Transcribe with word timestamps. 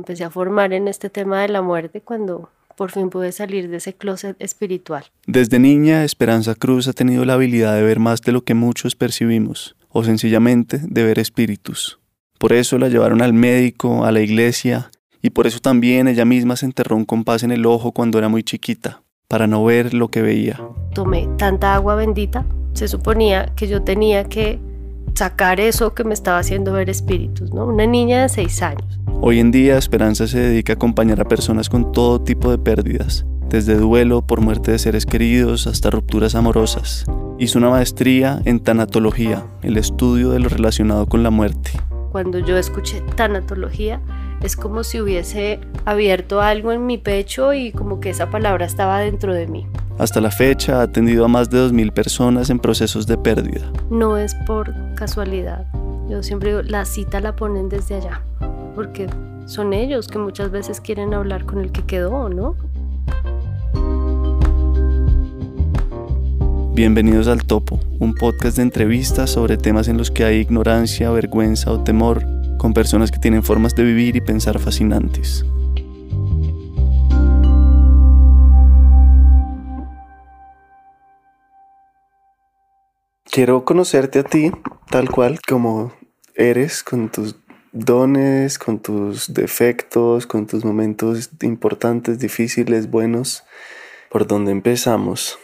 empecé 0.00 0.24
a 0.24 0.30
formar 0.30 0.72
en 0.72 0.88
este 0.88 1.10
tema 1.10 1.42
de 1.42 1.48
la 1.48 1.62
muerte 1.62 2.00
cuando 2.00 2.50
por 2.76 2.90
fin 2.90 3.10
pude 3.10 3.30
salir 3.32 3.68
de 3.68 3.76
ese 3.76 3.92
closet 3.92 4.36
espiritual. 4.38 5.04
Desde 5.26 5.58
niña, 5.58 6.04
Esperanza 6.04 6.54
Cruz 6.54 6.88
ha 6.88 6.94
tenido 6.94 7.24
la 7.24 7.34
habilidad 7.34 7.74
de 7.74 7.82
ver 7.82 7.98
más 8.00 8.22
de 8.22 8.32
lo 8.32 8.42
que 8.42 8.54
muchos 8.54 8.96
percibimos, 8.96 9.76
o 9.90 10.02
sencillamente 10.02 10.80
de 10.82 11.04
ver 11.04 11.18
espíritus. 11.18 12.00
Por 12.38 12.54
eso 12.54 12.78
la 12.78 12.88
llevaron 12.88 13.20
al 13.20 13.34
médico, 13.34 14.06
a 14.06 14.12
la 14.12 14.22
iglesia, 14.22 14.90
y 15.20 15.30
por 15.30 15.46
eso 15.46 15.60
también 15.60 16.08
ella 16.08 16.24
misma 16.24 16.56
se 16.56 16.64
enterró 16.64 16.96
un 16.96 17.04
compás 17.04 17.42
en 17.42 17.52
el 17.52 17.66
ojo 17.66 17.92
cuando 17.92 18.18
era 18.18 18.30
muy 18.30 18.42
chiquita, 18.42 19.02
para 19.28 19.46
no 19.46 19.62
ver 19.62 19.92
lo 19.92 20.08
que 20.08 20.22
veía. 20.22 20.58
Tomé 20.94 21.28
tanta 21.36 21.74
agua 21.74 21.96
bendita, 21.96 22.46
se 22.72 22.88
suponía 22.88 23.52
que 23.56 23.68
yo 23.68 23.82
tenía 23.82 24.24
que 24.24 24.58
sacar 25.14 25.60
eso 25.60 25.94
que 25.94 26.04
me 26.04 26.14
estaba 26.14 26.38
haciendo 26.38 26.72
ver 26.72 26.90
espíritus, 26.90 27.52
¿no? 27.52 27.66
Una 27.66 27.86
niña 27.86 28.22
de 28.22 28.28
seis 28.28 28.62
años. 28.62 29.00
Hoy 29.20 29.38
en 29.38 29.50
día 29.50 29.76
Esperanza 29.76 30.26
se 30.26 30.38
dedica 30.38 30.72
a 30.72 30.76
acompañar 30.76 31.20
a 31.20 31.26
personas 31.26 31.68
con 31.68 31.92
todo 31.92 32.22
tipo 32.22 32.50
de 32.50 32.58
pérdidas, 32.58 33.26
desde 33.48 33.76
duelo 33.76 34.22
por 34.22 34.40
muerte 34.40 34.70
de 34.72 34.78
seres 34.78 35.04
queridos 35.06 35.66
hasta 35.66 35.90
rupturas 35.90 36.34
amorosas. 36.34 37.04
Hizo 37.38 37.58
una 37.58 37.70
maestría 37.70 38.40
en 38.44 38.60
tanatología, 38.60 39.44
el 39.62 39.76
estudio 39.76 40.30
de 40.30 40.40
lo 40.40 40.48
relacionado 40.48 41.06
con 41.06 41.22
la 41.22 41.30
muerte. 41.30 41.70
Cuando 42.12 42.38
yo 42.38 42.56
escuché 42.56 43.02
tanatología, 43.16 44.00
es 44.42 44.56
como 44.56 44.84
si 44.84 45.00
hubiese 45.00 45.60
abierto 45.84 46.40
algo 46.40 46.72
en 46.72 46.86
mi 46.86 46.98
pecho 46.98 47.52
y 47.52 47.72
como 47.72 48.00
que 48.00 48.10
esa 48.10 48.30
palabra 48.30 48.64
estaba 48.64 48.98
dentro 48.98 49.34
de 49.34 49.46
mí. 49.46 49.66
Hasta 49.98 50.20
la 50.20 50.30
fecha 50.30 50.80
ha 50.80 50.82
atendido 50.82 51.26
a 51.26 51.28
más 51.28 51.50
de 51.50 51.58
2.000 51.58 51.92
personas 51.92 52.48
en 52.48 52.58
procesos 52.58 53.06
de 53.06 53.18
pérdida. 53.18 53.70
No 53.90 54.16
es 54.16 54.34
por 54.46 54.72
casualidad. 54.94 55.66
Yo 56.08 56.22
siempre 56.22 56.50
digo, 56.50 56.62
la 56.62 56.86
cita 56.86 57.20
la 57.20 57.36
ponen 57.36 57.68
desde 57.68 57.96
allá, 57.96 58.22
porque 58.74 59.08
son 59.44 59.74
ellos 59.74 60.08
que 60.08 60.18
muchas 60.18 60.50
veces 60.50 60.80
quieren 60.80 61.12
hablar 61.12 61.44
con 61.44 61.60
el 61.60 61.70
que 61.70 61.82
quedó, 61.82 62.30
¿no? 62.30 62.56
Bienvenidos 66.72 67.28
al 67.28 67.44
Topo, 67.44 67.78
un 67.98 68.14
podcast 68.14 68.56
de 68.56 68.62
entrevistas 68.62 69.28
sobre 69.30 69.58
temas 69.58 69.86
en 69.88 69.98
los 69.98 70.10
que 70.10 70.24
hay 70.24 70.38
ignorancia, 70.38 71.10
vergüenza 71.10 71.70
o 71.70 71.84
temor, 71.84 72.24
con 72.60 72.74
personas 72.74 73.10
que 73.10 73.18
tienen 73.18 73.42
formas 73.42 73.74
de 73.74 73.84
vivir 73.84 74.16
y 74.16 74.20
pensar 74.20 74.58
fascinantes. 74.58 75.46
Quiero 83.24 83.64
conocerte 83.64 84.18
a 84.18 84.24
ti 84.24 84.52
tal 84.90 85.10
cual 85.10 85.40
como 85.40 85.94
eres, 86.34 86.82
con 86.82 87.08
tus 87.08 87.36
dones, 87.72 88.58
con 88.58 88.78
tus 88.78 89.32
defectos, 89.32 90.26
con 90.26 90.46
tus 90.46 90.62
momentos 90.62 91.30
importantes, 91.40 92.18
difíciles, 92.18 92.90
buenos. 92.90 93.42
¿Por 94.10 94.26
dónde 94.26 94.52
empezamos? 94.52 95.38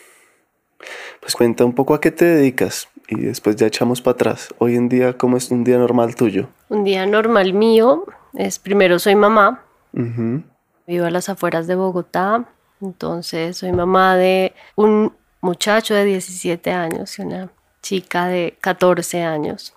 Pues 1.23 1.35
cuenta 1.35 1.65
un 1.65 1.75
poco 1.75 1.95
a 1.95 2.01
qué 2.03 2.11
te 2.11 2.27
dedicas 2.27 2.89
y 3.09 3.21
después 3.21 3.57
ya 3.57 3.67
echamos 3.67 4.01
para 4.03 4.15
atrás. 4.15 4.55
Hoy 4.59 4.77
en 4.77 4.89
día, 4.89 5.17
¿cómo 5.17 5.37
es 5.37 5.51
un 5.51 5.65
día 5.65 5.79
normal 5.79 6.15
tuyo? 6.17 6.49
Un 6.69 6.85
día 6.85 7.07
normal 7.07 7.53
mío 7.53 8.05
es 8.35 8.59
primero 8.59 8.99
soy 8.99 9.15
mamá. 9.15 9.63
Vivo 9.93 11.05
a 11.05 11.11
las 11.11 11.29
afueras 11.29 11.67
de 11.67 11.75
Bogotá. 11.75 12.45
Entonces 12.81 13.57
soy 13.59 13.73
mamá 13.73 14.17
de 14.17 14.53
un 14.75 15.13
muchacho 15.41 15.95
de 15.95 16.05
17 16.05 16.73
años 16.73 17.19
y 17.19 17.23
una 17.23 17.51
chica 17.81 18.27
de 18.27 18.57
14 18.61 19.23
años, 19.23 19.73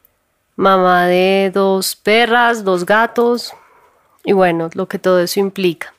mamá 0.56 1.06
de 1.06 1.52
dos 1.54 1.96
perras, 1.96 2.64
dos 2.64 2.86
gatos 2.86 3.54
y 4.24 4.34
bueno, 4.34 4.70
lo 4.74 4.88
que 4.88 5.00
todo 5.00 5.20
eso 5.20 5.40
implica. 5.40 5.94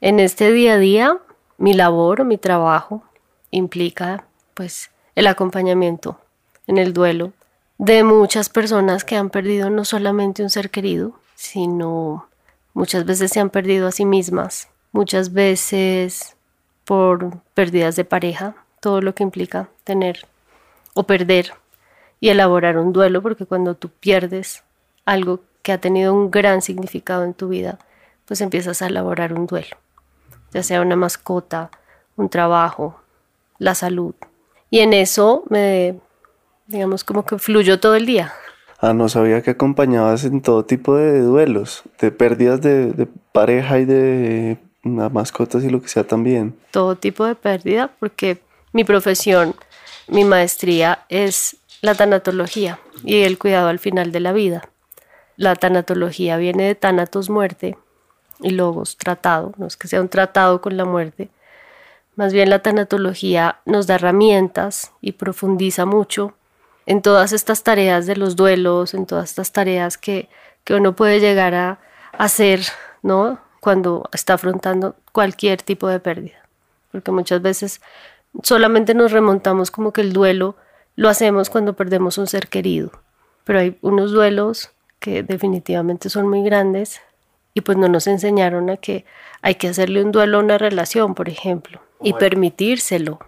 En 0.00 0.20
este 0.20 0.52
día 0.52 0.74
a 0.74 0.78
día, 0.78 1.18
mi 1.56 1.74
labor 1.74 2.24
mi 2.24 2.38
trabajo 2.38 3.02
implica 3.50 4.24
pues 4.54 4.90
el 5.14 5.26
acompañamiento 5.26 6.18
en 6.68 6.78
el 6.78 6.92
duelo 6.92 7.32
de 7.78 8.04
muchas 8.04 8.48
personas 8.48 9.04
que 9.04 9.16
han 9.16 9.30
perdido 9.30 9.70
no 9.70 9.84
solamente 9.84 10.42
un 10.42 10.50
ser 10.50 10.70
querido, 10.70 11.14
sino 11.34 12.28
muchas 12.74 13.04
veces 13.04 13.32
se 13.32 13.40
han 13.40 13.50
perdido 13.50 13.88
a 13.88 13.92
sí 13.92 14.04
mismas, 14.04 14.68
muchas 14.92 15.32
veces 15.32 16.36
por 16.84 17.38
pérdidas 17.54 17.96
de 17.96 18.04
pareja, 18.04 18.54
todo 18.80 19.00
lo 19.00 19.14
que 19.14 19.22
implica 19.22 19.68
tener 19.84 20.26
o 20.94 21.04
perder 21.04 21.54
y 22.20 22.28
elaborar 22.28 22.78
un 22.78 22.92
duelo, 22.92 23.22
porque 23.22 23.46
cuando 23.46 23.74
tú 23.74 23.88
pierdes 23.88 24.62
algo 25.04 25.40
que 25.62 25.72
ha 25.72 25.78
tenido 25.78 26.12
un 26.12 26.30
gran 26.30 26.62
significado 26.62 27.24
en 27.24 27.34
tu 27.34 27.48
vida, 27.48 27.78
pues 28.26 28.40
empiezas 28.40 28.82
a 28.82 28.88
elaborar 28.88 29.32
un 29.32 29.46
duelo, 29.46 29.76
ya 30.52 30.62
sea 30.62 30.82
una 30.82 30.96
mascota, 30.96 31.70
un 32.16 32.28
trabajo, 32.28 33.00
la 33.58 33.74
salud. 33.74 34.14
Y 34.70 34.80
en 34.80 34.92
eso 34.92 35.44
me, 35.48 35.98
digamos, 36.68 37.02
como 37.02 37.24
que 37.24 37.38
fluyó 37.38 37.80
todo 37.80 37.96
el 37.96 38.06
día. 38.06 38.32
Ah, 38.80 38.94
no 38.94 39.08
sabía 39.08 39.42
que 39.42 39.50
acompañabas 39.50 40.24
en 40.24 40.40
todo 40.40 40.64
tipo 40.64 40.94
de 40.94 41.20
duelos, 41.20 41.82
de 42.00 42.12
pérdidas 42.12 42.60
de, 42.60 42.92
de 42.92 43.08
pareja 43.32 43.80
y 43.80 43.84
de 43.84 44.58
mascotas 44.84 45.64
y 45.64 45.70
lo 45.70 45.82
que 45.82 45.88
sea 45.88 46.04
también. 46.04 46.56
Todo 46.70 46.94
tipo 46.94 47.26
de 47.26 47.34
pérdida, 47.34 47.90
porque 47.98 48.38
mi 48.72 48.84
profesión 48.84 49.56
mi 50.08 50.24
maestría 50.24 51.04
es 51.10 51.56
la 51.82 51.94
tanatología 51.94 52.80
y 53.04 53.22
el 53.22 53.38
cuidado 53.38 53.68
al 53.68 53.78
final 53.78 54.10
de 54.10 54.20
la 54.20 54.32
vida. 54.32 54.70
La 55.36 55.54
tanatología 55.54 56.38
viene 56.38 56.64
de 56.64 56.74
tanatos 56.74 57.28
muerte 57.28 57.76
y 58.40 58.50
logos 58.50 58.96
tratado, 58.96 59.52
no 59.58 59.66
es 59.66 59.76
que 59.76 59.86
sea 59.86 60.00
un 60.00 60.08
tratado 60.08 60.62
con 60.62 60.76
la 60.76 60.86
muerte, 60.86 61.28
más 62.16 62.32
bien 62.32 62.48
la 62.48 62.60
tanatología 62.60 63.60
nos 63.66 63.86
da 63.86 63.96
herramientas 63.96 64.92
y 65.00 65.12
profundiza 65.12 65.84
mucho 65.84 66.34
en 66.88 67.02
todas 67.02 67.34
estas 67.34 67.64
tareas 67.64 68.06
de 68.06 68.16
los 68.16 68.34
duelos, 68.34 68.94
en 68.94 69.04
todas 69.04 69.28
estas 69.28 69.52
tareas 69.52 69.98
que, 69.98 70.30
que 70.64 70.72
uno 70.72 70.96
puede 70.96 71.20
llegar 71.20 71.54
a 71.54 71.80
hacer, 72.12 72.62
¿no? 73.02 73.38
Cuando 73.60 74.08
está 74.10 74.34
afrontando 74.34 74.96
cualquier 75.12 75.60
tipo 75.60 75.86
de 75.88 76.00
pérdida. 76.00 76.48
Porque 76.90 77.10
muchas 77.10 77.42
veces 77.42 77.82
solamente 78.42 78.94
nos 78.94 79.12
remontamos 79.12 79.70
como 79.70 79.92
que 79.92 80.00
el 80.00 80.14
duelo 80.14 80.56
lo 80.96 81.10
hacemos 81.10 81.50
cuando 81.50 81.74
perdemos 81.74 82.16
un 82.16 82.26
ser 82.26 82.48
querido, 82.48 82.90
pero 83.44 83.58
hay 83.58 83.78
unos 83.82 84.10
duelos 84.12 84.70
que 84.98 85.22
definitivamente 85.22 86.08
son 86.08 86.26
muy 86.26 86.42
grandes 86.42 87.02
y 87.52 87.60
pues 87.60 87.76
no 87.76 87.88
nos 87.88 88.06
enseñaron 88.06 88.70
a 88.70 88.78
que 88.78 89.04
hay 89.42 89.56
que 89.56 89.68
hacerle 89.68 90.02
un 90.02 90.10
duelo 90.10 90.38
a 90.38 90.40
una 90.40 90.56
relación, 90.56 91.14
por 91.14 91.28
ejemplo, 91.28 91.82
y 92.00 92.14
permitírselo, 92.14 93.18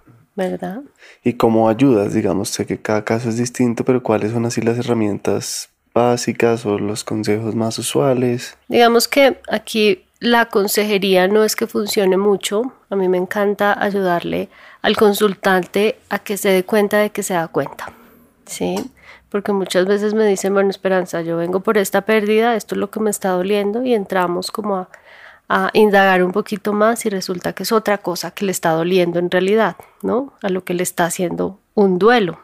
¿verdad? 0.49 0.83
¿Y 1.23 1.35
cómo 1.35 1.69
ayudas? 1.69 2.15
Digamos, 2.15 2.49
sé 2.49 2.67
que 2.67 2.81
cada 2.81 3.05
caso 3.05 3.29
es 3.29 3.37
distinto, 3.37 3.85
pero 3.85 4.03
¿cuáles 4.03 4.33
son 4.33 4.47
así 4.47 4.61
las 4.61 4.79
herramientas 4.79 5.71
básicas 5.93 6.65
o 6.67 6.79
los 6.79 7.05
consejos 7.05 7.55
más 7.55 7.79
usuales? 7.79 8.57
Digamos 8.69 9.09
que 9.09 9.41
aquí 9.49 10.05
la 10.21 10.47
consejería 10.47 11.29
no 11.29 11.45
es 11.45 11.57
que 11.57 11.67
funcione 11.67 12.17
mucho, 12.17 12.73
a 12.91 12.97
mí 12.97 13.09
me 13.09 13.17
encanta 13.17 13.83
ayudarle 13.83 14.49
al 14.83 14.97
consultante 14.97 15.99
a 16.11 16.19
que 16.19 16.37
se 16.37 16.51
dé 16.51 16.65
cuenta 16.65 16.99
de 16.99 17.11
que 17.11 17.23
se 17.23 17.35
da 17.35 17.49
cuenta, 17.49 17.93
¿sí? 18.47 18.77
Porque 19.31 19.53
muchas 19.53 19.87
veces 19.87 20.13
me 20.13 20.27
dicen, 20.27 20.53
bueno, 20.53 20.71
Esperanza, 20.71 21.23
yo 21.23 21.37
vengo 21.37 21.61
por 21.61 21.79
esta 21.79 22.03
pérdida, 22.03 22.55
esto 22.57 22.75
es 22.75 22.81
lo 22.81 22.91
que 22.91 23.01
me 23.01 23.11
está 23.11 23.31
doliendo 23.31 23.85
y 23.85 23.95
entramos 23.95 24.51
como 24.51 24.77
a, 24.77 24.89
a 25.53 25.71
indagar 25.75 26.23
un 26.23 26.31
poquito 26.31 26.73
más 26.73 27.05
y 27.05 27.11
resulta 27.11 27.53
que 27.55 27.65
es 27.65 27.73
otra 27.73 27.99
cosa 27.99 28.31
que 28.31 28.45
le 28.45 28.53
está 28.53 28.71
doliendo 28.71 29.19
en 29.19 29.33
realidad, 29.33 29.75
¿no? 30.01 30.33
A 30.43 30.49
lo 30.49 30.63
que 30.63 30.75
le 30.75 30.85
está 30.85 31.07
haciendo 31.07 31.59
un 31.75 31.99
duelo. 31.99 32.39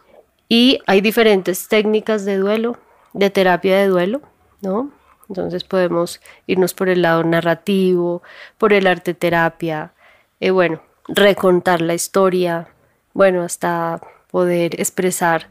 Y 0.49 0.81
hay 0.89 1.01
diferentes 1.01 1.69
técnicas 1.69 2.25
de 2.25 2.37
duelo, 2.37 2.79
de 3.13 3.31
terapia 3.31 3.79
de 3.79 3.87
duelo, 3.87 4.23
¿no? 4.61 4.91
Entonces 5.29 5.63
podemos 5.63 6.21
irnos 6.49 6.75
por 6.75 6.89
el 6.89 7.03
lado 7.03 7.23
narrativo, 7.23 8.23
por 8.59 8.73
el 8.73 8.89
arte 8.89 9.15
terapia, 9.15 9.93
eh, 10.41 10.51
bueno, 10.51 10.83
recontar 11.07 11.83
la 11.83 11.95
historia, 11.95 12.67
bueno, 13.15 13.43
hasta 13.43 14.01
poder 14.33 14.81
expresar 14.81 15.47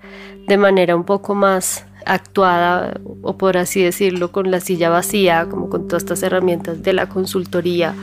de 0.46 0.58
manera 0.58 0.94
un 0.94 1.06
poco 1.06 1.36
más 1.36 1.86
actuada, 2.06 3.00
o 3.22 3.38
por 3.38 3.58
así 3.58 3.82
decirlo, 3.82 4.32
con 4.32 4.52
la 4.52 4.60
silla 4.60 4.90
vacía, 4.90 5.48
como 5.50 5.70
con 5.70 5.88
todas 5.88 6.04
estas 6.04 6.24
herramientas 6.24 6.84
de 6.84 6.94
la 6.94 7.10
consultoría, 7.10 7.94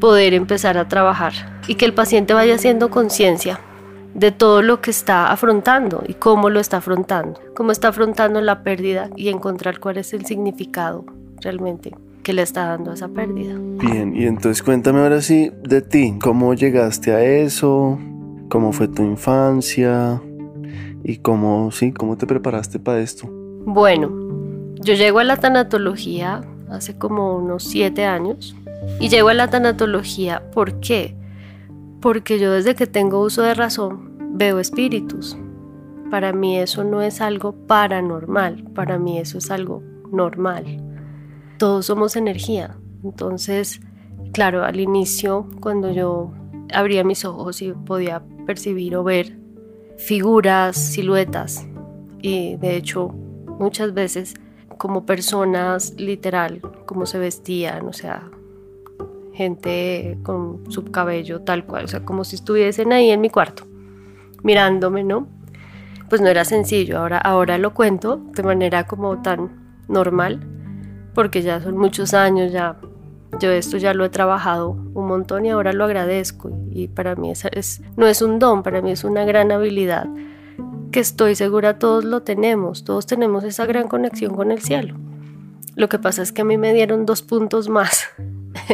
poder 0.00 0.34
empezar 0.34 0.78
a 0.78 0.88
trabajar 0.88 1.32
y 1.68 1.74
que 1.74 1.84
el 1.84 1.94
paciente 1.94 2.34
vaya 2.34 2.54
haciendo 2.54 2.90
conciencia 2.90 3.60
de 4.14 4.32
todo 4.32 4.62
lo 4.62 4.80
que 4.80 4.90
está 4.90 5.30
afrontando 5.30 6.02
y 6.06 6.14
cómo 6.14 6.50
lo 6.50 6.58
está 6.58 6.78
afrontando, 6.78 7.40
cómo 7.54 7.70
está 7.72 7.88
afrontando 7.88 8.40
la 8.40 8.62
pérdida 8.62 9.08
y 9.16 9.28
encontrar 9.28 9.78
cuál 9.78 9.98
es 9.98 10.12
el 10.12 10.26
significado 10.26 11.04
realmente 11.40 11.94
que 12.22 12.32
le 12.32 12.42
está 12.42 12.66
dando 12.66 12.92
esa 12.92 13.08
pérdida. 13.08 13.54
Bien, 13.56 14.14
y 14.14 14.24
entonces 14.26 14.62
cuéntame 14.62 15.00
ahora 15.00 15.20
sí 15.22 15.50
de 15.62 15.80
ti, 15.80 16.18
¿cómo 16.20 16.54
llegaste 16.54 17.12
a 17.12 17.24
eso? 17.24 17.98
¿Cómo 18.48 18.72
fue 18.72 18.88
tu 18.88 19.02
infancia? 19.02 20.20
¿Y 21.04 21.18
cómo, 21.18 21.70
sí, 21.70 21.92
cómo 21.92 22.16
te 22.18 22.26
preparaste 22.26 22.78
para 22.78 23.00
esto? 23.00 23.39
Bueno, 23.64 24.10
yo 24.80 24.94
llego 24.94 25.18
a 25.18 25.24
la 25.24 25.36
tanatología 25.36 26.42
hace 26.70 26.96
como 26.96 27.36
unos 27.36 27.64
siete 27.64 28.04
años. 28.04 28.54
Y 28.98 29.08
llego 29.08 29.28
a 29.28 29.34
la 29.34 29.50
tanatología, 29.50 30.50
¿por 30.52 30.80
qué? 30.80 31.14
Porque 32.00 32.38
yo 32.38 32.52
desde 32.52 32.74
que 32.74 32.86
tengo 32.86 33.20
uso 33.20 33.42
de 33.42 33.54
razón 33.54 34.16
veo 34.32 34.58
espíritus. 34.58 35.36
Para 36.10 36.32
mí 36.32 36.58
eso 36.58 36.82
no 36.82 37.02
es 37.02 37.20
algo 37.20 37.52
paranormal, 37.66 38.64
para 38.74 38.98
mí 38.98 39.18
eso 39.18 39.38
es 39.38 39.50
algo 39.50 39.82
normal. 40.10 40.64
Todos 41.58 41.86
somos 41.86 42.16
energía. 42.16 42.76
Entonces, 43.04 43.80
claro, 44.32 44.64
al 44.64 44.80
inicio, 44.80 45.46
cuando 45.60 45.92
yo 45.92 46.32
abría 46.72 47.04
mis 47.04 47.24
ojos 47.24 47.60
y 47.60 47.72
podía 47.72 48.22
percibir 48.46 48.96
o 48.96 49.04
ver 49.04 49.36
figuras, 49.98 50.76
siluetas, 50.76 51.66
y 52.22 52.56
de 52.56 52.76
hecho 52.76 53.14
muchas 53.60 53.94
veces 53.94 54.34
como 54.78 55.04
personas 55.04 55.94
literal, 55.98 56.60
como 56.86 57.06
se 57.06 57.18
vestían, 57.18 57.86
o 57.86 57.92
sea, 57.92 58.30
gente 59.34 60.18
con 60.22 60.70
su 60.70 60.84
cabello 60.84 61.42
tal 61.42 61.66
cual, 61.66 61.84
o 61.84 61.88
sea, 61.88 62.04
como 62.04 62.24
si 62.24 62.36
estuviesen 62.36 62.92
ahí 62.92 63.10
en 63.10 63.20
mi 63.20 63.28
cuarto, 63.28 63.64
mirándome, 64.42 65.04
¿no? 65.04 65.28
Pues 66.08 66.20
no 66.20 66.28
era 66.28 66.44
sencillo, 66.44 66.98
ahora, 66.98 67.18
ahora 67.18 67.58
lo 67.58 67.74
cuento 67.74 68.16
de 68.34 68.42
manera 68.42 68.86
como 68.86 69.20
tan 69.20 69.50
normal, 69.88 70.40
porque 71.14 71.42
ya 71.42 71.60
son 71.60 71.76
muchos 71.76 72.14
años, 72.14 72.50
ya 72.50 72.76
yo 73.38 73.50
esto 73.52 73.76
ya 73.76 73.94
lo 73.94 74.04
he 74.04 74.08
trabajado 74.08 74.70
un 74.70 75.06
montón 75.06 75.46
y 75.46 75.50
ahora 75.50 75.72
lo 75.72 75.84
agradezco 75.84 76.50
y 76.70 76.88
para 76.88 77.14
mí 77.14 77.30
es, 77.30 77.82
no 77.96 78.06
es 78.06 78.22
un 78.22 78.38
don, 78.38 78.62
para 78.62 78.80
mí 78.82 78.90
es 78.90 79.04
una 79.04 79.24
gran 79.24 79.52
habilidad 79.52 80.08
que 80.92 81.00
estoy 81.00 81.34
segura 81.34 81.78
todos 81.78 82.04
lo 82.04 82.22
tenemos, 82.22 82.84
todos 82.84 83.06
tenemos 83.06 83.44
esa 83.44 83.66
gran 83.66 83.88
conexión 83.88 84.34
con 84.34 84.50
el 84.50 84.60
cielo. 84.60 84.96
Lo 85.76 85.88
que 85.88 85.98
pasa 85.98 86.22
es 86.22 86.32
que 86.32 86.42
a 86.42 86.44
mí 86.44 86.58
me 86.58 86.74
dieron 86.74 87.06
dos 87.06 87.22
puntos 87.22 87.68
más, 87.68 88.08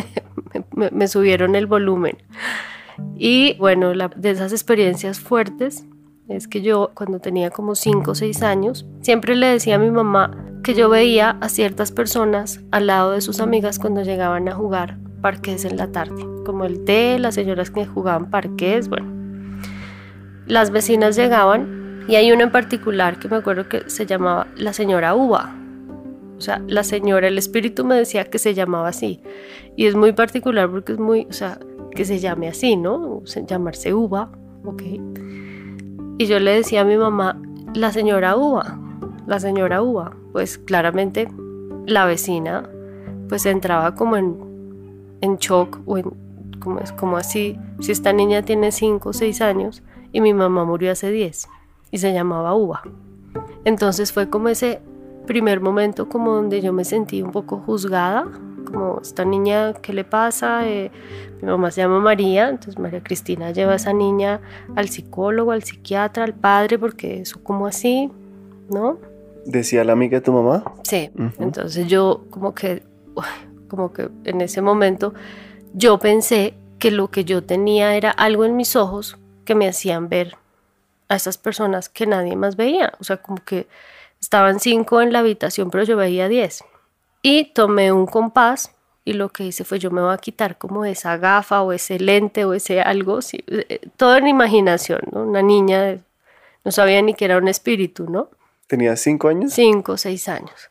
me, 0.72 1.08
subieron 1.08 1.54
el 1.54 1.66
volumen. 1.66 2.18
Y 3.16 3.56
bueno, 3.58 3.92
de 3.92 4.30
esas 4.30 4.52
experiencias 4.52 5.20
fuertes 5.20 5.84
es 6.28 6.48
que 6.48 6.62
yo 6.62 6.90
cuando 6.94 7.20
tenía 7.20 7.50
como 7.50 7.74
5 7.74 8.10
o 8.10 8.14
6 8.14 8.42
años, 8.42 8.86
siempre 9.02 9.36
le 9.36 9.46
decía 9.46 9.76
a 9.76 9.78
mi 9.78 9.90
mamá 9.90 10.44
que 10.64 10.74
yo 10.74 10.88
veía 10.88 11.36
a 11.40 11.48
ciertas 11.48 11.92
personas 11.92 12.60
al 12.72 12.88
lado 12.88 13.12
de 13.12 13.20
sus 13.20 13.40
amigas 13.40 13.78
cuando 13.78 14.02
llegaban 14.02 14.48
a 14.48 14.54
jugar 14.54 14.98
parques 15.20 15.64
en 15.64 15.76
la 15.76 15.92
tarde, 15.92 16.24
como 16.44 16.64
el 16.64 16.84
té, 16.84 17.18
las 17.18 17.34
señoras 17.34 17.70
que 17.70 17.86
jugaban 17.86 18.30
parques, 18.30 18.88
bueno. 18.88 19.15
Las 20.46 20.70
vecinas 20.70 21.16
llegaban 21.16 22.04
y 22.08 22.14
hay 22.16 22.30
uno 22.30 22.44
en 22.44 22.52
particular 22.52 23.18
que 23.18 23.28
me 23.28 23.36
acuerdo 23.36 23.68
que 23.68 23.88
se 23.90 24.06
llamaba 24.06 24.46
la 24.56 24.72
señora 24.72 25.14
Uva. 25.14 25.54
O 26.38 26.40
sea, 26.40 26.62
la 26.68 26.84
señora, 26.84 27.28
el 27.28 27.38
espíritu 27.38 27.84
me 27.84 27.96
decía 27.96 28.24
que 28.24 28.38
se 28.38 28.54
llamaba 28.54 28.88
así. 28.88 29.22
Y 29.74 29.86
es 29.86 29.96
muy 29.96 30.12
particular 30.12 30.70
porque 30.70 30.92
es 30.92 30.98
muy, 30.98 31.26
o 31.28 31.32
sea, 31.32 31.58
que 31.94 32.04
se 32.04 32.18
llame 32.18 32.48
así, 32.48 32.76
¿no? 32.76 33.22
llamarse 33.46 33.94
Uva, 33.94 34.30
ok. 34.64 34.82
Y 36.18 36.26
yo 36.26 36.38
le 36.38 36.52
decía 36.52 36.82
a 36.82 36.84
mi 36.84 36.96
mamá, 36.96 37.40
la 37.74 37.90
señora 37.90 38.36
Uva, 38.36 38.78
la 39.26 39.40
señora 39.40 39.82
Uva. 39.82 40.16
Pues 40.32 40.58
claramente 40.58 41.28
la 41.86 42.04
vecina 42.04 42.68
pues 43.28 43.46
entraba 43.46 43.94
como 43.94 44.16
en, 44.16 44.36
en 45.20 45.36
shock 45.38 45.80
o 45.86 45.98
en, 45.98 46.12
como, 46.60 46.78
es, 46.80 46.92
como 46.92 47.16
así, 47.16 47.58
si 47.80 47.92
esta 47.92 48.12
niña 48.12 48.42
tiene 48.42 48.72
5 48.72 49.08
o 49.08 49.12
6 49.12 49.40
años 49.40 49.82
y 50.12 50.20
mi 50.20 50.34
mamá 50.34 50.64
murió 50.64 50.92
hace 50.92 51.10
10 51.10 51.48
y 51.90 51.98
se 51.98 52.12
llamaba 52.12 52.54
Uva. 52.54 52.82
Entonces 53.64 54.12
fue 54.12 54.28
como 54.28 54.48
ese 54.48 54.80
primer 55.26 55.60
momento 55.60 56.08
como 56.08 56.34
donde 56.34 56.60
yo 56.60 56.72
me 56.72 56.84
sentí 56.84 57.22
un 57.22 57.32
poco 57.32 57.58
juzgada, 57.58 58.26
como 58.64 59.00
esta 59.00 59.24
niña, 59.24 59.74
¿qué 59.74 59.92
le 59.92 60.04
pasa? 60.04 60.68
Eh, 60.68 60.90
mi 61.40 61.48
mamá 61.48 61.70
se 61.70 61.80
llama 61.80 62.00
María, 62.00 62.48
entonces 62.48 62.78
María 62.78 63.02
Cristina 63.02 63.50
lleva 63.50 63.72
a 63.72 63.76
esa 63.76 63.92
niña 63.92 64.40
al 64.74 64.88
psicólogo, 64.88 65.52
al 65.52 65.62
psiquiatra, 65.62 66.24
al 66.24 66.34
padre, 66.34 66.78
porque 66.78 67.20
eso 67.20 67.42
como 67.42 67.66
así, 67.66 68.10
¿no? 68.68 68.98
¿Decía 69.44 69.84
la 69.84 69.92
amiga 69.92 70.18
de 70.18 70.24
tu 70.24 70.32
mamá? 70.32 70.64
Sí, 70.82 71.10
entonces 71.38 71.86
yo 71.86 72.24
como 72.30 72.54
que, 72.54 72.82
como 73.68 73.92
que 73.92 74.08
en 74.24 74.40
ese 74.40 74.60
momento 74.60 75.14
yo 75.72 75.98
pensé 75.98 76.54
que 76.78 76.90
lo 76.90 77.10
que 77.10 77.24
yo 77.24 77.44
tenía 77.44 77.94
era 77.96 78.10
algo 78.10 78.44
en 78.44 78.56
mis 78.56 78.76
ojos 78.76 79.18
que 79.46 79.54
me 79.54 79.66
hacían 79.66 80.10
ver 80.10 80.36
a 81.08 81.16
esas 81.16 81.38
personas 81.38 81.88
que 81.88 82.06
nadie 82.06 82.36
más 82.36 82.56
veía. 82.56 82.92
O 83.00 83.04
sea, 83.04 83.16
como 83.16 83.42
que 83.42 83.66
estaban 84.20 84.60
cinco 84.60 85.00
en 85.00 85.12
la 85.12 85.20
habitación, 85.20 85.70
pero 85.70 85.84
yo 85.84 85.96
veía 85.96 86.28
diez. 86.28 86.64
Y 87.22 87.52
tomé 87.54 87.92
un 87.92 88.06
compás 88.06 88.74
y 89.06 89.12
lo 89.12 89.30
que 89.30 89.44
hice 89.44 89.64
fue 89.64 89.78
yo 89.78 89.90
me 89.90 90.02
voy 90.02 90.12
a 90.12 90.18
quitar 90.18 90.58
como 90.58 90.84
esa 90.84 91.16
gafa 91.16 91.62
o 91.62 91.72
ese 91.72 91.98
lente 91.98 92.44
o 92.44 92.54
ese 92.54 92.82
algo, 92.82 93.20
eh, 93.32 93.80
todo 93.96 94.16
en 94.16 94.26
imaginación, 94.26 95.00
¿no? 95.12 95.22
Una 95.22 95.42
niña 95.42 95.98
no 96.64 96.72
sabía 96.72 97.00
ni 97.02 97.14
que 97.14 97.24
era 97.24 97.38
un 97.38 97.46
espíritu, 97.46 98.10
¿no? 98.10 98.28
¿Tenía 98.66 98.96
cinco 98.96 99.28
años? 99.28 99.52
Cinco, 99.52 99.96
seis 99.96 100.28
años. 100.28 100.68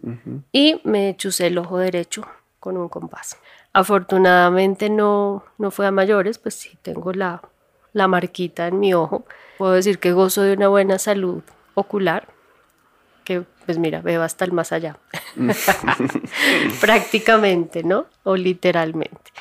Y 0.51 0.81
me 0.83 1.15
chusé 1.15 1.47
el 1.47 1.57
ojo 1.57 1.77
derecho 1.77 2.27
con 2.59 2.75
un 2.75 2.89
compás. 2.89 3.37
Afortunadamente 3.71 4.89
no, 4.89 5.45
no 5.57 5.71
fue 5.71 5.87
a 5.87 5.91
mayores, 5.91 6.37
pues 6.37 6.55
sí 6.55 6.77
tengo 6.81 7.13
la, 7.13 7.41
la 7.95 8.09
marquita 8.09 8.67
en 8.67 8.79
mi 8.79 8.93
ojo. 8.93 9.25
Puedo 9.57 9.71
decir 9.71 9.99
que 9.99 10.11
gozo 10.11 10.41
de 10.41 10.53
una 10.53 10.67
buena 10.67 10.99
salud 10.99 11.41
ocular, 11.75 12.27
que 13.23 13.43
pues 13.65 13.79
mira, 13.79 14.01
veo 14.01 14.21
hasta 14.21 14.43
el 14.43 14.51
más 14.51 14.73
allá. 14.73 14.97
Prácticamente, 16.81 17.83
¿no? 17.83 18.05
O 18.23 18.35
literalmente. 18.35 19.31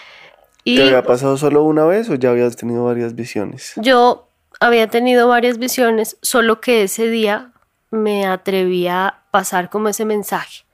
Y, 0.62 0.76
¿Te 0.76 0.84
había 0.84 1.02
pasado 1.02 1.36
solo 1.36 1.64
una 1.64 1.84
vez 1.84 2.08
o 2.08 2.14
ya 2.14 2.30
habías 2.30 2.54
tenido 2.56 2.84
varias 2.84 3.16
visiones? 3.16 3.72
Yo 3.76 4.28
había 4.60 4.86
tenido 4.86 5.26
varias 5.26 5.58
visiones, 5.58 6.16
solo 6.22 6.60
que 6.60 6.84
ese 6.84 7.08
día 7.08 7.50
me 7.90 8.24
atreví 8.24 8.86
a 8.86 9.24
pasar 9.32 9.68
como 9.68 9.88
ese 9.88 10.04
mensaje. 10.04 10.64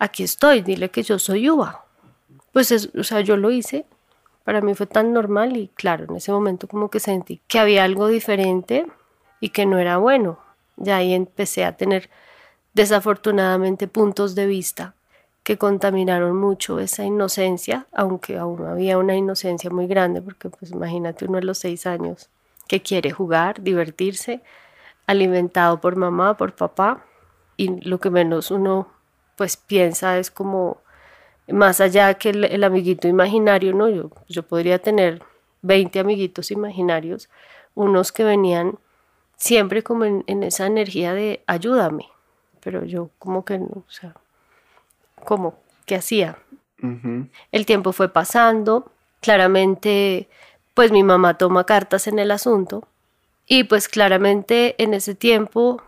Aquí 0.00 0.24
estoy, 0.24 0.60
dile 0.60 0.90
que 0.90 1.04
yo 1.04 1.20
soy 1.20 1.48
Uva. 1.48 1.84
Pues, 2.52 2.72
es, 2.72 2.90
o 2.98 3.04
sea, 3.04 3.20
yo 3.20 3.36
lo 3.36 3.52
hice 3.52 3.86
para 4.44 4.60
mí 4.60 4.74
fue 4.74 4.86
tan 4.86 5.12
normal 5.12 5.56
y 5.56 5.68
claro, 5.68 6.04
en 6.04 6.16
ese 6.16 6.32
momento 6.32 6.68
como 6.68 6.90
que 6.90 7.00
sentí 7.00 7.40
que 7.46 7.58
había 7.58 7.84
algo 7.84 8.08
diferente 8.08 8.86
y 9.40 9.50
que 9.50 9.66
no 9.66 9.78
era 9.78 9.98
bueno. 9.98 10.38
Ya 10.76 10.96
ahí 10.96 11.12
empecé 11.12 11.64
a 11.64 11.76
tener 11.76 12.10
desafortunadamente 12.74 13.88
puntos 13.88 14.34
de 14.34 14.46
vista 14.46 14.94
que 15.42 15.58
contaminaron 15.58 16.36
mucho 16.36 16.78
esa 16.78 17.04
inocencia, 17.04 17.86
aunque 17.92 18.38
aún 18.38 18.64
había 18.66 18.98
una 18.98 19.16
inocencia 19.16 19.70
muy 19.70 19.86
grande, 19.86 20.22
porque 20.22 20.48
pues 20.48 20.70
imagínate 20.70 21.24
uno 21.24 21.38
de 21.38 21.44
los 21.44 21.58
seis 21.58 21.86
años 21.86 22.28
que 22.68 22.80
quiere 22.80 23.10
jugar, 23.10 23.60
divertirse, 23.60 24.40
alimentado 25.06 25.80
por 25.80 25.96
mamá, 25.96 26.36
por 26.36 26.54
papá, 26.54 27.04
y 27.56 27.80
lo 27.86 27.98
que 27.98 28.10
menos 28.10 28.50
uno 28.50 28.88
pues 29.36 29.56
piensa 29.56 30.18
es 30.18 30.30
como 30.30 30.78
más 31.48 31.80
allá 31.80 32.14
que 32.14 32.30
el, 32.30 32.64
amiguito 32.64 33.08
imaginario, 33.08 33.74
¿no? 33.74 33.88
Yo, 33.88 34.10
yo 34.28 34.42
podría 34.42 34.78
tener 34.78 35.22
20 35.62 36.00
amiguitos 36.00 36.50
imaginarios, 36.50 37.28
unos 37.74 38.12
que 38.12 38.24
venían 38.24 38.78
siempre 39.36 39.82
como 39.82 40.04
en, 40.04 40.42
esa 40.42 40.66
energía 40.66 41.14
de 41.14 41.42
ayúdame, 41.46 42.08
pero 42.60 42.84
yo 42.84 43.10
como 43.18 43.44
que 43.44 43.58
no, 43.58 43.66
o 43.66 43.84
sea, 43.88 44.14
como, 45.24 45.54
¿qué 45.86 45.96
hacía? 45.96 46.38
El 47.52 47.64
tiempo 47.64 47.92
fue 47.92 48.08
pasando, 48.08 48.90
claramente, 49.20 50.28
pues 50.74 50.90
mi 50.90 51.04
mamá 51.04 51.38
toma 51.38 51.64
cartas 51.64 52.08
en 52.08 52.18
el 52.18 52.32
asunto 52.32 52.86
y 53.46 53.64
pues 53.64 53.88
claramente 53.88 54.74
en 54.82 54.94
ese 54.94 55.14
tiempo, 55.14 55.80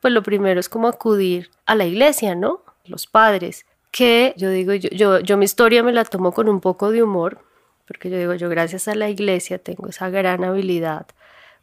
pues 0.00 0.14
lo 0.14 0.22
primero 0.22 0.58
es 0.60 0.70
como 0.70 0.88
acudir 0.88 1.50
a 1.66 1.74
la 1.74 1.84
iglesia, 1.84 2.34
¿no? 2.34 2.62
Los 2.86 3.06
padres 3.06 3.66
que 3.90 4.34
yo 4.36 4.50
digo, 4.50 4.72
yo, 4.74 4.88
yo, 4.90 5.20
yo 5.20 5.36
mi 5.36 5.44
historia 5.44 5.82
me 5.82 5.92
la 5.92 6.04
tomo 6.04 6.32
con 6.32 6.48
un 6.48 6.60
poco 6.60 6.90
de 6.90 7.02
humor, 7.02 7.38
porque 7.86 8.10
yo 8.10 8.18
digo, 8.18 8.34
yo 8.34 8.48
gracias 8.48 8.88
a 8.88 8.94
la 8.94 9.08
iglesia 9.08 9.58
tengo 9.58 9.88
esa 9.88 10.10
gran 10.10 10.44
habilidad, 10.44 11.06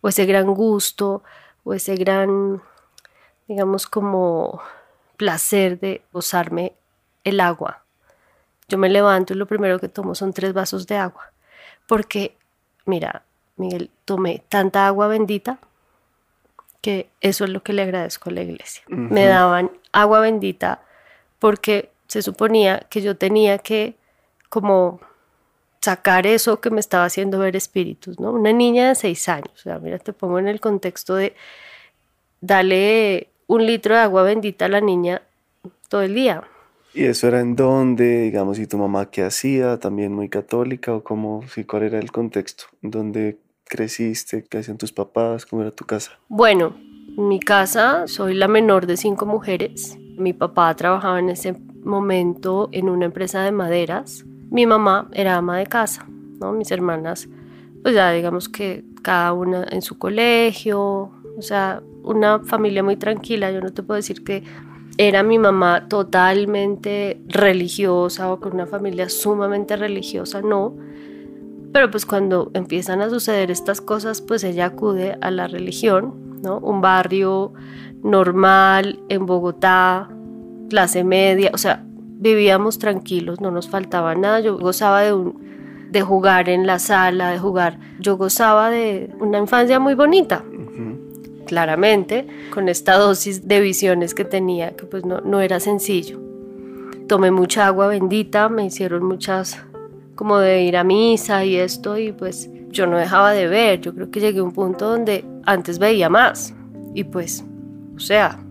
o 0.01 0.09
ese 0.09 0.25
gran 0.25 0.53
gusto, 0.53 1.23
o 1.63 1.73
ese 1.73 1.95
gran, 1.95 2.61
digamos, 3.47 3.87
como 3.87 4.61
placer 5.15 5.79
de 5.79 6.01
gozarme 6.11 6.73
el 7.23 7.39
agua. 7.39 7.83
Yo 8.67 8.77
me 8.77 8.89
levanto 8.89 9.33
y 9.33 9.37
lo 9.37 9.45
primero 9.45 9.79
que 9.79 9.87
tomo 9.87 10.15
son 10.15 10.33
tres 10.33 10.53
vasos 10.53 10.85
de 10.87 10.97
agua, 10.97 11.31
porque, 11.87 12.35
mira, 12.85 13.23
Miguel, 13.55 13.89
tomé 14.05 14.43
tanta 14.49 14.85
agua 14.85 15.07
bendita 15.07 15.59
que 16.81 17.09
eso 17.21 17.43
es 17.43 17.49
lo 17.49 17.63
que 17.63 17.73
le 17.73 17.81
agradezco 17.81 18.29
a 18.29 18.33
la 18.33 18.43
iglesia. 18.43 18.83
Me 18.87 19.25
daban 19.25 19.71
agua 19.91 20.19
bendita 20.19 20.81
porque 21.39 21.89
se 22.07 22.21
suponía 22.21 22.85
que 22.89 23.01
yo 23.01 23.17
tenía 23.17 23.57
que 23.57 23.95
como 24.49 24.99
sacar 25.81 26.27
eso 26.27 26.59
que 26.59 26.69
me 26.69 26.79
estaba 26.79 27.05
haciendo 27.05 27.39
ver 27.39 27.55
espíritus, 27.55 28.19
¿no? 28.19 28.31
Una 28.31 28.51
niña 28.51 28.89
de 28.89 28.95
seis 28.95 29.29
años, 29.29 29.51
o 29.55 29.57
sea, 29.57 29.79
mira, 29.79 29.99
te 29.99 30.13
pongo 30.13 30.39
en 30.39 30.47
el 30.47 30.59
contexto 30.59 31.15
de 31.15 31.35
darle 32.41 33.29
un 33.47 33.65
litro 33.65 33.95
de 33.95 34.01
agua 34.01 34.23
bendita 34.23 34.65
a 34.65 34.69
la 34.69 34.81
niña 34.81 35.21
todo 35.89 36.01
el 36.01 36.13
día. 36.13 36.43
¿Y 36.93 37.05
eso 37.05 37.27
era 37.27 37.41
en 37.41 37.55
dónde, 37.55 38.23
digamos, 38.23 38.59
y 38.59 38.67
tu 38.67 38.77
mamá 38.77 39.11
qué 39.11 39.23
hacía? 39.23 39.77
¿También 39.79 40.13
muy 40.13 40.29
católica 40.29 40.93
o 40.93 41.03
cómo, 41.03 41.43
sí, 41.47 41.63
cuál 41.63 41.83
era 41.83 41.99
el 41.99 42.11
contexto? 42.11 42.65
¿Dónde 42.81 43.37
creciste? 43.65 44.43
¿Qué 44.43 44.57
hacían 44.57 44.77
tus 44.77 44.91
papás? 44.91 45.45
¿Cómo 45.45 45.61
era 45.61 45.71
tu 45.71 45.85
casa? 45.85 46.19
Bueno, 46.27 46.75
en 47.17 47.27
mi 47.27 47.39
casa 47.39 48.07
soy 48.07 48.33
la 48.33 48.47
menor 48.47 48.87
de 48.87 48.97
cinco 48.97 49.25
mujeres. 49.25 49.97
Mi 50.17 50.33
papá 50.33 50.75
trabajaba 50.75 51.19
en 51.19 51.29
ese 51.29 51.55
momento 51.87 52.69
en 52.71 52.89
una 52.89 53.05
empresa 53.05 53.41
de 53.41 53.51
maderas. 53.51 54.25
Mi 54.51 54.65
mamá 54.65 55.09
era 55.13 55.37
ama 55.37 55.57
de 55.57 55.65
casa, 55.65 56.05
¿no? 56.39 56.53
Mis 56.53 56.71
hermanas, 56.71 57.27
pues 57.81 57.95
ya 57.95 58.11
digamos 58.11 58.49
que 58.49 58.83
cada 59.01 59.33
una 59.33 59.65
en 59.69 59.81
su 59.81 59.97
colegio, 59.97 61.11
o 61.37 61.41
sea, 61.41 61.81
una 62.03 62.39
familia 62.39 62.83
muy 62.83 62.95
tranquila. 62.95 63.51
Yo 63.51 63.61
no 63.61 63.71
te 63.71 63.83
puedo 63.83 63.95
decir 63.95 64.23
que 64.23 64.43
era 64.97 65.23
mi 65.23 65.37
mamá 65.37 65.87
totalmente 65.87 67.21
religiosa 67.27 68.31
o 68.31 68.39
con 68.39 68.53
una 68.53 68.65
familia 68.65 69.09
sumamente 69.09 69.75
religiosa, 69.75 70.41
no. 70.41 70.75
Pero 71.71 71.91
pues 71.91 72.05
cuando 72.05 72.49
empiezan 72.53 73.01
a 73.01 73.09
suceder 73.09 73.51
estas 73.51 73.81
cosas, 73.81 74.21
pues 74.21 74.43
ella 74.43 74.65
acude 74.67 75.17
a 75.21 75.29
la 75.29 75.47
religión, 75.47 76.39
¿no? 76.41 76.57
Un 76.59 76.81
barrio 76.81 77.53
normal 78.03 78.99
en 79.09 79.25
Bogotá, 79.25 80.09
clase 80.69 81.03
media, 81.03 81.51
o 81.53 81.57
sea, 81.57 81.83
vivíamos 81.85 82.79
tranquilos, 82.79 83.41
no 83.41 83.51
nos 83.51 83.69
faltaba 83.69 84.15
nada. 84.15 84.39
Yo 84.39 84.57
gozaba 84.57 85.01
de 85.01 85.13
un 85.13 85.47
de 85.91 86.01
jugar 86.01 86.49
en 86.49 86.67
la 86.67 86.79
sala, 86.79 87.31
de 87.31 87.39
jugar. 87.39 87.79
Yo 87.99 88.17
gozaba 88.17 88.69
de 88.69 89.09
una 89.19 89.37
infancia 89.37 89.79
muy 89.79 89.93
bonita 89.95 90.43
claramente, 91.47 92.27
con 92.51 92.69
esta 92.69 92.97
dosis 92.97 93.47
de 93.47 93.61
visiones 93.61 94.13
que 94.13 94.25
tenía, 94.25 94.75
que 94.75 94.85
pues 94.85 95.05
no, 95.05 95.21
no 95.21 95.39
era 95.39 95.59
sencillo. 95.59 96.19
Tomé 97.07 97.31
mucha 97.31 97.65
agua 97.65 97.87
bendita, 97.87 98.49
me 98.49 98.65
hicieron 98.65 99.05
muchas 99.05 99.63
como 100.15 100.39
de 100.39 100.63
ir 100.63 100.75
a 100.77 100.83
misa 100.83 101.45
y 101.45 101.55
esto, 101.55 101.97
y 101.97 102.11
pues 102.11 102.49
yo 102.69 102.85
no 102.85 102.97
dejaba 102.97 103.31
de 103.31 103.47
ver, 103.47 103.79
yo 103.79 103.95
creo 103.95 104.11
que 104.11 104.19
llegué 104.19 104.39
a 104.39 104.43
un 104.43 104.51
punto 104.51 104.89
donde 104.89 105.23
antes 105.45 105.79
veía 105.79 106.09
más, 106.09 106.53
y 106.93 107.05
pues, 107.05 107.45
o 107.95 107.99
sea, 107.99 108.43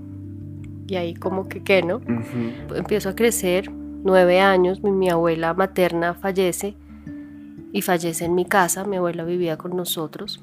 y 0.86 0.96
ahí 0.96 1.14
como 1.14 1.48
que 1.48 1.62
qué, 1.62 1.82
¿no? 1.82 2.00
Empiezo 2.74 3.10
a 3.10 3.14
crecer, 3.14 3.70
nueve 3.70 4.40
años, 4.40 4.82
mi, 4.82 4.90
mi 4.90 5.10
abuela 5.10 5.54
materna 5.54 6.14
fallece, 6.14 6.76
y 7.72 7.82
fallece 7.82 8.24
en 8.24 8.34
mi 8.34 8.44
casa, 8.44 8.84
mi 8.84 8.96
abuela 8.96 9.24
vivía 9.24 9.56
con 9.56 9.76
nosotros, 9.76 10.42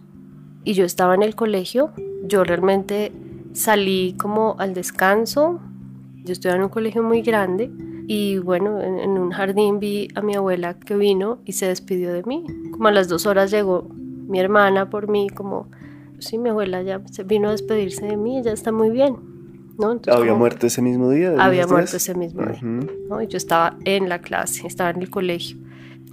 y 0.64 0.74
yo 0.74 0.86
estaba 0.86 1.16
en 1.16 1.24
el 1.24 1.36
colegio, 1.36 1.92
yo 2.26 2.44
realmente 2.44 3.12
salí 3.54 4.16
como 4.18 4.56
al 4.60 4.74
descanso, 4.74 5.60
yo 6.24 6.32
estuve 6.32 6.54
en 6.54 6.64
un 6.64 6.70
colegio 6.70 7.04
muy 7.04 7.22
grande 7.22 7.70
y 8.08 8.38
bueno, 8.38 8.82
en, 8.82 9.10
un 9.18 9.32
jardín 9.32 9.80
vi 9.80 10.08
a 10.16 10.22
mi 10.22 10.36
abuela 10.36 10.76
que 10.76 10.96
vino 10.96 11.40
y 11.46 11.54
se 11.54 11.68
despidió 11.68 12.14
de 12.14 12.24
mí. 12.24 12.46
Como 12.72 12.88
a 12.88 12.92
las 12.92 13.08
dos 13.08 13.26
horas 13.26 13.52
llegó 13.52 13.90
mi 13.90 14.40
hermana 14.40 14.90
por 14.90 15.10
mí, 15.10 15.30
como, 15.30 15.68
sí, 16.20 16.38
mi 16.38 16.50
abuela 16.50 16.82
ya 16.82 17.02
se 17.12 17.24
vino 17.24 17.50
a 17.50 17.52
despedirse 17.52 18.06
de 18.06 18.18
mí, 18.18 18.42
ya 18.44 18.52
está 18.52 18.72
muy 18.72 18.90
bien. 18.90 19.33
¿No? 19.78 20.00
¿Había 20.12 20.34
muerto 20.34 20.68
ese 20.68 20.82
mismo 20.82 21.10
día? 21.10 21.36
Había 21.40 21.68
muerto 21.68 21.98
ese 21.98 22.16
mismo 22.16 22.44
día. 22.44 22.60
¿no? 22.62 23.22
Y 23.22 23.28
yo 23.28 23.38
estaba 23.38 23.78
en 23.86 24.10
la 24.10 24.20
clase, 24.20 24.68
estaba 24.68 24.92
en 24.92 25.02
el 25.02 25.10
colegio. 25.10 25.58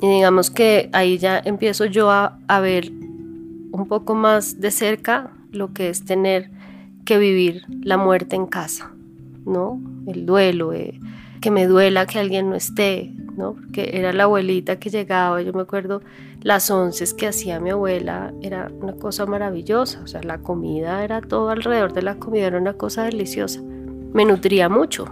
Y 0.00 0.08
digamos 0.08 0.50
que 0.50 0.88
ahí 0.92 1.18
ya 1.18 1.40
empiezo 1.44 1.84
yo 1.84 2.10
a, 2.10 2.38
a 2.48 2.60
ver 2.60 2.90
un 2.90 3.86
poco 3.86 4.14
más 4.14 4.60
de 4.60 4.70
cerca 4.70 5.30
lo 5.52 5.72
que 5.72 5.90
es 5.90 6.04
tener 6.04 6.50
que 7.04 7.18
vivir 7.18 7.62
la 7.82 7.96
muerte 7.96 8.36
en 8.36 8.46
casa, 8.46 8.92
¿no? 9.44 9.80
El 10.06 10.26
duelo, 10.26 10.72
eh, 10.72 10.98
que 11.40 11.50
me 11.50 11.66
duela 11.66 12.06
que 12.06 12.18
alguien 12.18 12.50
no 12.50 12.56
esté, 12.56 13.12
¿no? 13.36 13.54
Porque 13.54 13.90
era 13.94 14.12
la 14.12 14.24
abuelita 14.24 14.78
que 14.78 14.90
llegaba, 14.90 15.40
yo 15.42 15.52
me 15.52 15.62
acuerdo 15.62 16.02
las 16.42 16.70
once 16.70 17.04
que 17.16 17.26
hacía 17.26 17.60
mi 17.60 17.70
abuela, 17.70 18.32
era 18.42 18.70
una 18.80 18.94
cosa 18.94 19.26
maravillosa, 19.26 20.00
o 20.02 20.06
sea, 20.06 20.22
la 20.22 20.38
comida 20.38 21.04
era 21.04 21.20
todo 21.20 21.50
alrededor 21.50 21.92
de 21.92 22.02
la 22.02 22.16
comida, 22.16 22.46
era 22.46 22.58
una 22.58 22.74
cosa 22.74 23.04
deliciosa, 23.04 23.60
me 23.62 24.24
nutría 24.24 24.68
mucho. 24.68 25.06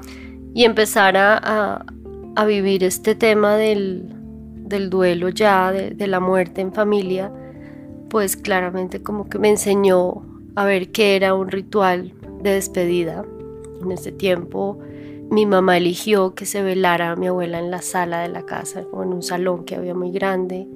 Y 0.55 0.65
empezar 0.65 1.17
a, 1.17 1.85
a, 2.35 2.45
vivir 2.45 2.83
este 2.83 3.15
tema 3.15 3.57
del, 3.57 4.15
del 4.57 4.91
duelo 4.91 5.29
ya, 5.29 5.71
de, 5.71 5.91
de 5.91 6.07
la 6.07 6.21
muerte 6.21 6.61
en 6.61 6.73
familia, 6.73 7.31
pues 8.09 8.37
claramente 8.37 9.03
como 9.03 9.29
que 9.29 9.39
me 9.39 9.51
enseñó 9.51 10.25
a 10.57 10.65
ver 10.65 10.91
qué 10.91 11.17
era 11.17 11.35
un 11.35 11.49
ritual 11.49 12.13
de 12.43 12.51
despedida. 12.51 13.25
En 13.83 13.93
ese 13.93 14.11
tiempo 14.11 14.79
mi 15.31 15.47
mamá 15.47 15.77
eligió 15.77 16.35
que 16.35 16.47
se 16.47 16.63
velara 16.63 17.11
a 17.11 17.17
mi 17.17 17.27
abuela 17.27 17.59
en 17.59 17.71
la 17.71 17.83
sala 17.83 18.21
de 18.21 18.29
la 18.29 18.47
casa 18.47 18.85
o 18.93 19.03
en 19.03 19.13
un 19.13 19.23
salón 19.23 19.65
que 19.65 19.77
había 19.77 19.95
muy 19.95 20.11
grande. 20.11 20.67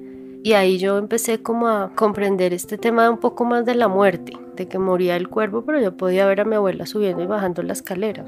Y 0.43 0.53
ahí 0.53 0.77
yo 0.77 0.97
empecé 0.97 1.41
como 1.41 1.67
a 1.67 1.91
comprender 1.95 2.53
este 2.53 2.77
tema 2.77 3.09
un 3.09 3.17
poco 3.17 3.45
más 3.45 3.65
de 3.65 3.75
la 3.75 3.87
muerte, 3.87 4.33
de 4.55 4.67
que 4.67 4.77
moría 4.77 5.15
el 5.15 5.29
cuerpo, 5.29 5.63
pero 5.65 5.79
yo 5.79 5.95
podía 5.97 6.25
ver 6.25 6.41
a 6.41 6.45
mi 6.45 6.55
abuela 6.55 6.85
subiendo 6.85 7.23
y 7.23 7.27
bajando 7.27 7.63
la 7.63 7.73
escalera. 7.73 8.25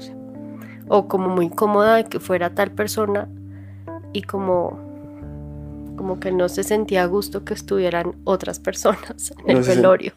O, 0.88 0.98
o 0.98 1.08
como 1.08 1.28
muy 1.28 1.50
cómoda 1.50 1.96
de 1.96 2.04
que 2.04 2.18
fuera 2.18 2.54
tal 2.54 2.70
persona 2.72 3.28
y 4.12 4.22
como 4.22 4.86
como 5.96 6.20
que 6.20 6.30
no 6.30 6.48
se 6.48 6.62
sentía 6.62 7.02
a 7.02 7.06
gusto 7.06 7.44
que 7.44 7.54
estuvieran 7.54 8.16
otras 8.24 8.60
personas 8.60 9.32
en 9.46 9.56
el 9.56 9.62
velorio. 9.62 10.12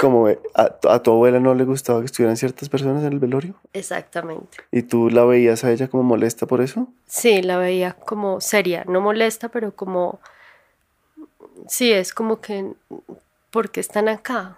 Como 0.00 0.28
a, 0.54 0.98
tu 1.00 1.10
abuela 1.10 1.40
no 1.40 1.54
le 1.54 1.64
gustaba 1.64 2.00
que 2.00 2.06
estuvieran 2.06 2.36
ciertas 2.36 2.68
personas 2.68 3.02
en 3.02 3.12
el 3.12 3.18
velorio. 3.18 3.54
Exactamente. 3.72 4.58
¿Y 4.70 4.82
tú 4.82 5.10
la 5.10 5.24
veías 5.24 5.64
a 5.64 5.72
ella 5.72 5.88
como 5.88 6.02
molesta 6.04 6.46
por 6.46 6.60
eso? 6.60 6.88
Sí, 7.06 7.42
la 7.42 7.56
veía 7.56 7.94
como 7.94 8.40
seria, 8.40 8.84
no 8.86 9.00
molesta, 9.00 9.48
pero 9.48 9.74
como 9.74 10.20
sí, 11.66 11.92
es 11.92 12.14
como 12.14 12.40
que 12.40 12.72
¿por 13.50 13.70
qué 13.70 13.80
están 13.80 14.08
acá? 14.08 14.54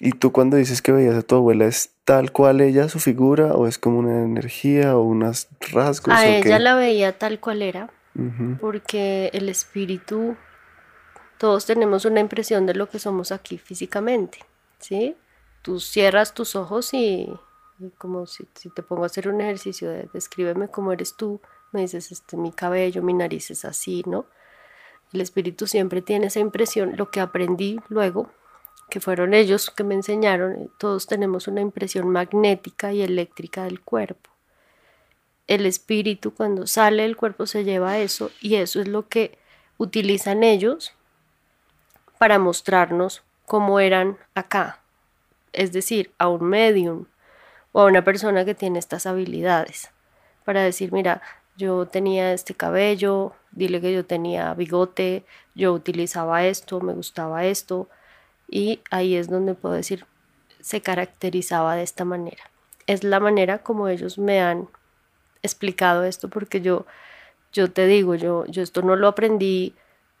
¿Y 0.00 0.10
tú 0.10 0.32
cuando 0.32 0.56
dices 0.56 0.82
que 0.82 0.92
veías 0.92 1.14
a 1.14 1.22
tu 1.22 1.36
abuela 1.36 1.66
es 1.66 1.92
tal 2.04 2.32
cual 2.32 2.60
ella 2.60 2.88
su 2.88 2.98
figura 2.98 3.54
o 3.54 3.66
es 3.66 3.78
como 3.78 3.98
una 4.00 4.24
energía 4.24 4.96
o 4.96 5.02
unos 5.02 5.48
rasgos? 5.72 6.14
A 6.14 6.26
ella 6.26 6.58
la 6.58 6.74
veía 6.74 7.16
tal 7.16 7.38
cual 7.38 7.62
era 7.62 7.90
porque 8.60 9.30
el 9.32 9.48
espíritu, 9.48 10.36
todos 11.38 11.66
tenemos 11.66 12.04
una 12.04 12.20
impresión 12.20 12.66
de 12.66 12.74
lo 12.74 12.88
que 12.88 12.98
somos 12.98 13.32
aquí 13.32 13.58
físicamente, 13.58 14.38
¿sí? 14.78 15.16
Tú 15.62 15.80
cierras 15.80 16.34
tus 16.34 16.56
ojos 16.56 16.92
y, 16.94 17.32
como 17.98 18.26
si, 18.26 18.44
te 18.74 18.82
pongo 18.82 19.04
a 19.04 19.06
hacer 19.06 19.28
un 19.28 19.40
ejercicio 19.40 19.90
de 19.90 20.08
descríbeme 20.12 20.68
cómo 20.68 20.92
eres 20.92 21.16
tú, 21.16 21.40
me 21.72 21.82
dices, 21.82 22.10
este, 22.12 22.36
mi 22.36 22.52
cabello, 22.52 23.02
mi 23.02 23.14
nariz 23.14 23.50
es 23.50 23.64
así, 23.64 24.02
¿no? 24.06 24.26
El 25.12 25.20
espíritu 25.20 25.66
siempre 25.66 26.02
tiene 26.02 26.26
esa 26.26 26.40
impresión, 26.40 26.96
lo 26.96 27.10
que 27.10 27.20
aprendí 27.20 27.80
luego, 27.88 28.30
que 28.90 29.00
fueron 29.00 29.34
ellos 29.34 29.70
que 29.70 29.84
me 29.84 29.94
enseñaron, 29.94 30.70
todos 30.78 31.06
tenemos 31.06 31.48
una 31.48 31.60
impresión 31.60 32.08
magnética 32.08 32.92
y 32.92 33.02
eléctrica 33.02 33.64
del 33.64 33.80
cuerpo 33.80 34.30
el 35.48 35.64
espíritu 35.64 36.32
cuando 36.32 36.66
sale 36.66 37.02
del 37.02 37.16
cuerpo 37.16 37.46
se 37.46 37.64
lleva 37.64 37.98
eso 37.98 38.30
y 38.40 38.56
eso 38.56 38.80
es 38.80 38.86
lo 38.86 39.08
que 39.08 39.38
utilizan 39.78 40.44
ellos 40.44 40.92
para 42.18 42.38
mostrarnos 42.38 43.22
cómo 43.46 43.80
eran 43.80 44.18
acá, 44.34 44.80
es 45.52 45.72
decir, 45.72 46.12
a 46.18 46.28
un 46.28 46.44
medium 46.44 47.06
o 47.72 47.80
a 47.80 47.84
una 47.86 48.04
persona 48.04 48.44
que 48.44 48.54
tiene 48.54 48.78
estas 48.78 49.06
habilidades, 49.06 49.90
para 50.44 50.62
decir, 50.62 50.92
mira, 50.92 51.22
yo 51.56 51.86
tenía 51.86 52.32
este 52.32 52.54
cabello, 52.54 53.32
dile 53.50 53.80
que 53.80 53.92
yo 53.92 54.04
tenía 54.04 54.54
bigote, 54.54 55.24
yo 55.54 55.72
utilizaba 55.72 56.44
esto, 56.44 56.80
me 56.80 56.92
gustaba 56.92 57.44
esto, 57.44 57.88
y 58.48 58.80
ahí 58.90 59.16
es 59.16 59.28
donde 59.28 59.54
puedo 59.54 59.74
decir, 59.74 60.06
se 60.60 60.80
caracterizaba 60.80 61.76
de 61.76 61.82
esta 61.82 62.04
manera. 62.04 62.44
Es 62.86 63.04
la 63.04 63.20
manera 63.20 63.58
como 63.58 63.88
ellos 63.88 64.18
me 64.18 64.40
han 64.40 64.68
explicado 65.42 66.04
esto 66.04 66.28
porque 66.28 66.60
yo, 66.60 66.86
yo 67.52 67.70
te 67.70 67.86
digo, 67.86 68.14
yo, 68.14 68.46
yo 68.46 68.62
esto 68.62 68.82
no 68.82 68.96
lo 68.96 69.08
aprendí 69.08 69.74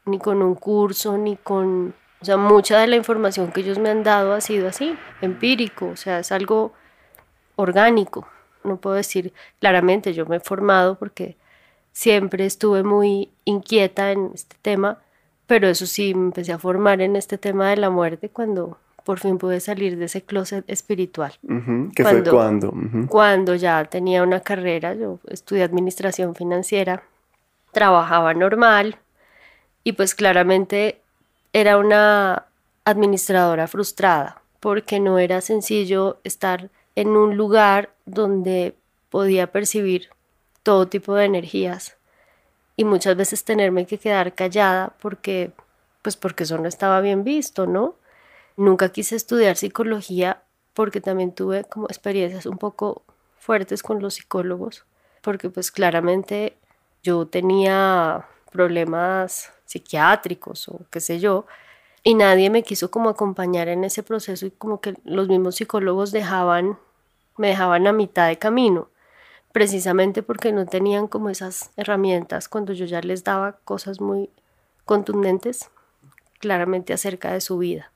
ni 0.08 0.18
con 0.18 0.42
un 0.42 0.54
curso, 0.54 1.16
ni 1.16 1.36
con, 1.36 1.94
o 2.20 2.24
sea, 2.24 2.36
mucha 2.36 2.80
de 2.80 2.86
la 2.86 2.96
información 2.96 3.52
que 3.52 3.60
ellos 3.60 3.78
me 3.78 3.90
han 3.90 4.02
dado 4.02 4.32
ha 4.32 4.40
sido 4.40 4.68
así, 4.68 4.96
empírico, 5.20 5.86
o 5.86 5.96
sea, 5.96 6.18
es 6.20 6.32
algo 6.32 6.72
orgánico. 7.56 8.26
No 8.64 8.76
puedo 8.76 8.96
decir 8.96 9.32
claramente, 9.60 10.12
yo 10.14 10.26
me 10.26 10.36
he 10.36 10.40
formado 10.40 10.96
porque 10.96 11.36
siempre 11.92 12.44
estuve 12.44 12.82
muy 12.82 13.30
inquieta 13.44 14.12
en 14.12 14.30
este 14.34 14.56
tema, 14.62 14.98
pero 15.46 15.68
eso 15.68 15.86
sí, 15.86 16.14
me 16.14 16.26
empecé 16.26 16.52
a 16.52 16.58
formar 16.58 17.00
en 17.00 17.16
este 17.16 17.38
tema 17.38 17.70
de 17.70 17.76
la 17.76 17.90
muerte 17.90 18.28
cuando 18.28 18.78
por 19.04 19.20
fin 19.20 19.38
pude 19.38 19.60
salir 19.60 19.96
de 19.96 20.04
ese 20.04 20.22
closet 20.22 20.68
espiritual. 20.68 21.32
¿Qué 21.96 22.04
fue 22.04 22.22
cuando? 22.24 22.74
Cuando 23.08 23.54
ya 23.54 23.84
tenía 23.86 24.22
una 24.22 24.40
carrera, 24.40 24.92
yo 24.94 25.18
estudié 25.28 25.62
administración 25.62 26.34
financiera, 26.34 27.02
trabajaba 27.72 28.34
normal 28.34 28.98
y 29.88 29.92
pues 29.92 30.14
claramente 30.14 31.00
era 31.54 31.78
una 31.78 32.44
administradora 32.84 33.66
frustrada 33.68 34.42
porque 34.60 35.00
no 35.00 35.18
era 35.18 35.40
sencillo 35.40 36.18
estar 36.24 36.68
en 36.94 37.16
un 37.16 37.38
lugar 37.38 37.94
donde 38.04 38.74
podía 39.08 39.50
percibir 39.50 40.10
todo 40.62 40.88
tipo 40.88 41.14
de 41.14 41.24
energías 41.24 41.96
y 42.76 42.84
muchas 42.84 43.16
veces 43.16 43.44
tenerme 43.44 43.86
que 43.86 43.96
quedar 43.96 44.34
callada 44.34 44.92
porque 45.00 45.52
pues 46.02 46.16
porque 46.16 46.44
eso 46.44 46.58
no 46.58 46.68
estaba 46.68 47.00
bien 47.00 47.24
visto, 47.24 47.66
¿no? 47.66 47.94
Nunca 48.58 48.90
quise 48.90 49.16
estudiar 49.16 49.56
psicología 49.56 50.42
porque 50.74 51.00
también 51.00 51.32
tuve 51.32 51.64
como 51.64 51.86
experiencias 51.86 52.44
un 52.44 52.58
poco 52.58 53.04
fuertes 53.38 53.82
con 53.82 54.02
los 54.02 54.16
psicólogos, 54.16 54.84
porque 55.22 55.48
pues 55.48 55.70
claramente 55.70 56.58
yo 57.02 57.26
tenía 57.26 58.26
problemas 58.52 59.54
psiquiátricos 59.68 60.68
o 60.68 60.80
qué 60.90 60.98
sé 60.98 61.20
yo, 61.20 61.44
y 62.02 62.14
nadie 62.14 62.48
me 62.48 62.62
quiso 62.62 62.90
como 62.90 63.10
acompañar 63.10 63.68
en 63.68 63.84
ese 63.84 64.02
proceso 64.02 64.46
y 64.46 64.50
como 64.50 64.80
que 64.80 64.94
los 65.04 65.28
mismos 65.28 65.56
psicólogos 65.56 66.10
dejaban, 66.10 66.78
me 67.36 67.48
dejaban 67.48 67.86
a 67.86 67.92
mitad 67.92 68.28
de 68.28 68.38
camino, 68.38 68.88
precisamente 69.52 70.22
porque 70.22 70.52
no 70.52 70.64
tenían 70.64 71.06
como 71.06 71.28
esas 71.28 71.70
herramientas 71.76 72.48
cuando 72.48 72.72
yo 72.72 72.86
ya 72.86 73.02
les 73.02 73.24
daba 73.24 73.58
cosas 73.64 74.00
muy 74.00 74.30
contundentes, 74.86 75.70
claramente 76.38 76.94
acerca 76.94 77.32
de 77.32 77.42
su 77.42 77.58
vida. 77.58 77.92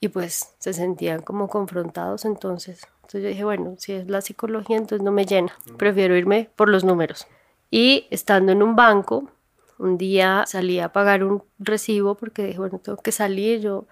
Y 0.00 0.08
pues 0.08 0.54
se 0.58 0.72
sentían 0.72 1.22
como 1.22 1.48
confrontados 1.48 2.24
entonces. 2.24 2.86
Entonces 2.96 3.22
yo 3.22 3.28
dije, 3.28 3.44
bueno, 3.44 3.76
si 3.78 3.92
es 3.92 4.10
la 4.10 4.22
psicología, 4.22 4.76
entonces 4.76 5.04
no 5.04 5.12
me 5.12 5.24
llena, 5.24 5.56
prefiero 5.76 6.16
irme 6.16 6.50
por 6.56 6.68
los 6.68 6.82
números. 6.82 7.28
Y 7.70 8.08
estando 8.10 8.50
en 8.50 8.62
un 8.62 8.74
banco, 8.74 9.30
un 9.78 9.98
día 9.98 10.44
salí 10.46 10.80
a 10.80 10.92
pagar 10.92 11.22
un 11.22 11.42
recibo 11.58 12.14
porque 12.14 12.44
dije, 12.44 12.58
bueno, 12.58 12.78
tengo 12.78 12.98
que 12.98 13.12
salir. 13.12 13.60
Yo 13.60 13.86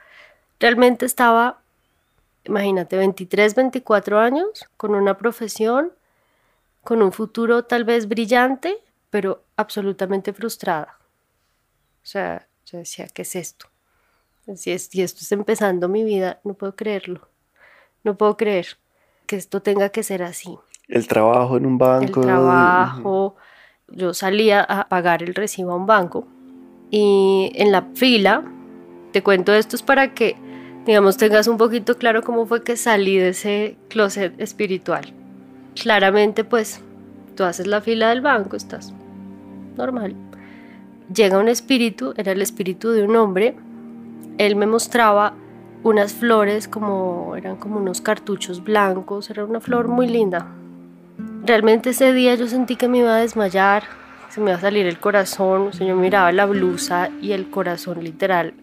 realmente 0.59 1.07
estaba, 1.07 1.61
imagínate, 2.45 2.97
23, 2.97 3.55
24 3.55 4.19
años, 4.19 4.69
con 4.77 4.95
una 4.95 5.19
profesión, 5.19 5.93
con 6.83 7.03
un 7.03 7.13
futuro 7.13 7.65
tal 7.65 7.85
vez 7.85 8.09
brillante, 8.09 8.79
pero 9.11 9.45
absolutamente 9.57 10.33
frustrada. 10.33 10.99
O 12.03 12.07
sea, 12.07 12.47
yo 12.67 12.79
decía, 12.79 13.09
¿qué 13.09 13.23
es 13.23 13.37
esto? 13.37 13.67
Si, 14.57 14.73
es, 14.73 14.87
si 14.87 15.03
esto 15.03 15.21
es 15.23 15.33
empezando 15.33 15.89
mi 15.89 16.05
vida, 16.05 16.41
no 16.45 16.55
puedo 16.55 16.77
creerlo. 16.77 17.29
No 18.03 18.17
puedo 18.17 18.37
creer 18.37 18.77
que 19.27 19.37
esto 19.37 19.63
tenga 19.63 19.89
que 19.89 20.03
ser 20.03 20.23
así. 20.23 20.59
El 20.89 21.09
trabajo 21.09 21.57
en 21.57 21.65
un 21.65 21.79
banco. 21.79 22.21
El 22.21 22.27
trabajo, 22.27 23.37
yo 23.89 24.15
salía 24.15 24.63
a 24.63 24.89
pagar 24.89 25.23
el 25.23 25.35
recibo 25.35 25.73
a 25.73 25.77
un 25.77 25.87
banco 25.87 26.27
y 26.91 27.51
en 27.55 27.73
la 27.73 27.83
fila, 27.95 28.45
te 29.13 29.23
cuento 29.23 29.53
esto 29.53 29.77
es 29.77 29.83
para 29.83 30.15
que, 30.15 30.37
digamos, 30.87 31.17
tengas 31.17 31.49
un 31.49 31.57
poquito 31.57 31.97
claro 31.97 32.23
cómo 32.23 32.47
fue 32.47 32.63
que 32.63 32.77
salí 32.77 33.17
de 33.17 33.31
ese 33.31 33.77
closet 33.89 34.39
espiritual. 34.41 35.13
Claramente, 35.81 36.45
pues, 36.45 36.81
tú 37.37 37.45
haces 37.45 37.67
la 37.67 37.81
fila 37.81 38.11
del 38.11 38.21
banco, 38.21 38.57
estás 38.57 38.93
normal. 39.77 40.15
Llega 41.13 41.39
un 41.39 41.49
espíritu, 41.49 42.15
era 42.17 42.33
el 42.33 42.43
espíritu 42.43 42.91
de 42.91 43.03
un 43.03 43.17
hombre, 43.17 43.57
él 44.39 44.57
me 44.57 44.67
mostraba 44.67 45.35
unas 45.83 46.15
flores 46.15 46.67
como 46.67 47.35
eran 47.37 47.57
como 47.57 47.79
unos 47.79 48.01
cartuchos 48.01 48.65
blancos, 48.65 49.31
era 49.31 49.45
una 49.45 49.61
flor 49.61 49.89
muy 49.89 50.09
linda, 50.09 50.47
Realmente 51.45 51.91
ese 51.91 52.15
día 52.15 52.35
yo 52.37 52.47
sentí 52.47 52.77
que 52.77 52.89
me 52.89 52.99
iba 52.99 53.17
a 53.17 53.21
desmayar, 53.21 53.85
se 54.31 54.41
me 54.41 54.51
iba 54.51 54.59
a 54.59 54.61
salir 54.61 54.87
el 54.87 54.99
corazón, 54.99 55.69
o 55.69 55.73
sea, 55.73 55.87
yo 55.87 55.95
miraba 55.95 56.33
la 56.33 56.47
blusa 56.47 57.11
y 57.21 57.33
el 57.33 57.51
corazón 57.51 58.03
literal. 58.03 58.55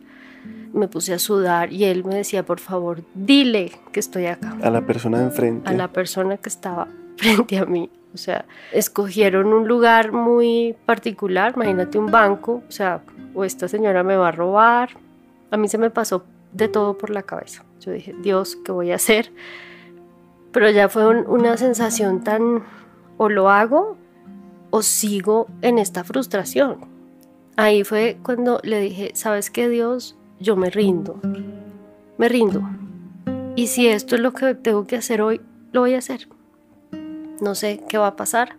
Me 0.74 0.88
puse 0.88 1.14
a 1.14 1.20
sudar 1.20 1.72
y 1.72 1.84
él 1.84 2.04
me 2.04 2.16
decía, 2.16 2.44
por 2.44 2.60
favor, 2.60 3.04
dile 3.14 3.72
que 3.92 4.00
estoy 4.00 4.26
acá. 4.26 4.58
A 4.64 4.72
la 4.72 4.82
persona 4.82 5.20
de 5.20 5.26
enfrente. 5.26 5.70
A 5.70 5.74
la 5.74 5.90
persona 5.90 6.38
que 6.38 6.50
estaba 6.50 6.88
frente 7.18 7.60
a 7.60 7.66
mí. 7.66 7.92
O 8.16 8.18
sea, 8.18 8.46
escogieron 8.72 9.54
un 9.54 9.68
lugar 9.68 10.12
muy 10.12 10.76
particular, 10.88 11.54
imagínate 11.56 12.00
un 12.00 12.08
banco, 12.08 12.64
o 12.68 12.72
sea, 12.72 13.02
o 13.36 13.46
esta 13.46 13.68
señora 13.68 14.04
me 14.04 14.16
va 14.16 14.30
a 14.30 14.32
robar. 14.32 14.90
A 15.52 15.58
mí 15.58 15.68
se 15.68 15.78
me 15.78 15.92
pasó 15.92 16.26
de 16.52 16.68
todo 16.68 16.98
por 16.98 17.12
la 17.12 17.22
cabeza. 17.22 17.64
Yo 17.80 17.92
dije, 17.92 18.16
Dios, 18.24 18.58
¿qué 18.66 18.72
voy 18.72 18.92
a 18.92 18.96
hacer? 18.96 19.32
Pero 20.52 20.70
ya 20.70 20.90
fue 20.90 21.08
una 21.24 21.58
sensación 21.58 22.24
tan, 22.24 22.64
o 23.18 23.30
lo 23.30 23.50
hago 23.50 23.98
o 24.70 24.82
sigo 24.82 25.48
en 25.62 25.78
esta 25.78 26.04
frustración. 26.04 26.86
Ahí 27.58 27.84
fue 27.84 28.18
cuando 28.24 28.60
le 28.64 28.80
dije, 28.80 29.12
¿sabes 29.14 29.52
qué 29.52 29.70
Dios? 29.70 30.16
Yo 30.40 30.56
me 30.56 30.70
rindo, 30.70 31.20
me 32.18 32.30
rindo. 32.30 32.64
Y 33.56 33.68
si 33.68 33.88
esto 33.88 34.16
es 34.16 34.22
lo 34.22 34.34
que 34.34 34.56
tengo 34.56 34.88
que 34.88 34.96
hacer 34.96 35.22
hoy, 35.22 35.42
lo 35.72 35.82
voy 35.82 35.94
a 35.94 36.00
hacer. 36.00 36.28
No 37.42 37.56
sé 37.56 37.84
qué 37.88 37.98
va 37.98 38.08
a 38.08 38.16
pasar, 38.16 38.56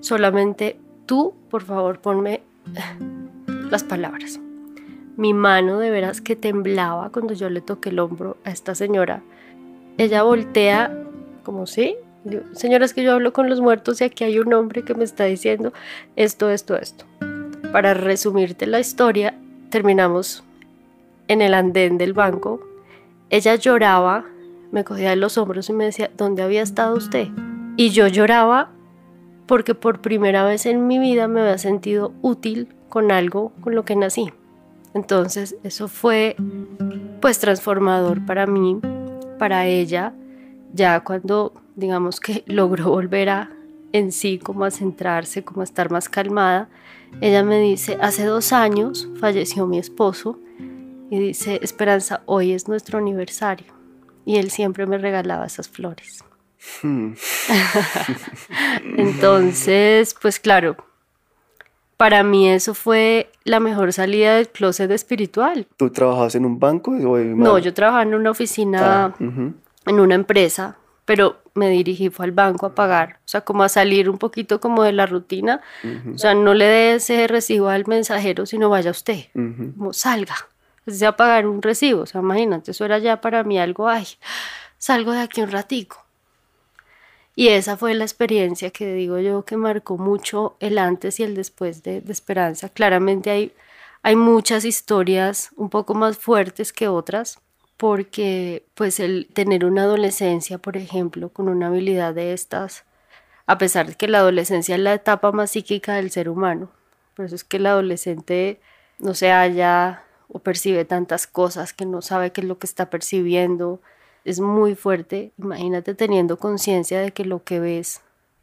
solamente 0.00 0.78
tú, 1.06 1.34
por 1.50 1.62
favor, 1.62 2.00
ponme 2.00 2.42
las 3.70 3.84
palabras. 3.84 4.40
Mi 5.16 5.32
mano 5.32 5.78
de 5.78 5.90
veras 5.90 6.20
que 6.20 6.36
temblaba 6.36 7.10
cuando 7.10 7.32
yo 7.32 7.48
le 7.48 7.62
toqué 7.62 7.88
el 7.88 7.98
hombro 7.98 8.36
a 8.44 8.50
esta 8.50 8.74
señora. 8.74 9.22
Ella 9.96 10.22
voltea 10.22 11.05
como, 11.46 11.68
sí, 11.68 11.94
señoras 12.54 12.92
que 12.92 13.04
yo 13.04 13.12
hablo 13.12 13.32
con 13.32 13.48
los 13.48 13.60
muertos 13.60 14.00
y 14.00 14.04
aquí 14.04 14.24
hay 14.24 14.40
un 14.40 14.52
hombre 14.52 14.82
que 14.82 14.96
me 14.96 15.04
está 15.04 15.24
diciendo 15.26 15.72
esto, 16.16 16.50
esto, 16.50 16.74
esto. 16.76 17.04
Para 17.70 17.94
resumirte 17.94 18.66
la 18.66 18.80
historia, 18.80 19.38
terminamos 19.70 20.42
en 21.28 21.42
el 21.42 21.54
andén 21.54 21.98
del 21.98 22.14
banco. 22.14 22.60
Ella 23.30 23.54
lloraba, 23.54 24.24
me 24.72 24.82
cogía 24.82 25.10
de 25.10 25.16
los 25.16 25.38
hombros 25.38 25.68
y 25.68 25.72
me 25.72 25.84
decía, 25.84 26.10
¿dónde 26.16 26.42
había 26.42 26.62
estado 26.62 26.96
usted? 26.96 27.28
Y 27.76 27.90
yo 27.90 28.08
lloraba 28.08 28.72
porque 29.46 29.76
por 29.76 30.00
primera 30.00 30.44
vez 30.44 30.66
en 30.66 30.88
mi 30.88 30.98
vida 30.98 31.28
me 31.28 31.42
había 31.42 31.58
sentido 31.58 32.12
útil 32.22 32.74
con 32.88 33.12
algo 33.12 33.52
con 33.60 33.76
lo 33.76 33.84
que 33.84 33.94
nací. 33.94 34.32
Entonces 34.94 35.54
eso 35.62 35.86
fue 35.86 36.34
pues 37.20 37.38
transformador 37.38 38.26
para 38.26 38.48
mí, 38.48 38.80
para 39.38 39.66
ella 39.66 40.12
ya 40.76 41.00
cuando 41.00 41.52
digamos 41.74 42.20
que 42.20 42.44
logró 42.46 42.90
volver 42.90 43.28
a 43.30 43.50
en 43.92 44.12
sí, 44.12 44.38
como 44.38 44.64
a 44.64 44.70
centrarse, 44.70 45.42
como 45.42 45.62
a 45.62 45.64
estar 45.64 45.90
más 45.90 46.08
calmada, 46.08 46.68
ella 47.20 47.42
me 47.42 47.58
dice, 47.58 47.96
hace 48.00 48.24
dos 48.24 48.52
años 48.52 49.08
falleció 49.18 49.66
mi 49.66 49.78
esposo 49.78 50.38
y 51.10 51.18
dice, 51.18 51.60
Esperanza, 51.62 52.22
hoy 52.26 52.52
es 52.52 52.68
nuestro 52.68 52.98
aniversario. 52.98 53.72
Y 54.26 54.36
él 54.36 54.50
siempre 54.50 54.86
me 54.86 54.98
regalaba 54.98 55.46
esas 55.46 55.68
flores. 55.68 56.24
Hmm. 56.82 57.12
Entonces, 58.98 60.14
pues 60.20 60.40
claro, 60.40 60.76
para 61.96 62.22
mí 62.22 62.48
eso 62.48 62.74
fue 62.74 63.30
la 63.44 63.60
mejor 63.60 63.92
salida 63.92 64.36
del 64.36 64.48
closet 64.48 64.90
espiritual. 64.90 65.66
¿Tú 65.76 65.90
trabajabas 65.90 66.34
en 66.34 66.44
un 66.44 66.58
banco? 66.58 66.90
no, 66.90 67.58
yo 67.58 67.72
trabajaba 67.72 68.02
en 68.02 68.14
una 68.14 68.30
oficina, 68.30 69.06
ah, 69.06 69.14
en 69.86 70.00
una 70.00 70.14
empresa 70.14 70.76
pero 71.06 71.40
me 71.54 71.70
dirigí 71.70 72.10
fue 72.10 72.26
al 72.26 72.32
banco 72.32 72.66
a 72.66 72.74
pagar, 72.74 73.20
o 73.24 73.28
sea, 73.28 73.40
como 73.40 73.62
a 73.62 73.70
salir 73.70 74.10
un 74.10 74.18
poquito 74.18 74.60
como 74.60 74.82
de 74.82 74.92
la 74.92 75.06
rutina, 75.06 75.62
o 76.12 76.18
sea, 76.18 76.34
no 76.34 76.52
le 76.52 76.66
dé 76.66 76.94
ese 76.96 77.26
recibo 77.28 77.68
al 77.68 77.86
mensajero, 77.86 78.44
sino 78.44 78.68
vaya 78.68 78.90
usted, 78.90 79.26
como 79.32 79.94
salga, 79.94 80.34
o 80.86 80.90
sea, 80.90 81.10
a 81.10 81.16
pagar 81.16 81.46
un 81.46 81.62
recibo, 81.62 82.02
o 82.02 82.06
sea, 82.06 82.20
imagínate, 82.20 82.72
eso 82.72 82.84
era 82.84 82.98
ya 82.98 83.20
para 83.20 83.44
mí 83.44 83.58
algo, 83.58 83.88
ay, 83.88 84.06
salgo 84.76 85.12
de 85.12 85.20
aquí 85.20 85.40
un 85.40 85.50
ratico. 85.50 86.04
Y 87.36 87.48
esa 87.48 87.76
fue 87.76 87.94
la 87.94 88.04
experiencia 88.04 88.70
que 88.70 88.92
digo 88.94 89.18
yo 89.18 89.44
que 89.44 89.58
marcó 89.58 89.98
mucho 89.98 90.56
el 90.58 90.78
antes 90.78 91.20
y 91.20 91.22
el 91.22 91.34
después 91.34 91.82
de, 91.82 92.00
de 92.00 92.10
Esperanza. 92.10 92.70
Claramente 92.70 93.28
hay, 93.28 93.52
hay 94.02 94.16
muchas 94.16 94.64
historias 94.64 95.50
un 95.54 95.68
poco 95.68 95.92
más 95.92 96.16
fuertes 96.16 96.72
que 96.72 96.88
otras, 96.88 97.38
porque 97.76 98.66
pues 98.74 99.00
el 99.00 99.28
tener 99.32 99.64
una 99.64 99.82
adolescencia, 99.82 100.58
por 100.58 100.76
ejemplo, 100.76 101.28
con 101.28 101.48
una 101.48 101.68
habilidad 101.68 102.14
de 102.14 102.32
estas, 102.32 102.84
a 103.46 103.58
pesar 103.58 103.86
de 103.86 103.94
que 103.94 104.08
la 104.08 104.18
adolescencia 104.18 104.74
es 104.74 104.80
la 104.80 104.94
etapa 104.94 105.32
más 105.32 105.50
psíquica 105.50 105.94
del 105.94 106.10
ser 106.10 106.28
humano, 106.28 106.70
por 107.14 107.26
eso 107.26 107.34
es 107.34 107.44
que 107.44 107.58
el 107.58 107.66
adolescente 107.66 108.60
no 108.98 109.14
se 109.14 109.30
halla 109.30 110.04
o 110.28 110.38
percibe 110.38 110.84
tantas 110.84 111.26
cosas 111.26 111.72
que 111.72 111.86
no 111.86 112.02
sabe 112.02 112.32
qué 112.32 112.40
es 112.40 112.46
lo 112.46 112.58
que 112.58 112.66
está 112.66 112.90
percibiendo, 112.90 113.80
es 114.24 114.40
muy 114.40 114.74
fuerte, 114.74 115.32
imagínate 115.38 115.94
teniendo 115.94 116.38
conciencia 116.38 117.00
de 117.00 117.12
que 117.12 117.24
lo 117.24 117.44
que 117.44 117.60
ves 117.60 118.00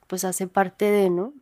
pues 0.08 0.24
hace 0.26 0.48
parte 0.48 0.86
de, 0.86 1.10
¿no? 1.10 1.34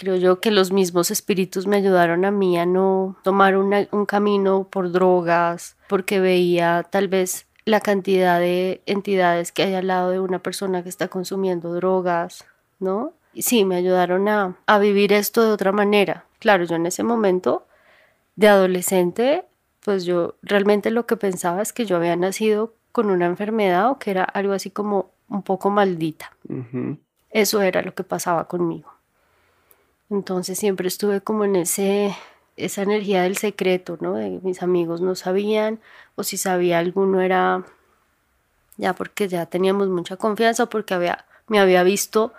Creo 0.00 0.16
yo 0.16 0.40
que 0.40 0.50
los 0.50 0.72
mismos 0.72 1.10
espíritus 1.10 1.66
me 1.66 1.76
ayudaron 1.76 2.24
a 2.24 2.30
mí 2.30 2.58
a 2.58 2.64
no 2.64 3.16
tomar 3.22 3.58
un 3.58 4.06
camino 4.06 4.66
por 4.70 4.92
drogas, 4.92 5.76
porque 5.90 6.20
veía 6.20 6.86
tal 6.88 7.08
vez 7.08 7.46
la 7.66 7.80
cantidad 7.80 8.40
de 8.40 8.80
entidades 8.86 9.52
que 9.52 9.64
hay 9.64 9.74
al 9.74 9.88
lado 9.88 10.10
de 10.10 10.18
una 10.18 10.38
persona 10.38 10.82
que 10.82 10.88
está 10.88 11.08
consumiendo 11.08 11.74
drogas, 11.74 12.46
¿no? 12.78 13.12
Y 13.34 13.42
sí, 13.42 13.66
me 13.66 13.76
ayudaron 13.76 14.26
a, 14.28 14.56
a 14.66 14.78
vivir 14.78 15.12
esto 15.12 15.44
de 15.44 15.52
otra 15.52 15.70
manera. 15.70 16.24
Claro, 16.38 16.64
yo 16.64 16.76
en 16.76 16.86
ese 16.86 17.02
momento 17.02 17.66
de 18.36 18.48
adolescente, 18.48 19.44
pues 19.84 20.06
yo 20.06 20.36
realmente 20.40 20.90
lo 20.90 21.04
que 21.04 21.18
pensaba 21.18 21.60
es 21.60 21.74
que 21.74 21.84
yo 21.84 21.96
había 21.96 22.16
nacido 22.16 22.72
con 22.90 23.10
una 23.10 23.26
enfermedad 23.26 23.90
o 23.90 23.98
que 23.98 24.12
era 24.12 24.24
algo 24.24 24.54
así 24.54 24.70
como 24.70 25.10
un 25.28 25.42
poco 25.42 25.68
maldita. 25.68 26.32
Eso 27.28 27.60
era 27.60 27.82
lo 27.82 27.94
que 27.94 28.02
pasaba 28.02 28.48
conmigo. 28.48 28.99
Entonces 30.10 30.58
siempre 30.58 30.88
estuve 30.88 31.20
como 31.20 31.44
en 31.44 31.56
ese, 31.56 32.14
esa 32.56 32.82
energía 32.82 33.22
del 33.22 33.36
secreto, 33.36 33.96
¿no? 34.00 34.14
De 34.14 34.40
mis 34.42 34.62
amigos 34.62 35.00
no 35.00 35.14
sabían, 35.14 35.80
o 36.16 36.24
si 36.24 36.36
sabía 36.36 36.78
alguno 36.78 37.20
era 37.20 37.64
ya 38.76 38.94
porque 38.94 39.28
ya 39.28 39.46
teníamos 39.46 39.88
mucha 39.88 40.16
confianza, 40.16 40.66
porque 40.66 40.94
había, 40.94 41.26
me 41.46 41.60
había 41.60 41.82
visto 41.82 42.32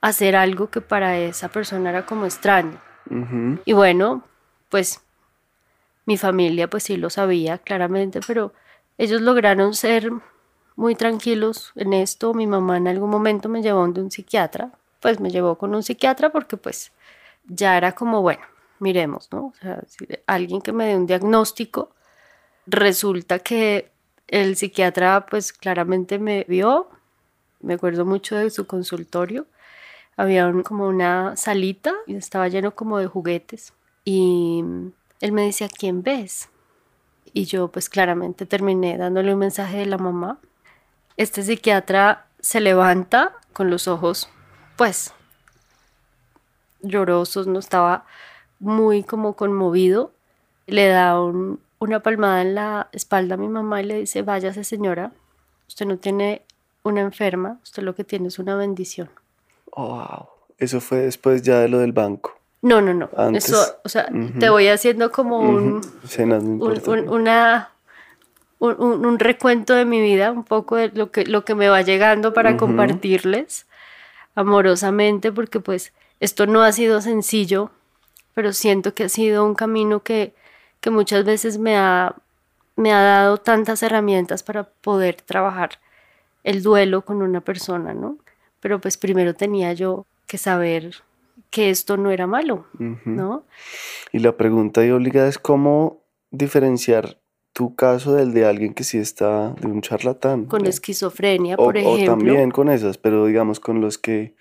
hacer 0.00 0.36
algo 0.36 0.68
que 0.68 0.80
para 0.80 1.18
esa 1.18 1.48
persona 1.48 1.90
era 1.90 2.04
como 2.04 2.26
extraño. 2.26 2.78
Y 3.64 3.72
bueno, 3.72 4.24
pues 4.68 5.00
mi 6.04 6.16
familia 6.16 6.68
pues 6.68 6.82
sí 6.84 6.96
lo 6.96 7.10
sabía 7.10 7.58
claramente, 7.58 8.20
pero 8.26 8.52
ellos 8.98 9.20
lograron 9.20 9.74
ser 9.74 10.10
muy 10.76 10.94
tranquilos 10.94 11.72
en 11.76 11.92
esto. 11.92 12.34
Mi 12.34 12.46
mamá 12.46 12.76
en 12.76 12.88
algún 12.88 13.10
momento 13.10 13.48
me 13.48 13.62
llevó 13.62 13.86
de 13.88 14.00
un 14.00 14.10
psiquiatra, 14.10 14.72
pues 15.04 15.20
me 15.20 15.28
llevó 15.28 15.58
con 15.58 15.74
un 15.74 15.82
psiquiatra 15.82 16.32
porque 16.32 16.56
pues 16.56 16.90
ya 17.44 17.76
era 17.76 17.92
como, 17.92 18.22
bueno, 18.22 18.40
miremos, 18.78 19.28
¿no? 19.30 19.48
O 19.48 19.52
sea, 19.60 19.82
alguien 20.26 20.62
que 20.62 20.72
me 20.72 20.86
dé 20.86 20.96
un 20.96 21.04
diagnóstico, 21.04 21.90
resulta 22.66 23.40
que 23.40 23.90
el 24.28 24.56
psiquiatra 24.56 25.26
pues 25.26 25.52
claramente 25.52 26.18
me 26.18 26.46
vio, 26.48 26.88
me 27.60 27.74
acuerdo 27.74 28.06
mucho 28.06 28.34
de 28.34 28.48
su 28.48 28.66
consultorio, 28.66 29.46
había 30.16 30.50
como 30.62 30.88
una 30.88 31.36
salita 31.36 31.92
y 32.06 32.16
estaba 32.16 32.48
lleno 32.48 32.74
como 32.74 32.96
de 32.96 33.06
juguetes 33.06 33.74
y 34.06 34.64
él 35.20 35.32
me 35.32 35.42
decía, 35.42 35.68
¿quién 35.68 36.02
ves? 36.02 36.48
Y 37.34 37.44
yo 37.44 37.68
pues 37.68 37.90
claramente 37.90 38.46
terminé 38.46 38.96
dándole 38.96 39.34
un 39.34 39.40
mensaje 39.40 39.76
de 39.76 39.86
la 39.86 39.98
mamá. 39.98 40.38
Este 41.18 41.42
psiquiatra 41.42 42.26
se 42.40 42.60
levanta 42.60 43.34
con 43.52 43.68
los 43.68 43.86
ojos 43.86 44.30
pues 44.76 45.12
llorosos, 46.82 47.46
no 47.46 47.58
estaba 47.58 48.04
muy 48.58 49.02
como 49.02 49.34
conmovido, 49.34 50.12
le 50.66 50.88
da 50.88 51.20
una 51.20 52.00
palmada 52.00 52.42
en 52.42 52.54
la 52.54 52.88
espalda 52.92 53.34
a 53.34 53.38
mi 53.38 53.48
mamá 53.48 53.82
y 53.82 53.86
le 53.86 53.98
dice, 54.00 54.22
váyase 54.22 54.64
señora, 54.64 55.12
usted 55.68 55.86
no 55.86 55.98
tiene 55.98 56.42
una 56.82 57.00
enferma, 57.00 57.58
usted 57.62 57.82
lo 57.82 57.94
que 57.94 58.04
tiene 58.04 58.28
es 58.28 58.38
una 58.38 58.56
bendición. 58.56 59.10
Oh, 59.70 59.88
wow, 59.88 60.28
eso 60.58 60.80
fue 60.80 60.98
después 60.98 61.42
ya 61.42 61.60
de 61.60 61.68
lo 61.68 61.78
del 61.78 61.92
banco. 61.92 62.38
No, 62.62 62.80
no, 62.80 62.94
no. 62.94 63.10
Eso, 63.34 63.58
o 63.84 63.88
sea, 63.90 64.08
te 64.40 64.48
voy 64.48 64.68
haciendo 64.68 65.12
como 65.12 65.40
un, 65.40 65.82
una, 67.08 67.70
un, 68.58 69.18
recuento 69.18 69.74
de 69.74 69.84
mi 69.84 70.00
vida, 70.00 70.32
un 70.32 70.44
poco 70.44 70.76
de 70.76 70.88
lo 70.88 71.10
que, 71.10 71.26
lo 71.26 71.44
que 71.44 71.54
me 71.54 71.68
va 71.68 71.82
llegando 71.82 72.32
para 72.32 72.56
compartirles 72.56 73.66
amorosamente, 74.34 75.32
porque 75.32 75.60
pues 75.60 75.92
esto 76.20 76.46
no 76.46 76.62
ha 76.62 76.72
sido 76.72 77.00
sencillo, 77.00 77.70
pero 78.34 78.52
siento 78.52 78.94
que 78.94 79.04
ha 79.04 79.08
sido 79.08 79.44
un 79.44 79.54
camino 79.54 80.02
que, 80.02 80.34
que 80.80 80.90
muchas 80.90 81.24
veces 81.24 81.58
me 81.58 81.76
ha, 81.76 82.14
me 82.76 82.92
ha 82.92 83.00
dado 83.00 83.38
tantas 83.38 83.82
herramientas 83.82 84.42
para 84.42 84.64
poder 84.64 85.16
trabajar 85.16 85.78
el 86.42 86.62
duelo 86.62 87.02
con 87.02 87.22
una 87.22 87.40
persona, 87.40 87.94
¿no? 87.94 88.18
Pero 88.60 88.80
pues 88.80 88.96
primero 88.96 89.34
tenía 89.34 89.72
yo 89.72 90.06
que 90.26 90.38
saber 90.38 90.94
que 91.50 91.70
esto 91.70 91.96
no 91.96 92.10
era 92.10 92.26
malo, 92.26 92.66
¿no? 92.78 93.44
Y 94.12 94.18
la 94.18 94.36
pregunta 94.36 94.84
y 94.84 94.90
obligada 94.90 95.28
es 95.28 95.38
cómo 95.38 96.02
diferenciar 96.30 97.18
tu 97.54 97.74
caso 97.74 98.12
del 98.14 98.34
de 98.34 98.44
alguien 98.44 98.74
que 98.74 98.84
sí 98.84 98.98
está 98.98 99.50
de 99.52 99.68
un 99.68 99.80
charlatán. 99.80 100.44
Con 100.44 100.66
esquizofrenia, 100.66 101.56
por 101.56 101.76
ejemplo. 101.78 102.02
O 102.02 102.06
también 102.06 102.50
con 102.50 102.68
esas, 102.68 102.98
pero 102.98 103.24
digamos 103.24 103.60
con 103.60 103.80
los 103.80 103.96
que 103.96 104.34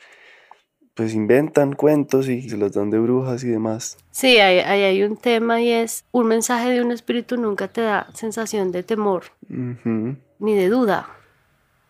pues 0.96 1.14
inventan 1.14 1.74
cuentos 1.74 2.28
y 2.28 2.50
se 2.50 2.58
los 2.58 2.74
dan 2.74 2.90
de 2.90 3.00
brujas 3.00 3.44
y 3.44 3.48
demás. 3.48 3.98
Sí, 4.12 4.40
ahí 4.40 4.60
hay, 4.60 4.82
hay, 4.82 5.04
un 5.04 5.18
tema 5.18 5.62
y 5.62 5.72
es 5.72 6.06
un 6.12 6.28
mensaje 6.28 6.70
de 6.70 6.82
un 6.82 6.92
espíritu 6.92 7.38
nunca 7.38 7.68
te 7.68 7.82
da 7.82 8.08
sensación 8.14 8.72
de 8.72 8.84
temor 8.84 9.24
ni 9.48 10.56
de 10.56 10.70
duda. 10.70 11.10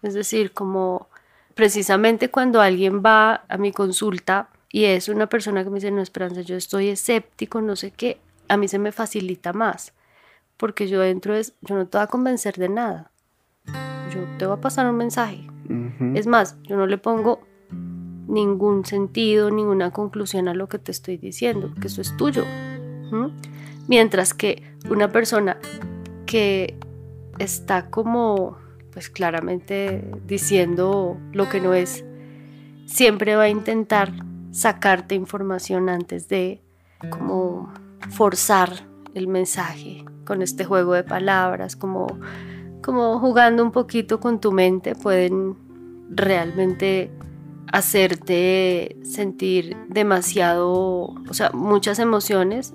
Es 0.04 0.14
decir, 0.14 0.52
como 0.52 1.08
precisamente 1.54 2.30
cuando 2.30 2.62
alguien 2.62 3.02
va 3.02 3.46
a 3.48 3.58
mi 3.58 3.72
consulta 3.72 4.50
y 4.72 4.86
es 4.86 5.08
una 5.08 5.28
persona 5.28 5.64
que 5.64 5.70
me 5.70 5.76
dice, 5.76 5.92
no, 5.92 6.02
Esperanza, 6.02 6.42
yo 6.42 6.56
estoy 6.56 6.90
escéptico, 6.90 7.62
no 7.62 7.76
sé 7.76 7.92
qué, 7.92 8.18
a 8.48 8.58
mí 8.58 8.68
se 8.68 8.80
me 8.80 8.92
facilita 8.92 9.54
más, 9.54 9.94
porque 10.58 10.88
yo 10.88 11.00
dentro 11.00 11.36
es, 11.36 11.54
yo 11.62 11.76
no 11.76 11.88
te 11.88 11.98
voy 11.98 12.04
a 12.04 12.08
convencer 12.08 12.58
de 12.58 12.70
nada, 12.70 13.12
yo 14.14 14.22
te 14.38 14.46
voy 14.46 14.58
a 14.58 14.62
pasar 14.62 14.90
un 14.90 14.98
mensaje. 14.98 15.48
Es 16.14 16.28
más, 16.28 16.58
yo 16.64 16.76
no 16.76 16.86
le 16.86 16.98
pongo 16.98 17.42
ningún 18.28 18.86
sentido, 18.86 19.50
ninguna 19.50 19.92
conclusión 19.92 20.48
a 20.48 20.54
lo 20.54 20.68
que 20.68 20.80
te 20.80 20.92
estoy 20.92 21.18
diciendo, 21.18 21.74
que 21.80 21.88
eso 21.88 22.02
es 22.02 22.16
tuyo. 22.18 22.44
Mientras 23.88 24.34
que 24.34 24.64
una 24.90 25.12
persona 25.12 25.58
que 26.26 26.78
está 27.40 27.90
como, 27.90 28.58
pues 28.92 29.10
claramente 29.10 30.04
diciendo 30.26 31.18
lo 31.32 31.50
que 31.50 31.62
no 31.62 31.74
es, 31.74 32.04
siempre 32.86 33.36
va 33.36 33.44
a 33.44 33.50
intentar 33.50 34.14
sacarte 34.52 35.16
información 35.16 35.90
antes 35.90 36.28
de 36.28 36.62
como 37.10 37.74
forzar 38.12 38.88
el 39.14 39.28
mensaje 39.28 40.06
con 40.26 40.42
este 40.42 40.66
juego 40.66 40.94
de 40.94 41.04
palabras, 41.04 41.76
como, 41.76 42.08
como 42.82 43.20
jugando 43.20 43.64
un 43.64 43.72
poquito 43.72 44.20
con 44.20 44.40
tu 44.40 44.52
mente, 44.52 44.96
pueden 44.96 45.56
realmente 46.10 47.12
hacerte 47.72 48.98
sentir 49.04 49.76
demasiado, 49.90 51.16
o 51.28 51.34
sea, 51.34 51.52
muchas 51.52 52.00
emociones, 52.00 52.74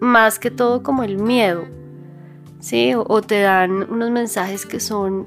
más 0.00 0.38
que 0.38 0.50
todo 0.50 0.82
como 0.82 1.04
el 1.04 1.18
miedo, 1.18 1.64
¿sí? 2.58 2.92
O, 2.96 3.22
te 3.22 3.40
dan 3.40 3.90
unos 3.90 4.10
mensajes 4.10 4.66
que 4.66 4.80
son 4.80 5.26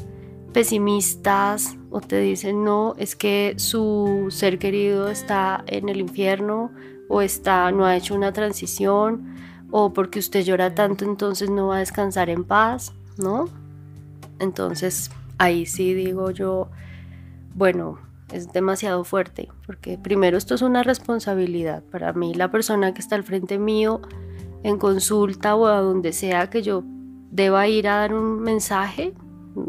pesimistas 0.51 1.77
o 1.89 2.01
te 2.01 2.19
dicen 2.19 2.63
no, 2.63 2.93
es 2.97 3.15
que 3.15 3.53
su 3.57 4.27
ser 4.29 4.59
querido 4.59 5.09
está 5.09 5.63
en 5.67 5.89
el 5.89 5.99
infierno 5.99 6.71
o 7.07 7.21
está 7.21 7.71
no 7.71 7.85
ha 7.85 7.95
hecho 7.95 8.15
una 8.15 8.33
transición 8.33 9.33
o 9.75 9.91
porque 9.91 10.19
usted 10.19 10.43
llora 10.43 10.75
tanto 10.75 11.03
entonces 11.03 11.49
no 11.49 11.69
va 11.69 11.77
a 11.77 11.79
descansar 11.79 12.29
en 12.29 12.43
paz, 12.43 12.93
¿no? 13.17 13.49
Entonces 14.38 15.09
ahí 15.39 15.65
sí 15.65 15.95
digo 15.95 16.29
yo, 16.29 16.69
bueno, 17.55 17.97
es 18.31 18.53
demasiado 18.53 19.03
fuerte, 19.03 19.49
porque 19.65 19.97
primero 19.97 20.38
esto 20.38 20.53
es 20.53 20.62
una 20.62 20.83
responsabilidad 20.83 21.81
para 21.86 22.13
mí, 22.13 22.36
la 22.36 22.51
persona 22.51 22.93
que 22.93 23.01
está 23.01 23.15
al 23.15 23.23
frente 23.23 23.57
mío 23.57 23.99
en 24.62 24.77
consulta 24.77 25.55
o 25.55 25.65
a 25.65 25.81
donde 25.81 26.13
sea 26.13 26.51
que 26.51 26.62
yo 26.62 26.83
deba 27.31 27.67
ir 27.67 27.88
a 27.88 27.97
dar 27.97 28.13
un 28.13 28.41
mensaje, 28.41 29.15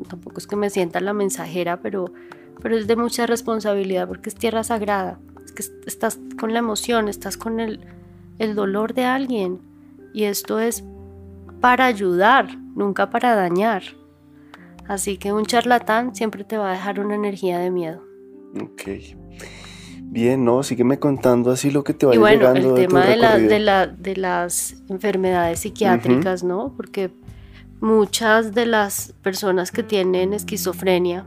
tampoco 0.06 0.36
es 0.36 0.46
que 0.46 0.56
me 0.56 0.68
sienta 0.68 1.00
la 1.00 1.14
mensajera, 1.14 1.80
pero, 1.80 2.12
pero 2.60 2.76
es 2.76 2.86
de 2.86 2.96
mucha 2.96 3.24
responsabilidad 3.24 4.06
porque 4.06 4.28
es 4.28 4.34
tierra 4.34 4.64
sagrada, 4.64 5.18
es 5.42 5.52
que 5.52 5.64
estás 5.86 6.20
con 6.38 6.52
la 6.52 6.58
emoción, 6.58 7.08
estás 7.08 7.38
con 7.38 7.58
el, 7.58 7.80
el 8.38 8.54
dolor 8.54 8.92
de 8.92 9.06
alguien 9.06 9.72
y 10.14 10.24
esto 10.24 10.60
es 10.60 10.84
para 11.60 11.86
ayudar, 11.86 12.56
nunca 12.74 13.10
para 13.10 13.34
dañar. 13.34 13.82
Así 14.86 15.18
que 15.18 15.32
un 15.32 15.44
charlatán 15.44 16.14
siempre 16.14 16.44
te 16.44 16.56
va 16.56 16.70
a 16.70 16.72
dejar 16.72 17.00
una 17.00 17.14
energía 17.14 17.58
de 17.58 17.70
miedo. 17.70 18.02
Ok. 18.62 18.82
Bien, 20.02 20.44
no, 20.44 20.62
sígueme 20.62 20.98
contando 21.00 21.50
así 21.50 21.70
lo 21.70 21.82
que 21.82 21.92
te 21.92 22.06
vaya 22.06 22.16
y 22.16 22.20
bueno, 22.20 22.48
El 22.52 22.74
tema 22.74 23.04
de, 23.04 23.16
la, 23.16 23.36
de, 23.36 23.58
la, 23.58 23.86
de, 23.88 24.16
las 24.16 24.76
enfermedades 24.88 25.60
psiquiátricas, 25.60 26.44
¿no? 26.44 26.72
Porque 26.76 27.10
muchas 27.80 28.54
de 28.54 28.66
las 28.66 29.12
personas 29.22 29.72
que 29.72 29.82
tienen 29.82 30.32
esquizofrenia, 30.32 31.26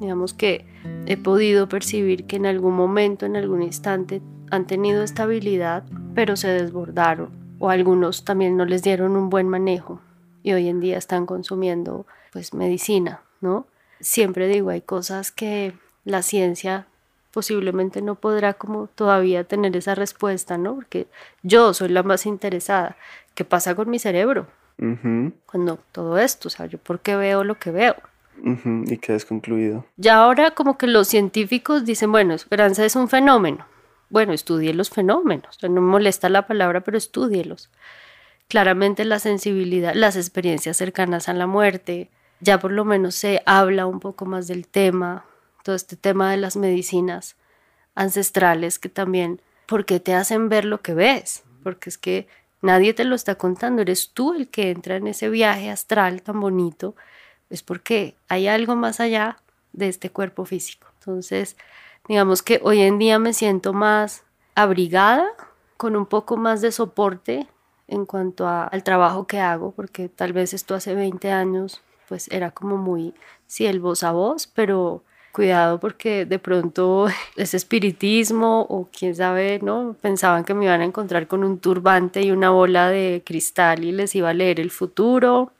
digamos 0.00 0.34
que 0.34 0.66
he 1.06 1.16
podido 1.16 1.68
percibir 1.68 2.26
que 2.26 2.36
en 2.36 2.46
algún 2.46 2.74
momento, 2.74 3.26
en 3.26 3.36
algún 3.36 3.62
instante, 3.62 4.20
han 4.50 4.66
tenido 4.66 5.04
estabilidad, 5.04 5.84
pero 6.14 6.34
se 6.34 6.48
desbordaron, 6.48 7.39
o 7.60 7.70
algunos 7.70 8.24
también 8.24 8.56
no 8.56 8.64
les 8.64 8.82
dieron 8.82 9.16
un 9.16 9.30
buen 9.30 9.48
manejo 9.48 10.00
y 10.42 10.52
hoy 10.54 10.68
en 10.68 10.80
día 10.80 10.98
están 10.98 11.26
consumiendo 11.26 12.06
pues 12.32 12.54
medicina, 12.54 13.20
¿no? 13.40 13.66
Siempre 14.00 14.48
digo, 14.48 14.70
hay 14.70 14.80
cosas 14.80 15.30
que 15.30 15.74
la 16.04 16.22
ciencia 16.22 16.86
posiblemente 17.32 18.02
no 18.02 18.14
podrá 18.14 18.54
como 18.54 18.88
todavía 18.88 19.44
tener 19.44 19.76
esa 19.76 19.94
respuesta, 19.94 20.56
¿no? 20.58 20.74
Porque 20.76 21.06
yo 21.42 21.74
soy 21.74 21.90
la 21.90 22.02
más 22.02 22.26
interesada. 22.26 22.96
¿Qué 23.34 23.44
pasa 23.44 23.74
con 23.74 23.90
mi 23.90 23.98
cerebro? 23.98 24.46
Cuando 25.44 25.78
todo 25.92 26.16
esto, 26.16 26.48
o 26.48 26.50
sea, 26.50 26.64
yo 26.64 26.78
por 26.78 27.00
qué 27.00 27.14
veo 27.14 27.44
lo 27.44 27.58
que 27.58 27.70
veo. 27.70 27.96
Y 28.42 28.96
quedas 28.96 29.26
concluido. 29.26 29.84
Ya 29.98 30.16
ahora 30.16 30.52
como 30.52 30.78
que 30.78 30.86
los 30.86 31.08
científicos 31.08 31.84
dicen, 31.84 32.10
bueno, 32.10 32.32
esperanza 32.32 32.86
es 32.86 32.96
un 32.96 33.08
fenómeno. 33.08 33.66
Bueno, 34.10 34.32
estudie 34.32 34.74
los 34.74 34.90
fenómenos. 34.90 35.58
no 35.62 35.80
molesta 35.80 36.28
la 36.28 36.46
palabra, 36.46 36.82
pero 36.82 36.98
estudielos. 36.98 37.70
Claramente 38.48 39.04
la 39.04 39.20
sensibilidad, 39.20 39.94
las 39.94 40.16
experiencias 40.16 40.76
cercanas 40.76 41.28
a 41.28 41.32
la 41.32 41.46
muerte, 41.46 42.10
ya 42.40 42.58
por 42.58 42.72
lo 42.72 42.84
menos 42.84 43.14
se 43.14 43.42
habla 43.46 43.86
un 43.86 44.00
poco 44.00 44.26
más 44.26 44.48
del 44.48 44.66
tema, 44.66 45.24
todo 45.62 45.76
este 45.76 45.96
tema 45.96 46.30
de 46.30 46.36
las 46.36 46.56
medicinas 46.56 47.36
ancestrales 47.94 48.78
que 48.78 48.88
también 48.88 49.40
¿por 49.66 49.84
qué 49.84 50.00
te 50.00 50.14
hacen 50.14 50.48
ver 50.48 50.64
lo 50.64 50.80
que 50.82 50.94
ves? 50.94 51.44
Porque 51.62 51.90
es 51.90 51.96
que 51.96 52.26
nadie 52.60 52.92
te 52.92 53.04
lo 53.04 53.14
está 53.14 53.36
contando, 53.36 53.82
eres 53.82 54.10
tú 54.10 54.34
el 54.34 54.48
que 54.48 54.70
entra 54.70 54.96
en 54.96 55.06
ese 55.06 55.28
viaje 55.28 55.70
astral 55.70 56.22
tan 56.22 56.40
bonito, 56.40 56.96
es 57.50 57.62
porque 57.62 58.16
hay 58.28 58.48
algo 58.48 58.74
más 58.74 58.98
allá 58.98 59.38
de 59.72 59.88
este 59.88 60.10
cuerpo 60.10 60.44
físico. 60.44 60.88
Entonces, 60.98 61.56
digamos 62.08 62.42
que 62.42 62.60
hoy 62.62 62.80
en 62.80 62.98
día 62.98 63.18
me 63.18 63.32
siento 63.32 63.72
más 63.72 64.24
abrigada, 64.54 65.26
con 65.76 65.96
un 65.96 66.06
poco 66.06 66.36
más 66.36 66.60
de 66.60 66.72
soporte 66.72 67.46
en 67.88 68.04
cuanto 68.04 68.46
al 68.46 68.84
trabajo 68.84 69.26
que 69.26 69.40
hago, 69.40 69.72
porque 69.72 70.08
tal 70.08 70.32
vez 70.32 70.52
esto 70.52 70.74
hace 70.74 70.94
20 70.94 71.30
años 71.30 71.82
pues 72.08 72.28
era 72.30 72.50
como 72.50 72.76
muy, 72.76 73.14
sí, 73.46 73.66
el 73.66 73.78
voz 73.78 74.02
a 74.02 74.10
voz, 74.10 74.48
pero 74.48 75.04
cuidado 75.32 75.78
porque 75.78 76.26
de 76.26 76.38
pronto 76.38 77.06
ese 77.36 77.56
espiritismo 77.56 78.66
o 78.68 78.88
quién 78.92 79.14
sabe, 79.14 79.60
¿no? 79.62 79.96
Pensaban 80.00 80.44
que 80.44 80.52
me 80.52 80.64
iban 80.64 80.80
a 80.80 80.84
encontrar 80.84 81.28
con 81.28 81.44
un 81.44 81.58
turbante 81.58 82.20
y 82.22 82.30
una 82.32 82.50
bola 82.50 82.88
de 82.88 83.22
cristal 83.24 83.84
y 83.84 83.92
les 83.92 84.14
iba 84.16 84.30
a 84.30 84.34
leer 84.34 84.60
el 84.60 84.70
futuro, 84.70 85.52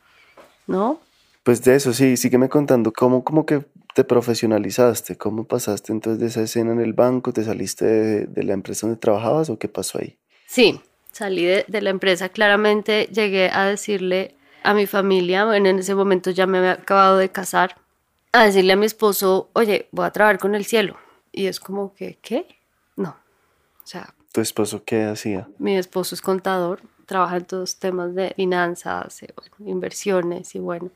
¿no? 0.67 1.01
Pues 1.45 1.63
de 1.63 1.77
eso, 1.77 1.93
sí, 1.93 2.17
sígueme 2.17 2.49
contando 2.49 2.93
cómo 2.93 3.25
como 3.25 3.47
que 3.47 3.65
te 3.95 4.05
profesionalizaste, 4.05 5.17
cómo 5.17 5.45
pasaste 5.45 5.93
entonces 5.93 6.21
de 6.21 6.27
esa 6.27 6.43
escena 6.43 6.73
en 6.73 6.81
el 6.81 6.93
banco, 6.93 7.33
te 7.33 7.45
saliste 7.45 7.85
de, 8.27 8.43
la 8.43 8.53
empresa 8.53 8.87
donde 8.87 9.01
trabajabas 9.01 9.51
o 9.51 9.59
qué 9.59 9.69
pasó 9.69 9.99
ahí. 9.99 10.17
Sí, 10.47 10.81
salí 11.13 11.45
de, 11.45 11.65
de 11.69 11.81
la 11.83 11.91
empresa, 11.91 12.29
claramente 12.29 13.09
llegué 13.13 13.51
a 13.53 13.65
decirle 13.65 14.35
a 14.63 14.75
mi 14.75 14.87
familia, 14.87 15.45
bueno, 15.45 15.69
en 15.69 15.79
ese 15.79 15.95
momento 15.95 16.31
ya 16.31 16.47
me 16.47 16.59
había 16.59 16.73
acabado 16.73 17.17
de 17.17 17.31
casar, 17.31 17.77
a 18.33 18.45
decirle 18.45 18.75
a 18.75 18.77
mi 18.77 18.87
esposo, 18.87 19.51
oye, 19.55 19.89
voy 19.91 20.07
a 20.07 20.11
trabajar 20.11 20.39
con 20.39 20.55
el 20.55 20.65
cielo. 20.65 20.97
Y 21.33 21.47
es 21.47 21.61
como 21.61 21.95
que, 21.95 22.19
¿qué? 22.23 22.47
No. 22.97 23.11
O 23.11 23.87
sea... 23.87 24.15
¿Tu 24.33 24.41
esposo 24.41 24.85
qué 24.85 25.05
hacía? 25.05 25.49
Mi 25.59 25.77
esposo 25.77 26.15
es 26.15 26.23
contador, 26.23 26.83
trabaja 27.07 27.37
en 27.39 27.45
todos 27.45 27.77
temas 27.77 28.15
de 28.15 28.33
finanzas, 28.37 29.23
eh, 29.25 29.35
inversiones 29.59 30.55
y 30.55 30.61
bueno. 30.61 30.91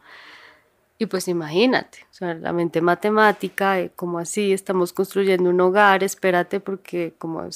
Y 0.98 1.06
pues 1.06 1.26
imagínate, 1.28 2.06
o 2.10 2.14
sea, 2.14 2.34
la 2.34 2.52
mente 2.52 2.80
matemática, 2.80 3.88
como 3.96 4.18
así, 4.18 4.52
estamos 4.52 4.92
construyendo 4.92 5.50
un 5.50 5.60
hogar, 5.60 6.04
espérate 6.04 6.60
porque 6.60 7.14
como, 7.18 7.48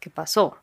¿qué 0.00 0.10
pasó? 0.10 0.58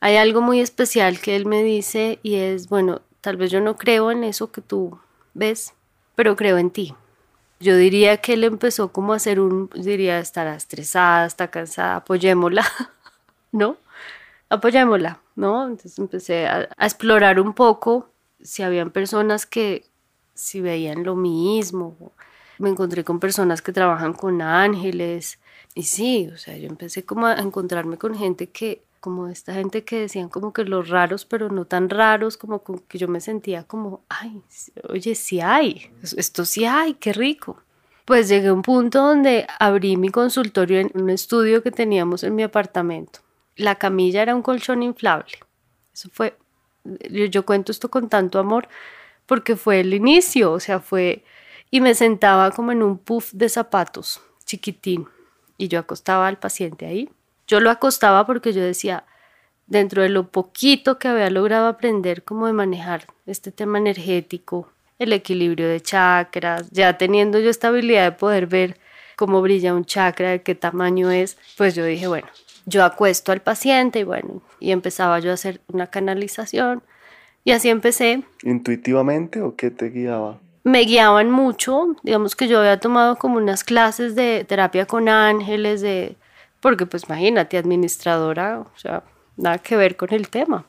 Hay 0.00 0.16
algo 0.16 0.42
muy 0.42 0.60
especial 0.60 1.20
que 1.20 1.36
él 1.36 1.46
me 1.46 1.62
dice 1.62 2.18
y 2.22 2.34
es, 2.34 2.68
bueno, 2.68 3.00
Tal 3.24 3.38
vez 3.38 3.50
yo 3.50 3.62
no 3.62 3.78
creo 3.78 4.10
en 4.10 4.22
eso 4.22 4.52
que 4.52 4.60
tú 4.60 4.98
ves, 5.32 5.72
pero 6.14 6.36
creo 6.36 6.58
en 6.58 6.68
ti. 6.68 6.94
Yo 7.58 7.74
diría 7.74 8.18
que 8.18 8.34
él 8.34 8.44
empezó 8.44 8.92
como 8.92 9.14
a 9.14 9.16
hacer 9.16 9.40
un, 9.40 9.70
diría, 9.74 10.18
estará 10.18 10.54
estresada, 10.54 11.24
está 11.24 11.48
cansada, 11.48 11.96
apoyémosla, 11.96 12.66
¿no? 13.52 13.78
Apoyémosla, 14.50 15.20
¿no? 15.36 15.62
Entonces 15.62 15.98
empecé 15.98 16.46
a, 16.46 16.68
a 16.76 16.84
explorar 16.84 17.40
un 17.40 17.54
poco 17.54 18.10
si 18.42 18.62
habían 18.62 18.90
personas 18.90 19.46
que 19.46 19.86
si 20.34 20.60
veían 20.60 21.04
lo 21.04 21.14
mismo. 21.14 21.96
Me 22.58 22.70
encontré 22.70 23.04
con 23.04 23.20
personas 23.20 23.62
que 23.62 23.72
trabajan 23.72 24.12
con 24.12 24.42
ángeles. 24.42 25.38
Y 25.74 25.84
sí, 25.84 26.30
o 26.32 26.36
sea, 26.36 26.56
yo 26.56 26.68
empecé 26.68 27.04
como 27.04 27.26
a 27.26 27.34
encontrarme 27.34 27.96
con 27.98 28.14
gente 28.16 28.50
que 28.50 28.82
como 29.04 29.28
esta 29.28 29.52
gente 29.52 29.84
que 29.84 30.00
decían 30.00 30.30
como 30.30 30.54
que 30.54 30.64
los 30.64 30.88
raros, 30.88 31.26
pero 31.26 31.50
no 31.50 31.66
tan 31.66 31.90
raros, 31.90 32.38
como 32.38 32.62
que 32.88 32.96
yo 32.96 33.06
me 33.06 33.20
sentía 33.20 33.64
como, 33.64 34.00
ay, 34.08 34.40
oye, 34.88 35.14
sí 35.14 35.42
hay, 35.42 35.90
esto 36.16 36.46
sí 36.46 36.64
hay, 36.64 36.94
qué 36.94 37.12
rico. 37.12 37.58
Pues 38.06 38.30
llegué 38.30 38.48
a 38.48 38.54
un 38.54 38.62
punto 38.62 39.02
donde 39.02 39.46
abrí 39.60 39.98
mi 39.98 40.08
consultorio 40.08 40.80
en 40.80 40.90
un 40.94 41.10
estudio 41.10 41.62
que 41.62 41.70
teníamos 41.70 42.24
en 42.24 42.34
mi 42.34 42.44
apartamento. 42.44 43.20
La 43.56 43.74
camilla 43.74 44.22
era 44.22 44.34
un 44.34 44.40
colchón 44.40 44.82
inflable. 44.82 45.34
Eso 45.92 46.08
fue, 46.10 46.38
yo, 46.84 47.26
yo 47.26 47.44
cuento 47.44 47.72
esto 47.72 47.90
con 47.90 48.08
tanto 48.08 48.38
amor 48.38 48.68
porque 49.26 49.56
fue 49.56 49.80
el 49.80 49.94
inicio, 49.94 50.52
o 50.52 50.60
sea, 50.60 50.80
fue, 50.80 51.24
y 51.70 51.80
me 51.80 51.94
sentaba 51.94 52.50
como 52.50 52.72
en 52.72 52.82
un 52.82 52.98
puff 52.98 53.32
de 53.32 53.48
zapatos 53.48 54.20
chiquitín 54.44 55.08
y 55.56 55.68
yo 55.68 55.78
acostaba 55.78 56.28
al 56.28 56.38
paciente 56.38 56.86
ahí. 56.86 57.08
Yo 57.46 57.60
lo 57.60 57.70
acostaba 57.70 58.26
porque 58.26 58.52
yo 58.52 58.62
decía, 58.62 59.04
dentro 59.66 60.02
de 60.02 60.08
lo 60.08 60.28
poquito 60.28 60.98
que 60.98 61.08
había 61.08 61.30
logrado 61.30 61.66
aprender 61.66 62.22
cómo 62.22 62.46
de 62.46 62.52
manejar 62.52 63.06
este 63.26 63.50
tema 63.50 63.78
energético, 63.78 64.70
el 64.98 65.12
equilibrio 65.12 65.68
de 65.68 65.80
chakras, 65.80 66.70
ya 66.70 66.96
teniendo 66.98 67.38
yo 67.40 67.50
esta 67.50 67.68
habilidad 67.68 68.04
de 68.04 68.12
poder 68.16 68.46
ver 68.46 68.78
cómo 69.16 69.42
brilla 69.42 69.74
un 69.74 69.84
chakra, 69.84 70.30
de 70.30 70.42
qué 70.42 70.54
tamaño 70.54 71.10
es, 71.10 71.38
pues 71.56 71.74
yo 71.74 71.84
dije, 71.84 72.06
bueno, 72.06 72.28
yo 72.66 72.84
acuesto 72.84 73.32
al 73.32 73.42
paciente 73.42 74.00
y 74.00 74.04
bueno, 74.04 74.42
y 74.60 74.72
empezaba 74.72 75.18
yo 75.18 75.30
a 75.30 75.34
hacer 75.34 75.60
una 75.68 75.88
canalización 75.88 76.82
y 77.44 77.52
así 77.52 77.68
empecé. 77.68 78.22
¿Intuitivamente 78.42 79.42
o 79.42 79.54
qué 79.54 79.70
te 79.70 79.90
guiaba? 79.90 80.38
Me 80.64 80.80
guiaban 80.80 81.30
mucho, 81.30 81.94
digamos 82.02 82.34
que 82.34 82.48
yo 82.48 82.58
había 82.58 82.80
tomado 82.80 83.16
como 83.16 83.36
unas 83.36 83.64
clases 83.64 84.14
de 84.14 84.44
terapia 84.48 84.86
con 84.86 85.10
ángeles, 85.10 85.82
de 85.82 86.16
porque 86.60 86.86
pues 86.86 87.04
imagínate, 87.04 87.58
administradora, 87.58 88.60
o 88.60 88.78
sea, 88.78 89.02
nada 89.36 89.58
que 89.58 89.76
ver 89.76 89.96
con 89.96 90.14
el 90.14 90.30
tema. 90.30 90.64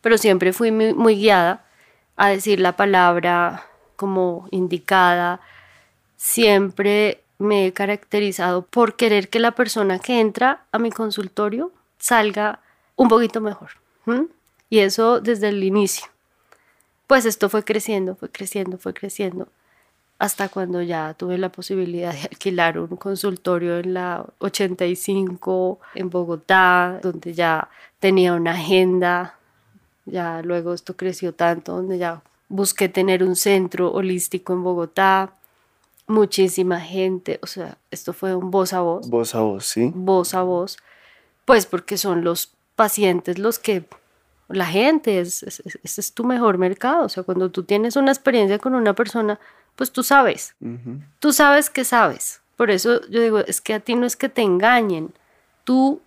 Pero 0.00 0.16
siempre 0.16 0.52
fui 0.52 0.70
muy, 0.70 1.16
guiada 1.16 1.64
a 2.16 2.28
decir 2.28 2.60
la 2.60 2.76
palabra 2.76 3.66
como 3.96 4.46
indicada. 4.52 5.40
Siempre 6.16 7.24
me 7.38 7.66
he 7.66 7.72
caracterizado 7.72 8.62
por 8.62 8.94
querer 8.94 9.28
que 9.28 9.40
la 9.40 9.50
persona 9.50 9.98
que 9.98 10.20
entra 10.20 10.62
a 10.70 10.78
mi 10.78 10.92
consultorio 10.92 11.72
salga 11.98 12.60
un 12.94 13.08
poquito 13.08 13.40
mejor. 13.40 13.70
Y 14.70 14.78
eso 14.78 15.20
desde 15.20 15.48
el 15.48 15.64
inicio. 15.64 16.11
Pues 17.12 17.26
esto 17.26 17.50
fue 17.50 17.62
creciendo, 17.62 18.16
fue 18.16 18.30
creciendo, 18.30 18.78
fue 18.78 18.94
creciendo 18.94 19.46
hasta 20.18 20.48
cuando 20.48 20.80
ya 20.80 21.12
tuve 21.12 21.36
la 21.36 21.52
posibilidad 21.52 22.10
de 22.10 22.20
alquilar 22.22 22.78
un 22.78 22.96
consultorio 22.96 23.80
en 23.80 23.92
la 23.92 24.24
85 24.38 25.78
en 25.94 26.08
Bogotá, 26.08 27.00
donde 27.02 27.34
ya 27.34 27.68
tenía 27.98 28.32
una 28.32 28.52
agenda, 28.52 29.36
ya 30.06 30.40
luego 30.40 30.72
esto 30.72 30.96
creció 30.96 31.34
tanto, 31.34 31.76
donde 31.76 31.98
ya 31.98 32.22
busqué 32.48 32.88
tener 32.88 33.22
un 33.22 33.36
centro 33.36 33.92
holístico 33.92 34.54
en 34.54 34.62
Bogotá, 34.62 35.34
muchísima 36.06 36.80
gente, 36.80 37.40
o 37.42 37.46
sea, 37.46 37.76
esto 37.90 38.14
fue 38.14 38.34
un 38.34 38.50
voz 38.50 38.72
a 38.72 38.80
voz. 38.80 39.10
Voz 39.10 39.34
a 39.34 39.40
voz, 39.40 39.66
sí. 39.66 39.92
Voz 39.94 40.32
a 40.32 40.40
voz, 40.44 40.78
pues 41.44 41.66
porque 41.66 41.98
son 41.98 42.24
los 42.24 42.54
pacientes 42.74 43.38
los 43.38 43.58
que 43.58 43.84
la 44.52 44.66
gente, 44.66 45.20
es, 45.20 45.42
es 45.42 46.14
tu 46.14 46.24
mejor 46.24 46.58
mercado, 46.58 47.06
o 47.06 47.08
sea, 47.08 47.22
cuando 47.22 47.50
tú 47.50 47.64
tienes 47.64 47.96
una 47.96 48.12
experiencia 48.12 48.58
con 48.58 48.74
una 48.74 48.94
persona, 48.94 49.38
pues 49.76 49.92
tú 49.92 50.02
sabes, 50.02 50.54
tú 51.18 51.32
sabes 51.32 51.70
que 51.70 51.84
sabes. 51.84 52.40
Por 52.56 52.70
eso 52.70 53.00
yo 53.08 53.20
digo, 53.20 53.38
es 53.40 53.60
que 53.60 53.74
a 53.74 53.80
ti 53.80 53.94
no 53.94 54.06
es 54.06 54.16
que 54.16 54.28
te 54.28 54.42
engañen, 54.42 55.12
tú 55.64 56.00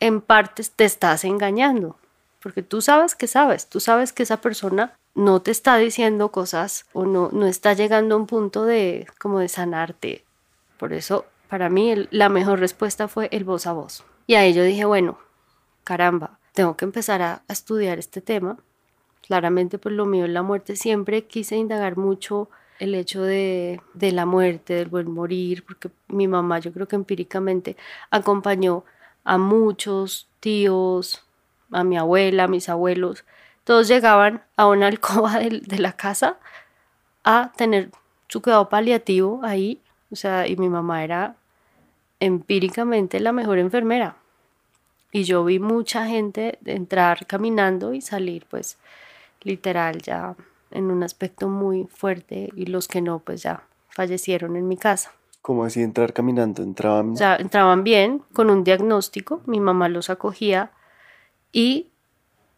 en 0.00 0.20
parte 0.20 0.62
te 0.76 0.84
estás 0.84 1.24
engañando, 1.24 1.96
porque 2.40 2.62
tú 2.62 2.80
sabes 2.82 3.14
que 3.14 3.26
sabes, 3.26 3.68
tú 3.68 3.80
sabes 3.80 4.12
que 4.12 4.22
esa 4.22 4.40
persona 4.40 4.94
no 5.14 5.42
te 5.42 5.50
está 5.50 5.76
diciendo 5.76 6.30
cosas 6.30 6.86
o 6.92 7.04
no, 7.04 7.30
no 7.32 7.46
está 7.46 7.72
llegando 7.72 8.14
a 8.14 8.18
un 8.18 8.26
punto 8.26 8.64
de 8.64 9.06
como 9.18 9.40
de 9.40 9.48
sanarte. 9.48 10.24
Por 10.78 10.92
eso, 10.92 11.26
para 11.48 11.68
mí, 11.68 12.06
la 12.10 12.28
mejor 12.28 12.60
respuesta 12.60 13.08
fue 13.08 13.28
el 13.32 13.42
voz 13.42 13.66
a 13.66 13.72
voz. 13.72 14.04
Y 14.28 14.36
ahí 14.36 14.52
yo 14.52 14.62
dije, 14.62 14.84
bueno, 14.84 15.18
caramba, 15.82 16.37
tengo 16.58 16.76
que 16.76 16.84
empezar 16.84 17.22
a, 17.22 17.42
estudiar 17.46 18.00
este 18.00 18.20
tema. 18.20 18.58
Claramente, 19.24 19.78
pues 19.78 19.94
lo 19.94 20.06
mío 20.06 20.24
es 20.24 20.32
la 20.32 20.42
muerte. 20.42 20.74
Siempre 20.74 21.24
quise 21.24 21.54
indagar 21.54 21.96
mucho 21.96 22.50
el 22.80 22.96
hecho 22.96 23.22
de, 23.22 23.80
la 23.94 24.26
muerte, 24.26 24.74
del 24.74 24.88
buen 24.88 25.08
morir, 25.08 25.64
porque 25.64 25.88
mi 26.08 26.26
mamá 26.26 26.58
yo 26.58 26.72
creo 26.72 26.88
que 26.88 26.96
empíricamente 26.96 27.76
acompañó 28.10 28.84
a 29.22 29.38
muchos 29.38 30.28
tíos, 30.40 31.22
a 31.70 31.84
mi 31.84 31.96
abuela, 31.96 32.44
a 32.44 32.48
mis 32.48 32.68
abuelos, 32.68 33.24
todos 33.62 33.86
llegaban 33.86 34.42
a 34.56 34.66
una 34.66 34.86
alcoba 34.92 35.38
de, 35.38 35.60
de 35.64 35.78
la 35.78 35.92
casa 35.92 36.38
a 37.22 37.52
tener 37.56 37.92
su 38.26 38.42
cuidado 38.42 38.68
paliativo 38.68 39.42
ahí, 39.44 39.80
o 40.10 40.16
sea, 40.16 40.48
y 40.48 40.56
mi 40.56 40.68
mamá 40.68 41.04
era 41.04 41.36
empíricamente 42.18 43.20
la 43.20 43.30
mejor 43.30 43.58
enfermera. 43.58 44.16
Y 45.10 45.24
yo 45.24 45.44
vi 45.44 45.58
mucha 45.58 46.06
gente 46.06 46.58
entrar 46.64 47.26
caminando 47.26 47.94
y 47.94 48.00
salir, 48.00 48.46
pues, 48.48 48.76
literal, 49.42 50.02
ya 50.02 50.36
en 50.70 50.90
un 50.90 51.02
aspecto 51.02 51.48
muy 51.48 51.84
fuerte 51.84 52.50
y 52.54 52.66
los 52.66 52.88
que 52.88 53.00
no, 53.00 53.20
pues 53.20 53.42
ya 53.42 53.62
fallecieron 53.88 54.56
en 54.56 54.68
mi 54.68 54.76
casa. 54.76 55.12
¿Cómo 55.40 55.64
así 55.64 55.82
entrar 55.82 56.12
caminando? 56.12 56.62
¿Entraban? 56.62 57.12
O 57.12 57.16
sea, 57.16 57.36
entraban 57.36 57.84
bien, 57.84 58.22
con 58.34 58.50
un 58.50 58.64
diagnóstico, 58.64 59.40
mi 59.46 59.60
mamá 59.60 59.88
los 59.88 60.10
acogía 60.10 60.72
y 61.52 61.88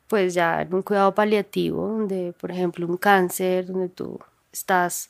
pues 0.08 0.34
ya 0.34 0.62
en 0.62 0.74
un 0.74 0.82
cuidado 0.82 1.14
paliativo, 1.14 1.86
donde 1.86 2.34
por 2.40 2.50
ejemplo 2.50 2.84
un 2.86 2.96
cáncer, 2.96 3.66
donde 3.66 3.90
tú 3.90 4.18
estás, 4.52 5.08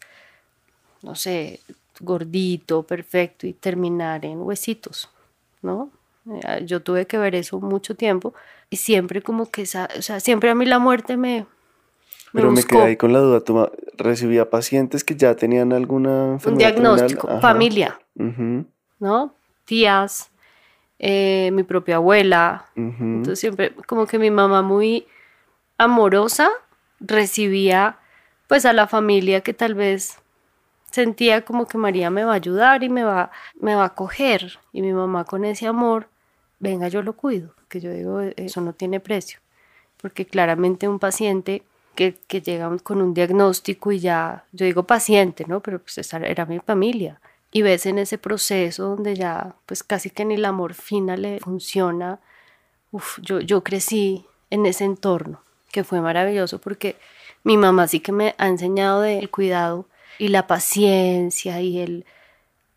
no 1.01 1.15
sé, 1.15 1.61
gordito, 2.01 2.83
perfecto 2.83 3.47
y 3.47 3.55
terminar 3.55 4.27
en 4.27 4.43
huesitos, 4.43 5.09
¿no? 5.63 5.91
Eh, 6.27 6.65
yo 6.65 6.81
tuve 6.81 7.07
que 7.07 7.19
ver 7.19 7.35
eso 7.35 7.61
mucho 7.61 7.95
tiempo 7.95 8.35
y 8.69 8.77
siempre 8.77 9.23
como 9.23 9.51
que 9.51 9.63
esa, 9.63 9.89
o 9.99 10.03
sea, 10.03 10.21
siempre 10.21 10.51
a 10.51 10.55
mí 10.55 10.67
la 10.67 10.79
muerte 10.79 11.17
me... 11.17 11.47
Pero 12.33 12.53
me 12.53 12.63
quedé 12.63 12.83
ahí 12.83 12.97
con 12.97 13.13
la 13.13 13.19
duda, 13.19 13.41
¿tú 13.41 13.69
recibía 13.97 14.49
pacientes 14.51 15.03
que 15.03 15.17
ya 15.17 15.35
tenían 15.35 15.73
alguna 15.73 16.35
enfermedad? 16.35 16.53
Un 16.53 16.59
diagnóstico, 16.59 17.41
familia, 17.41 17.99
¿no? 19.01 19.35
Tías, 19.65 20.31
eh, 21.01 21.51
mi 21.53 21.65
propia 21.65 21.97
abuela. 21.97 22.67
Entonces 22.77 23.41
siempre 23.41 23.73
como 23.87 24.07
que 24.07 24.21
mi 24.21 24.31
mamá 24.31 24.63
muy 24.63 25.09
amorosa 25.77 26.51
recibía 27.01 27.99
pues 28.47 28.65
a 28.65 28.73
la 28.73 28.87
familia 28.87 29.41
que 29.41 29.55
tal 29.55 29.75
vez 29.75 30.19
sentía 30.91 31.45
como 31.45 31.67
que 31.67 31.79
María 31.79 32.11
me 32.11 32.25
va 32.25 32.33
a 32.33 32.37
ayudar 32.37 32.83
y 32.83 32.89
me 32.89 33.05
va, 33.05 33.31
me 33.61 33.75
va 33.75 33.87
a 33.87 33.95
coger. 33.95 34.59
Y 34.73 34.83
mi 34.83 34.93
mamá 34.93 35.25
con 35.25 35.45
ese 35.45 35.67
amor, 35.67 36.09
venga, 36.59 36.89
yo 36.89 37.03
lo 37.03 37.15
cuido, 37.15 37.55
que 37.69 37.81
yo 37.81 37.93
digo, 37.93 38.21
eso 38.21 38.61
no 38.61 38.73
tiene 38.73 39.01
precio. 39.01 39.41
Porque 40.01 40.27
claramente 40.27 40.89
un 40.89 40.99
paciente 40.99 41.63
que, 41.95 42.17
que 42.27 42.41
llega 42.41 42.71
con 42.79 43.03
un 43.03 43.15
diagnóstico 43.15 43.93
y 43.93 44.01
ya, 44.01 44.45
yo 44.53 44.67
digo 44.67 44.85
paciente, 44.85 45.45
¿no? 45.47 45.61
Pero 45.61 45.81
pues 45.81 46.13
era 46.13 46.47
mi 46.47 46.59
familia. 46.61 47.21
Y 47.53 47.63
ves 47.63 47.87
en 47.87 47.99
ese 47.99 48.17
proceso 48.17 48.85
donde 48.85 49.17
ya 49.17 49.55
pues 49.67 49.83
casi 49.83 50.11
que 50.11 50.25
ni 50.25 50.37
la 50.37 50.53
morfina 50.53 51.17
le 51.17 51.41
funciona. 51.41 52.21
Yo, 53.23 53.41
yo 53.41 53.63
crecí 53.63 54.25
en 54.51 54.67
ese 54.67 54.85
entorno, 54.85 55.43
que 55.71 55.85
fue 55.85 56.01
maravilloso 56.01 56.61
porque 56.61 56.97
mi 57.45 57.57
mamá 57.57 57.87
sí 57.89 58.01
que 58.01 58.13
me 58.13 58.35
ha 58.39 58.49
enseñado 58.49 59.01
del 59.01 59.31
cuidado 59.31 59.87
y 60.21 60.29
la 60.29 60.47
paciencia 60.47 61.63
y 61.63 61.81
el, 61.81 62.05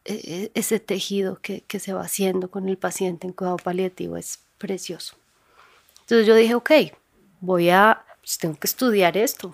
e, 0.06 0.14
e, 0.14 0.52
ese 0.54 0.80
tejido 0.80 1.40
que, 1.42 1.64
se 1.78 1.92
va 1.92 2.02
haciendo 2.02 2.50
con 2.50 2.70
el 2.70 2.78
paciente 2.78 3.28
en 3.28 3.34
cuidado 3.34 3.58
paliativo 3.58 4.16
es 4.16 4.40
precioso. 4.58 5.18
Entonces 6.00 6.26
yo 6.26 6.36
dije, 6.36 6.56
ok, 6.56 6.72
voy 7.42 7.70
a, 7.70 8.06
pues 8.22 8.38
tengo 8.38 8.58
que 8.58 8.68
estudiar 8.68 9.18
esto, 9.18 9.54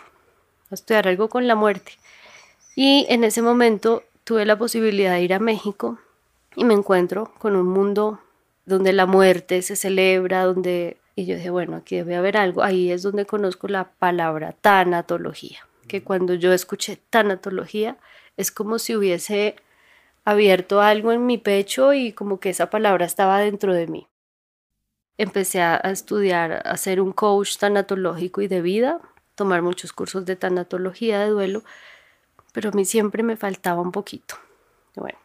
a 0.70 0.76
estudiar 0.76 1.08
algo 1.08 1.30
con 1.30 1.48
la 1.48 1.56
muerte. 1.56 1.94
Y 2.76 3.08
en 3.10 3.24
ese 3.24 3.42
momento 3.42 4.04
tuve 4.24 4.46
la 4.46 4.58
posibilidad 4.58 5.14
de 5.14 5.24
ir 5.24 5.34
a 5.34 5.40
México 5.40 5.98
y 6.56 6.66
me 6.66 6.76
encuentro 6.76 7.34
con 7.40 7.56
un 7.56 7.68
mundo 7.68 8.20
donde 8.68 8.94
la 8.94 9.08
muerte 9.08 9.64
se 9.64 9.76
celebra, 9.76 10.44
donde 10.44 10.98
y 11.16 11.26
yo 11.26 11.36
dije, 11.36 11.50
bueno, 11.50 11.76
aquí 11.76 11.98
debe 11.98 12.16
haber 12.16 12.38
algo. 12.38 12.64
Ahí 12.64 12.92
es 12.92 13.02
donde 13.02 13.26
conozco 13.26 13.68
la 13.68 13.86
palabra 13.86 14.54
tanatología, 14.54 15.68
que 15.90 16.02
cuando 16.04 16.34
yo 16.34 16.54
escuché 16.54 16.96
tanatología 17.10 17.98
es 18.38 18.50
como 18.50 18.80
si 18.80 18.96
hubiese 18.96 19.58
abierto 20.24 20.80
algo 20.80 21.12
en 21.12 21.26
mi 21.26 21.38
pecho 21.38 21.92
y 21.92 22.14
como 22.14 22.40
que 22.40 22.52
esa 22.52 22.70
palabra 22.70 23.06
estaba 23.06 23.40
dentro 23.40 23.74
de 23.74 23.88
mí. 23.88 24.08
Empecé 25.18 25.62
a, 25.62 25.76
estudiar, 25.76 26.62
a 26.66 26.78
ser 26.78 27.02
un 27.02 27.12
coach 27.12 27.58
tanatológico 27.58 28.42
y 28.42 28.48
de 28.48 28.62
vida, 28.62 29.02
tomar 29.36 29.62
muchos 29.62 29.92
cursos 29.92 30.26
de 30.26 30.38
tanatología, 30.38 31.20
de 31.20 31.28
duelo, 31.28 31.64
pero 32.54 32.70
a 32.70 32.72
mí 32.72 32.86
siempre 32.86 33.22
me 33.22 33.36
faltaba 33.36 33.82
un 33.82 33.92
poquito. 33.92 34.36
Bueno, 34.96 35.20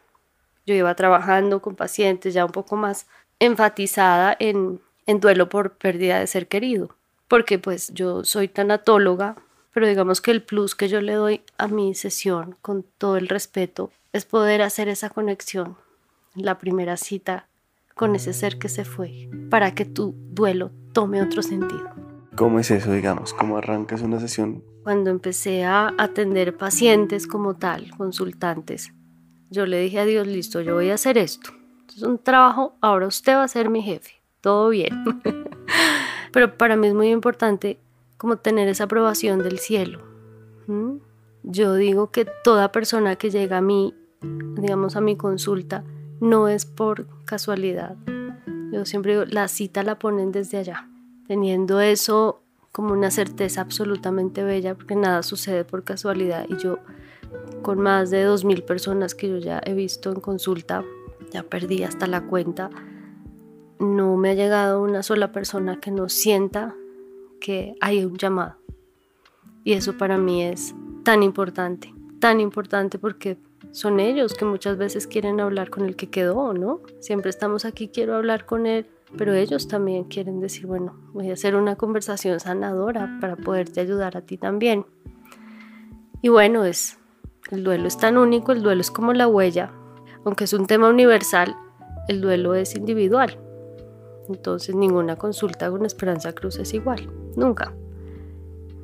yo 0.66 0.74
iba 0.74 0.92
trabajando 0.96 1.62
con 1.62 1.76
pacientes 1.76 2.34
ya 2.34 2.44
un 2.44 2.50
poco 2.50 2.74
más 2.74 3.06
enfatizada 3.38 4.36
en 4.40 4.80
en 5.06 5.20
duelo 5.20 5.48
por 5.48 5.76
pérdida 5.76 6.18
de 6.18 6.26
ser 6.26 6.48
querido, 6.48 6.96
porque 7.28 7.58
pues 7.58 7.92
yo 7.94 8.24
soy 8.24 8.48
tanatóloga, 8.48 9.36
pero 9.74 9.86
digamos 9.86 10.22
que 10.22 10.30
el 10.30 10.42
plus 10.42 10.74
que 10.74 10.88
yo 10.88 11.02
le 11.02 11.12
doy 11.12 11.42
a 11.58 11.68
mi 11.68 11.94
sesión 11.94 12.56
con 12.62 12.86
todo 12.96 13.18
el 13.18 13.28
respeto 13.28 13.90
es 14.12 14.24
poder 14.24 14.62
hacer 14.62 14.88
esa 14.88 15.10
conexión, 15.10 15.76
la 16.34 16.58
primera 16.58 16.96
cita 16.96 17.48
con 17.94 18.16
ese 18.16 18.32
ser 18.32 18.58
que 18.58 18.68
se 18.68 18.84
fue, 18.84 19.28
para 19.50 19.74
que 19.74 19.84
tu 19.84 20.14
duelo 20.30 20.70
tome 20.92 21.20
otro 21.20 21.42
sentido. 21.42 21.90
¿Cómo 22.34 22.58
es 22.58 22.70
eso, 22.70 22.92
digamos? 22.92 23.34
¿Cómo 23.34 23.58
arrancas 23.58 24.00
una 24.00 24.18
sesión? 24.18 24.64
Cuando 24.82 25.10
empecé 25.10 25.64
a 25.64 25.92
atender 25.98 26.56
pacientes 26.56 27.26
como 27.26 27.54
tal, 27.54 27.90
consultantes, 27.96 28.92
yo 29.50 29.66
le 29.66 29.78
dije 29.80 30.00
a 30.00 30.04
Dios, 30.04 30.26
listo, 30.26 30.60
yo 30.60 30.74
voy 30.74 30.90
a 30.90 30.94
hacer 30.94 31.18
esto. 31.18 31.50
Es 31.94 32.02
un 32.02 32.18
trabajo, 32.18 32.76
ahora 32.80 33.06
usted 33.06 33.34
va 33.34 33.44
a 33.44 33.48
ser 33.48 33.68
mi 33.68 33.82
jefe 33.82 34.24
todo 34.44 34.68
bien. 34.68 35.22
Pero 36.32 36.58
para 36.58 36.76
mí 36.76 36.88
es 36.88 36.94
muy 36.94 37.08
importante 37.08 37.78
como 38.16 38.36
tener 38.36 38.68
esa 38.68 38.84
aprobación 38.84 39.40
del 39.40 39.58
cielo. 39.58 40.00
Yo 41.42 41.74
digo 41.74 42.10
que 42.10 42.26
toda 42.42 42.72
persona 42.72 43.16
que 43.16 43.30
llega 43.30 43.58
a 43.58 43.60
mí, 43.60 43.94
digamos 44.22 44.96
a 44.96 45.00
mi 45.00 45.16
consulta, 45.16 45.84
no 46.20 46.48
es 46.48 46.64
por 46.64 47.06
casualidad. 47.24 47.96
Yo 48.72 48.84
siempre 48.86 49.12
digo, 49.12 49.24
la 49.26 49.48
cita 49.48 49.82
la 49.82 49.98
ponen 49.98 50.32
desde 50.32 50.58
allá, 50.58 50.88
teniendo 51.26 51.80
eso 51.80 52.40
como 52.72 52.92
una 52.92 53.10
certeza 53.10 53.60
absolutamente 53.60 54.42
bella, 54.42 54.74
porque 54.74 54.96
nada 54.96 55.22
sucede 55.22 55.64
por 55.64 55.84
casualidad. 55.84 56.46
Y 56.48 56.56
yo, 56.56 56.78
con 57.62 57.78
más 57.78 58.10
de 58.10 58.26
2.000 58.26 58.64
personas 58.64 59.14
que 59.14 59.28
yo 59.28 59.38
ya 59.38 59.60
he 59.64 59.74
visto 59.74 60.10
en 60.10 60.20
consulta, 60.20 60.82
ya 61.30 61.42
perdí 61.42 61.84
hasta 61.84 62.06
la 62.06 62.26
cuenta, 62.26 62.70
no 63.78 64.16
me 64.16 64.30
ha 64.30 64.34
llegado 64.34 64.82
una 64.82 65.02
sola 65.02 65.30
persona 65.30 65.78
que 65.80 65.90
no 65.90 66.08
sienta 66.08 66.74
que 67.44 67.74
hay 67.82 68.02
un 68.02 68.16
llamado. 68.16 68.56
Y 69.64 69.74
eso 69.74 69.98
para 69.98 70.16
mí 70.16 70.42
es 70.42 70.74
tan 71.02 71.22
importante, 71.22 71.92
tan 72.18 72.40
importante 72.40 72.98
porque 72.98 73.36
son 73.70 74.00
ellos 74.00 74.32
que 74.32 74.46
muchas 74.46 74.78
veces 74.78 75.06
quieren 75.06 75.40
hablar 75.40 75.68
con 75.68 75.84
el 75.84 75.94
que 75.94 76.08
quedó, 76.08 76.54
¿no? 76.54 76.80
Siempre 77.00 77.28
estamos 77.28 77.66
aquí, 77.66 77.88
quiero 77.88 78.16
hablar 78.16 78.46
con 78.46 78.66
él, 78.66 78.86
pero 79.18 79.34
ellos 79.34 79.68
también 79.68 80.04
quieren 80.04 80.40
decir, 80.40 80.64
bueno, 80.64 80.96
voy 81.12 81.28
a 81.28 81.34
hacer 81.34 81.54
una 81.54 81.76
conversación 81.76 82.40
sanadora 82.40 83.18
para 83.20 83.36
poderte 83.36 83.80
ayudar 83.80 84.16
a 84.16 84.22
ti 84.22 84.38
también. 84.38 84.86
Y 86.22 86.30
bueno, 86.30 86.64
es 86.64 86.98
el 87.50 87.62
duelo 87.62 87.86
es 87.88 87.98
tan 87.98 88.16
único, 88.16 88.52
el 88.52 88.62
duelo 88.62 88.80
es 88.80 88.90
como 88.90 89.12
la 89.12 89.28
huella, 89.28 89.70
aunque 90.24 90.44
es 90.44 90.54
un 90.54 90.66
tema 90.66 90.88
universal, 90.88 91.54
el 92.08 92.22
duelo 92.22 92.54
es 92.54 92.74
individual. 92.74 93.38
Entonces 94.28 94.74
ninguna 94.74 95.16
consulta 95.16 95.70
con 95.70 95.84
Esperanza 95.84 96.32
Cruz 96.32 96.58
es 96.58 96.74
igual, 96.74 97.10
nunca. 97.36 97.74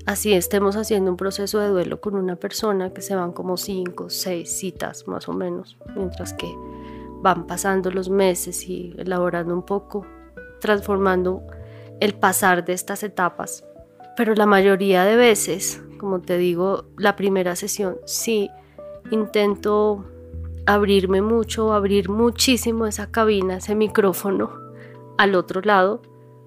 Así 0.07 0.33
estemos 0.33 0.77
haciendo 0.77 1.11
un 1.11 1.17
proceso 1.17 1.61
de 1.61 1.69
duelo 1.69 2.01
con 2.01 2.15
una 2.15 2.37
persona 2.37 2.91
que 2.93 3.03
se 3.03 3.15
van 3.15 3.33
como 3.33 3.57
cinco, 3.57 4.11
seis 4.11 4.51
citas 4.51 5.07
más 5.07 5.29
o 5.29 5.33
menos, 5.33 5.77
mientras 5.95 6.33
que 6.33 6.53
van 7.23 7.47
pasando 7.47 7.91
los 7.91 8.09
meses 8.09 8.67
y 8.69 8.95
elaborando 8.99 9.55
un 9.55 9.63
poco, 9.63 10.07
transformando 10.61 11.43
el 12.01 12.15
pasar 12.15 12.65
de 12.65 12.73
estas 12.73 13.03
etapas. 13.03 13.65
Pero 14.17 14.35
la 14.35 14.47
mayoría 14.47 15.05
de 15.05 15.17
veces, 15.17 15.83
como 15.99 16.21
te 16.21 16.39
digo, 16.39 16.87
la 16.97 17.15
primera 17.15 17.55
sesión 17.57 17.99
sí 18.07 18.51
intento 19.11 20.05
abrirme 20.67 21.21
mucho, 21.21 21.73
abrir 21.73 22.09
muchísimo 22.09 22.87
esa 22.87 23.11
cabina, 23.11 23.57
ese 23.59 23.75
micrófono 23.75 24.70
al 25.21 25.35
otro 25.35 25.61
lado 25.61 26.01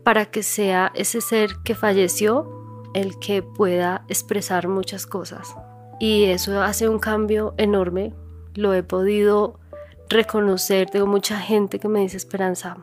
para 0.04 0.26
que 0.26 0.42
sea 0.42 0.92
ese 0.96 1.22
ser 1.22 1.58
que 1.64 1.76
falleció 1.76 2.90
el 2.96 3.20
que 3.20 3.44
pueda 3.44 4.04
expresar 4.08 4.68
muchas 4.68 5.06
cosas. 5.06 5.56
Y 6.00 6.24
eso 6.24 6.60
hace 6.60 6.90
un 6.90 6.98
cambio 6.98 7.54
enorme. 7.58 8.16
Lo 8.56 8.74
he 8.74 8.82
podido 8.82 9.60
reconocer. 10.10 10.90
Tengo 10.90 11.06
mucha 11.06 11.40
gente 11.40 11.78
que 11.78 11.88
me 11.88 12.00
dice 12.00 12.18
esperanza. 12.18 12.78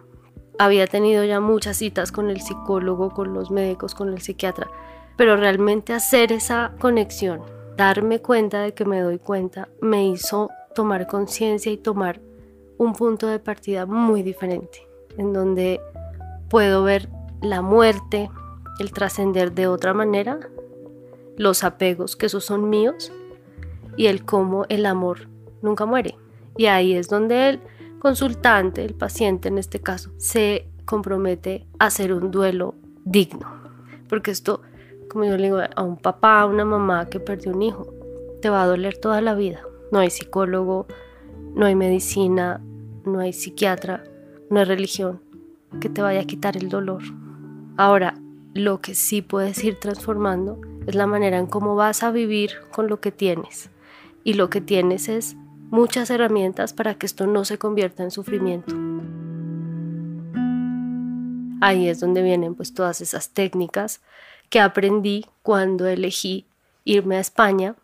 Había 0.61 0.87
tenido 0.87 1.25
ya 1.25 1.41
muchas 1.41 1.79
citas 1.79 2.13
con 2.13 2.31
el 2.31 2.41
psicólogo, 2.41 3.11
con 3.11 3.35
los 3.35 3.51
médicos, 3.51 3.97
con 3.97 4.11
el 4.11 4.21
psiquiatra. 4.21 4.71
Pero 5.17 5.37
realmente 5.37 5.93
hacer 5.93 6.31
esa 6.31 6.73
conexión, 6.79 7.43
darme 7.77 8.21
cuenta 8.21 8.61
de 8.61 8.75
que 8.75 8.85
me 8.85 9.01
doy 9.01 9.19
cuenta, 9.19 9.69
me 9.81 10.07
hizo 10.07 10.51
tomar 10.73 11.09
conciencia 11.09 11.73
y 11.73 11.79
tomar 11.79 12.21
un 12.79 12.93
punto 12.93 13.27
de 13.27 13.41
partida 13.41 13.87
muy 13.87 14.23
diferente 14.23 14.91
en 15.19 15.33
donde 15.33 15.81
puedo 16.51 16.83
ver 16.83 17.09
la 17.41 17.63
muerte, 17.63 18.29
el 18.81 18.93
trascender 18.93 19.53
de 19.53 19.69
otra 19.69 19.95
manera, 19.95 20.41
los 21.39 21.65
apegos, 21.65 22.17
que 22.17 22.27
esos 22.27 22.45
son 22.45 22.69
míos, 22.69 23.13
y 23.97 24.09
el 24.09 24.25
cómo 24.25 24.67
el 24.69 24.85
amor 24.85 25.29
nunca 25.63 25.87
muere. 25.87 26.19
Y 26.57 26.67
ahí 26.67 26.95
es 26.95 27.09
donde 27.09 27.49
el 27.49 27.61
consultante, 28.01 28.85
el 28.85 28.95
paciente 28.95 29.49
en 29.49 29.57
este 29.57 29.81
caso, 29.81 30.11
se 30.19 30.69
compromete 30.85 31.67
a 31.79 31.87
hacer 31.87 32.13
un 32.13 32.31
duelo 32.31 32.75
digno. 33.05 33.47
Porque 34.09 34.33
esto, 34.33 34.63
como 35.09 35.25
yo 35.25 35.37
le 35.37 35.45
digo 35.45 35.61
a 35.75 35.83
un 35.83 35.97
papá, 35.97 36.41
a 36.41 36.47
una 36.47 36.65
mamá 36.65 37.07
que 37.07 37.21
perdió 37.21 37.53
un 37.53 37.63
hijo, 37.63 37.95
te 38.43 38.51
va 38.51 38.65
a 38.65 38.67
doler 38.67 38.99
toda 38.99 39.21
la 39.21 39.35
vida. 39.35 39.63
No 39.93 40.01
hay 40.01 40.11
psicólogo, 40.11 40.87
no 41.55 41.67
hay 41.67 41.77
medicina, 41.77 42.61
no 43.05 43.21
hay 43.21 43.33
psiquiatra, 43.33 44.03
no 44.51 44.61
es 44.61 44.67
religión 44.67 45.30
que 45.81 45.89
te 45.89 46.03
vaya 46.03 46.21
a 46.21 46.25
quitar 46.25 46.57
el 46.57 46.69
dolor. 46.69 47.03
Ahora, 47.77 48.15
lo 48.55 48.81
que 48.81 48.95
sí 48.95 49.23
puedes 49.23 49.63
ir 49.63 49.79
transformando 49.79 50.61
es 50.87 50.95
la 50.95 51.07
manera 51.07 51.39
en 51.39 51.47
cómo 51.47 51.77
vas 51.77 52.03
a 52.03 52.11
vivir 52.11 52.53
con 52.73 52.89
lo 52.89 53.01
que 53.01 53.13
tienes. 53.13 53.71
Y 54.25 54.35
lo 54.35 54.51
que 54.51 54.61
tienes 54.61 55.09
es 55.09 55.37
muchas 55.71 56.11
herramientas 56.11 56.73
para 56.73 56.95
que 56.95 57.07
esto 57.07 57.27
no 57.27 57.45
se 57.45 57.59
convierta 57.59 58.03
en 58.03 58.11
sufrimiento. 58.11 58.75
ahí 61.61 61.89
es 61.89 62.01
donde 62.01 62.23
vienen 62.23 62.55
pues 62.55 62.75
todas 62.75 63.01
esas 63.01 63.31
técnicas 63.31 64.01
que 64.49 64.61
aprendí 64.61 65.27
cuando 65.43 65.87
elegí 65.87 66.47
irme 66.85 67.17
a 67.17 67.21
España 67.21 67.77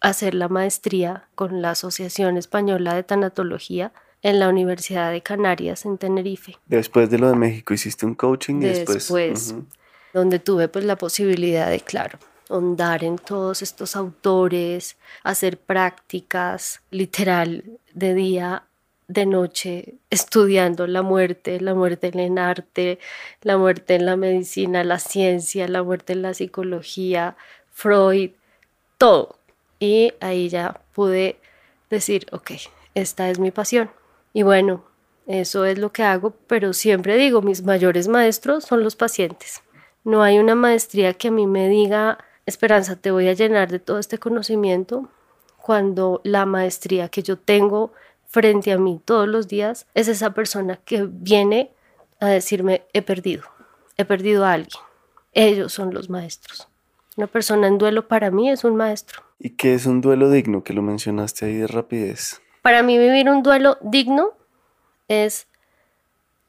a 0.00 0.08
hacer 0.08 0.34
la 0.34 0.48
maestría 0.48 1.28
con 1.34 1.62
la 1.62 1.70
Asociación 1.70 2.36
Española 2.36 2.94
de 2.94 3.02
Tanatología 3.02 3.92
en 4.22 4.38
la 4.38 4.48
Universidad 4.48 5.10
de 5.10 5.22
Canarias 5.22 5.84
en 5.84 5.98
Tenerife. 5.98 6.56
Después 6.66 7.10
de 7.10 7.18
lo 7.18 7.28
de 7.28 7.36
México 7.36 7.74
hiciste 7.74 8.06
un 8.06 8.14
coaching 8.14 8.56
y 8.56 8.66
después... 8.66 8.94
Después, 8.96 9.54
donde 10.12 10.38
tuve 10.38 10.68
pues 10.68 10.84
la 10.84 10.96
posibilidad 10.96 11.70
de, 11.70 11.80
claro, 11.80 12.18
ahondar 12.48 13.04
en 13.04 13.16
todos 13.16 13.62
estos 13.62 13.96
autores, 13.96 14.96
hacer 15.22 15.58
prácticas 15.58 16.80
literal 16.90 17.64
de 17.94 18.14
día, 18.14 18.64
de 19.06 19.26
noche, 19.26 19.94
estudiando 20.10 20.86
la 20.86 21.02
muerte, 21.02 21.60
la 21.60 21.74
muerte 21.74 22.08
en 22.08 22.18
el 22.20 22.38
arte, 22.38 22.98
la 23.42 23.56
muerte 23.56 23.96
en 23.96 24.06
la 24.06 24.16
medicina, 24.16 24.84
la 24.84 24.98
ciencia, 24.98 25.66
la 25.68 25.82
muerte 25.82 26.12
en 26.12 26.22
la 26.22 26.34
psicología, 26.34 27.36
Freud, 27.72 28.30
todo. 28.98 29.36
Y 29.80 30.12
ahí 30.20 30.48
ya 30.48 30.80
pude 30.92 31.38
decir, 31.88 32.26
ok, 32.30 32.52
esta 32.94 33.30
es 33.30 33.38
mi 33.38 33.50
pasión. 33.50 33.90
Y 34.32 34.42
bueno, 34.42 34.84
eso 35.26 35.64
es 35.64 35.78
lo 35.78 35.92
que 35.92 36.02
hago, 36.02 36.34
pero 36.46 36.72
siempre 36.72 37.16
digo, 37.16 37.42
mis 37.42 37.62
mayores 37.62 38.08
maestros 38.08 38.64
son 38.64 38.82
los 38.82 38.96
pacientes. 38.96 39.62
No 40.04 40.22
hay 40.22 40.38
una 40.38 40.54
maestría 40.54 41.14
que 41.14 41.28
a 41.28 41.30
mí 41.30 41.46
me 41.46 41.68
diga, 41.68 42.18
Esperanza, 42.46 42.96
te 42.96 43.10
voy 43.10 43.28
a 43.28 43.32
llenar 43.32 43.70
de 43.70 43.78
todo 43.78 43.98
este 43.98 44.18
conocimiento 44.18 45.08
cuando 45.56 46.20
la 46.24 46.46
maestría 46.46 47.08
que 47.08 47.22
yo 47.22 47.38
tengo 47.38 47.92
frente 48.26 48.72
a 48.72 48.78
mí 48.78 49.00
todos 49.04 49.28
los 49.28 49.46
días 49.46 49.86
es 49.94 50.08
esa 50.08 50.34
persona 50.34 50.76
que 50.84 51.06
viene 51.08 51.70
a 52.18 52.26
decirme, 52.26 52.82
he 52.92 53.02
perdido, 53.02 53.44
he 53.96 54.04
perdido 54.04 54.44
a 54.44 54.54
alguien. 54.54 54.80
Ellos 55.32 55.72
son 55.72 55.94
los 55.94 56.10
maestros. 56.10 56.68
Una 57.16 57.26
persona 57.26 57.68
en 57.68 57.78
duelo 57.78 58.08
para 58.08 58.30
mí 58.30 58.50
es 58.50 58.64
un 58.64 58.76
maestro. 58.76 59.22
¿Y 59.38 59.50
qué 59.50 59.74
es 59.74 59.86
un 59.86 60.00
duelo 60.00 60.30
digno? 60.30 60.64
Que 60.64 60.72
lo 60.72 60.82
mencionaste 60.82 61.46
ahí 61.46 61.54
de 61.54 61.66
rapidez. 61.66 62.40
Para 62.62 62.82
mí 62.82 62.98
vivir 62.98 63.30
un 63.30 63.42
duelo 63.42 63.78
digno 63.80 64.32
es 65.08 65.46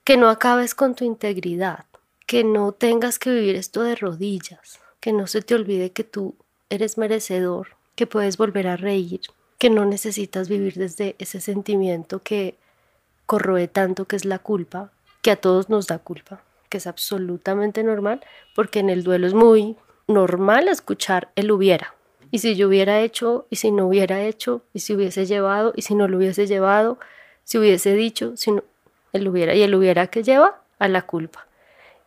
que 0.04 0.18
no 0.18 0.30
acabes 0.30 0.76
con 0.76 0.94
tu 0.94 1.06
integridad, 1.06 1.86
que 2.28 2.44
no 2.44 2.74
tengas 2.74 3.18
que 3.18 3.30
vivir 3.30 3.56
esto 3.56 3.84
de 3.84 3.96
rodillas, 3.96 4.80
que 5.00 5.14
no 5.14 5.26
se 5.28 5.42
te 5.42 5.56
olvide 5.56 5.92
que 5.92 6.04
tú 6.04 6.36
eres 6.70 6.98
merecedor, 6.98 7.78
que 7.96 8.08
puedes 8.08 8.36
volver 8.36 8.68
a 8.68 8.76
reír, 8.76 9.22
que 9.58 9.70
no 9.70 9.86
necesitas 9.86 10.50
vivir 10.50 10.74
desde 10.74 11.16
ese 11.18 11.40
sentimiento 11.40 12.22
que 12.22 12.58
corroe 13.26 13.70
tanto 13.70 14.06
que 14.06 14.18
es 14.18 14.26
la 14.26 14.40
culpa, 14.40 14.92
que 15.22 15.32
a 15.32 15.38
todos 15.38 15.70
nos 15.70 15.88
da 15.88 16.00
culpa, 16.00 16.44
que 16.68 16.78
es 16.78 16.88
absolutamente 16.88 17.84
normal, 17.84 18.22
porque 18.54 18.80
en 18.80 18.90
el 18.90 19.04
duelo 19.04 19.28
es 19.28 19.34
muy 19.34 19.78
normal 20.08 20.68
escuchar 20.68 21.30
el 21.36 21.52
hubiera 21.52 21.96
y 22.32 22.40
si 22.40 22.56
yo 22.56 22.70
hubiera 22.70 23.02
hecho, 23.02 23.46
y 23.50 23.58
si 23.58 23.72
no 23.72 23.88
hubiera 23.88 24.24
hecho, 24.24 24.64
y 24.74 24.80
si 24.80 24.96
hubiese 24.96 25.26
llevado, 25.26 25.74
y 25.76 25.82
si 25.82 25.96
no 25.96 26.08
lo 26.08 26.18
hubiese 26.18 26.48
llevado, 26.48 26.98
si 27.44 27.58
hubiese 27.58 27.94
dicho, 27.94 28.38
si 28.38 28.52
no, 28.52 28.64
él 29.12 29.28
hubiera, 29.28 29.54
y 29.54 29.62
él 29.62 29.76
hubiera 29.76 30.08
que 30.08 30.24
lleva 30.24 30.62
a 30.80 30.88
la 30.88 31.02
culpa. 31.02 31.46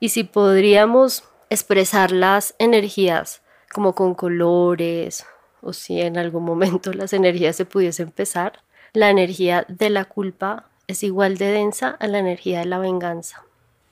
Y 0.01 0.09
si 0.09 0.25
podríamos 0.25 1.25
expresar 1.51 2.11
las 2.11 2.55
energías 2.59 3.43
como 3.72 3.95
con 3.95 4.14
colores, 4.14 5.27
o 5.61 5.72
si 5.72 6.01
en 6.01 6.16
algún 6.16 6.45
momento 6.45 6.93
las 6.93 7.12
energías 7.12 7.57
se 7.57 7.66
pudiesen 7.66 8.09
empezar, 8.09 8.61
la 8.95 9.11
energía 9.11 9.66
de 9.68 9.91
la 9.91 10.07
culpa 10.07 10.68
es 10.87 11.03
igual 11.03 11.37
de 11.37 11.47
densa 11.47 11.91
a 11.91 12.07
la 12.07 12.18
energía 12.18 12.61
de 12.61 12.66
la 12.66 12.79
venganza. 12.79 13.45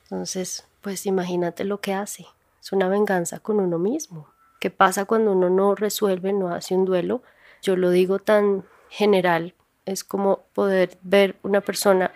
Entonces, 0.05 0.65
pues 0.81 1.07
imagínate 1.07 1.65
lo 1.65 1.81
que 1.81 1.93
hace. 1.95 2.27
Es 2.61 2.73
una 2.73 2.89
venganza 2.89 3.41
con 3.41 3.61
uno 3.61 3.79
mismo. 3.79 4.32
¿Qué 4.63 4.71
pasa 4.71 5.07
cuando 5.07 5.33
uno 5.33 5.51
no 5.51 5.75
resuelve, 5.75 6.33
no 6.33 6.55
hace 6.55 6.77
un 6.77 6.85
duelo? 6.85 7.25
Yo 7.63 7.75
lo 7.75 7.91
digo 7.91 8.21
tan 8.21 8.63
general, 8.91 9.57
es 9.87 10.05
como 10.05 10.45
poder 10.53 10.99
ver 11.03 11.35
una 11.43 11.63
persona 11.63 12.13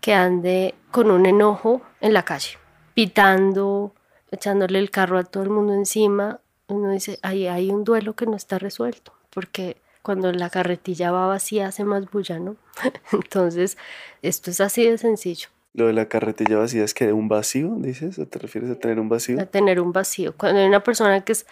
que 0.00 0.12
ande 0.12 0.74
con 0.90 1.12
un 1.12 1.26
enojo 1.26 1.82
en 2.00 2.12
la 2.12 2.24
calle, 2.24 2.58
pitando, 2.94 3.94
echándole 4.32 4.80
el 4.80 4.90
carro 4.90 5.16
a 5.16 5.22
todo 5.22 5.44
el 5.44 5.50
mundo 5.50 5.72
encima. 5.72 6.40
Uno 6.66 6.90
dice, 6.90 7.20
ahí 7.22 7.46
hay 7.46 7.70
un 7.70 7.84
duelo 7.84 8.16
que 8.16 8.26
no 8.26 8.34
está 8.34 8.58
resuelto, 8.58 9.12
porque 9.32 9.80
cuando 10.02 10.32
la 10.32 10.50
carretilla 10.50 11.12
va 11.12 11.28
vacía 11.28 11.68
hace 11.68 11.84
más 11.84 12.10
bulla, 12.10 12.40
¿no? 12.40 12.56
Entonces, 13.12 13.78
esto 14.22 14.50
es 14.50 14.60
así 14.60 14.90
de 14.90 14.98
sencillo. 14.98 15.50
Lo 15.72 15.86
de 15.86 15.92
la 15.92 16.06
carretilla 16.08 16.58
vacía 16.58 16.84
es 16.84 16.94
que 16.94 17.12
un 17.12 17.28
vacío, 17.28 17.74
dices, 17.76 18.18
¿O 18.18 18.26
te 18.26 18.38
refieres 18.38 18.70
a 18.70 18.74
tener 18.74 18.98
un 18.98 19.08
vacío? 19.08 19.40
A 19.40 19.46
tener 19.46 19.80
un 19.80 19.92
vacío. 19.92 20.34
Cuando 20.36 20.60
hay 20.60 20.66
una 20.66 20.82
persona 20.82 21.20
que 21.20 21.32
es 21.32 21.46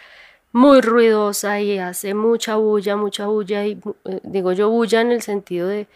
muy 0.52 0.80
ruidosa 0.80 1.60
y 1.60 1.78
hace 1.78 2.14
mucha 2.14 2.56
bulla, 2.56 2.96
mucha 2.96 3.26
bulla, 3.26 3.64
y 3.64 3.78
eh, 4.06 4.20
digo 4.24 4.52
yo 4.52 4.70
bulla 4.70 5.00
en 5.00 5.12
el 5.12 5.22
sentido 5.22 5.68
de, 5.68 5.86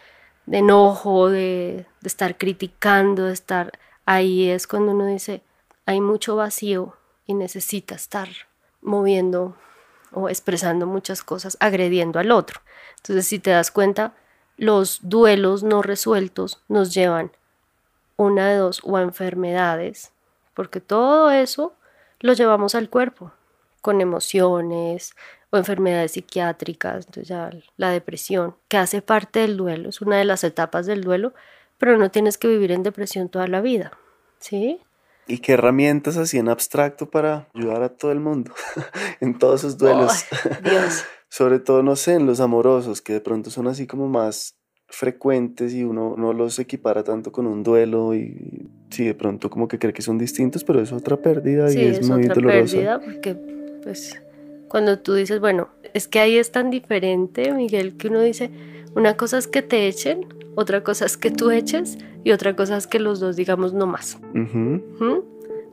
de 0.45 0.57
enojo, 0.59 1.29
de, 1.29 1.85
de 2.01 2.07
estar 2.07 2.37
criticando, 2.37 3.25
de 3.25 3.33
estar 3.33 3.71
ahí 4.05 4.49
es 4.49 4.67
cuando 4.67 4.93
uno 4.93 5.07
dice, 5.07 5.41
hay 5.85 6.01
mucho 6.01 6.35
vacío 6.35 6.95
y 7.25 7.33
necesita 7.33 7.95
estar 7.95 8.29
moviendo 8.81 9.55
o 10.11 10.29
expresando 10.29 10.85
muchas 10.85 11.23
cosas, 11.23 11.57
agrediendo 11.59 12.19
al 12.19 12.31
otro. 12.31 12.61
Entonces, 12.97 13.25
si 13.25 13.39
te 13.39 13.51
das 13.51 13.71
cuenta, 13.71 14.13
los 14.57 14.99
duelos 15.01 15.63
no 15.63 15.81
resueltos 15.81 16.61
nos 16.67 16.93
llevan 16.93 17.31
una 18.15 18.49
de 18.49 18.57
dos, 18.57 18.81
o 18.83 18.99
enfermedades, 18.99 20.11
porque 20.53 20.79
todo 20.79 21.31
eso 21.31 21.73
lo 22.19 22.33
llevamos 22.33 22.75
al 22.75 22.89
cuerpo, 22.89 23.31
con 23.81 24.01
emociones 24.01 25.15
o 25.49 25.57
enfermedades 25.57 26.13
psiquiátricas, 26.13 27.05
entonces 27.05 27.27
ya 27.27 27.49
la 27.77 27.89
depresión, 27.89 28.55
que 28.67 28.77
hace 28.77 29.01
parte 29.01 29.39
del 29.39 29.57
duelo, 29.57 29.89
es 29.89 30.01
una 30.01 30.17
de 30.17 30.25
las 30.25 30.43
etapas 30.43 30.85
del 30.85 31.01
duelo, 31.01 31.33
pero 31.77 31.97
no 31.97 32.11
tienes 32.11 32.37
que 32.37 32.47
vivir 32.47 32.71
en 32.71 32.83
depresión 32.83 33.29
toda 33.29 33.47
la 33.47 33.61
vida, 33.61 33.91
¿sí? 34.39 34.79
¿Y 35.27 35.39
qué 35.39 35.53
herramientas 35.53 36.17
así 36.17 36.37
en 36.37 36.49
abstracto 36.49 37.09
para 37.09 37.47
ayudar 37.53 37.83
a 37.83 37.89
todo 37.89 38.11
el 38.11 38.19
mundo 38.19 38.53
en 39.21 39.37
todos 39.37 39.61
esos 39.61 39.77
duelos? 39.77 40.25
Dios. 40.63 41.05
Sobre 41.29 41.59
todo, 41.59 41.81
no 41.81 41.95
sé, 41.95 42.13
en 42.13 42.27
los 42.27 42.39
amorosos, 42.39 43.01
que 43.01 43.13
de 43.13 43.21
pronto 43.21 43.49
son 43.49 43.67
así 43.67 43.87
como 43.87 44.07
más 44.07 44.55
frecuentes 44.93 45.73
y 45.73 45.83
uno 45.83 46.13
no 46.17 46.33
los 46.33 46.59
equipara 46.59 47.03
tanto 47.03 47.31
con 47.31 47.47
un 47.47 47.63
duelo 47.63 48.13
y 48.13 48.69
sí, 48.91 49.05
de 49.05 49.15
pronto 49.15 49.49
como 49.49 49.67
que 49.67 49.79
cree 49.79 49.91
que 49.91 50.03
son 50.03 50.19
distintos, 50.19 50.63
pero 50.63 50.79
es 50.79 50.91
otra 50.91 51.17
pérdida 51.17 51.73
y 51.73 51.79
es, 51.79 52.07
muy 52.07 52.25
otra 52.25 52.35
dolorosa. 52.35 52.75
pérdida 52.75 52.99
porque 52.99 53.35
pues 53.81 54.21
cuando 54.67 54.99
tú 54.99 55.15
dices, 55.15 55.39
bueno, 55.39 55.69
es 55.95 56.07
que 56.07 56.19
ahí 56.19 56.37
es 56.37 56.51
tan 56.51 56.69
diferente, 56.69 57.51
Miguel, 57.53 57.97
que 57.97 58.09
uno 58.09 58.21
dice, 58.21 58.51
una 58.95 59.17
cosa 59.17 59.39
es 59.39 59.47
que 59.47 59.63
te 59.63 59.87
echen, 59.87 60.27
otra 60.53 60.83
cosa 60.83 61.07
es 61.07 61.17
que 61.17 61.31
tú 61.31 61.49
eches 61.49 61.97
y 62.23 62.31
otra 62.31 62.55
cosa 62.55 62.77
es 62.77 62.85
que 62.85 62.99
los 62.99 63.19
dos 63.19 63.35
digamos 63.35 63.73
no 63.73 63.87
más. 63.87 64.19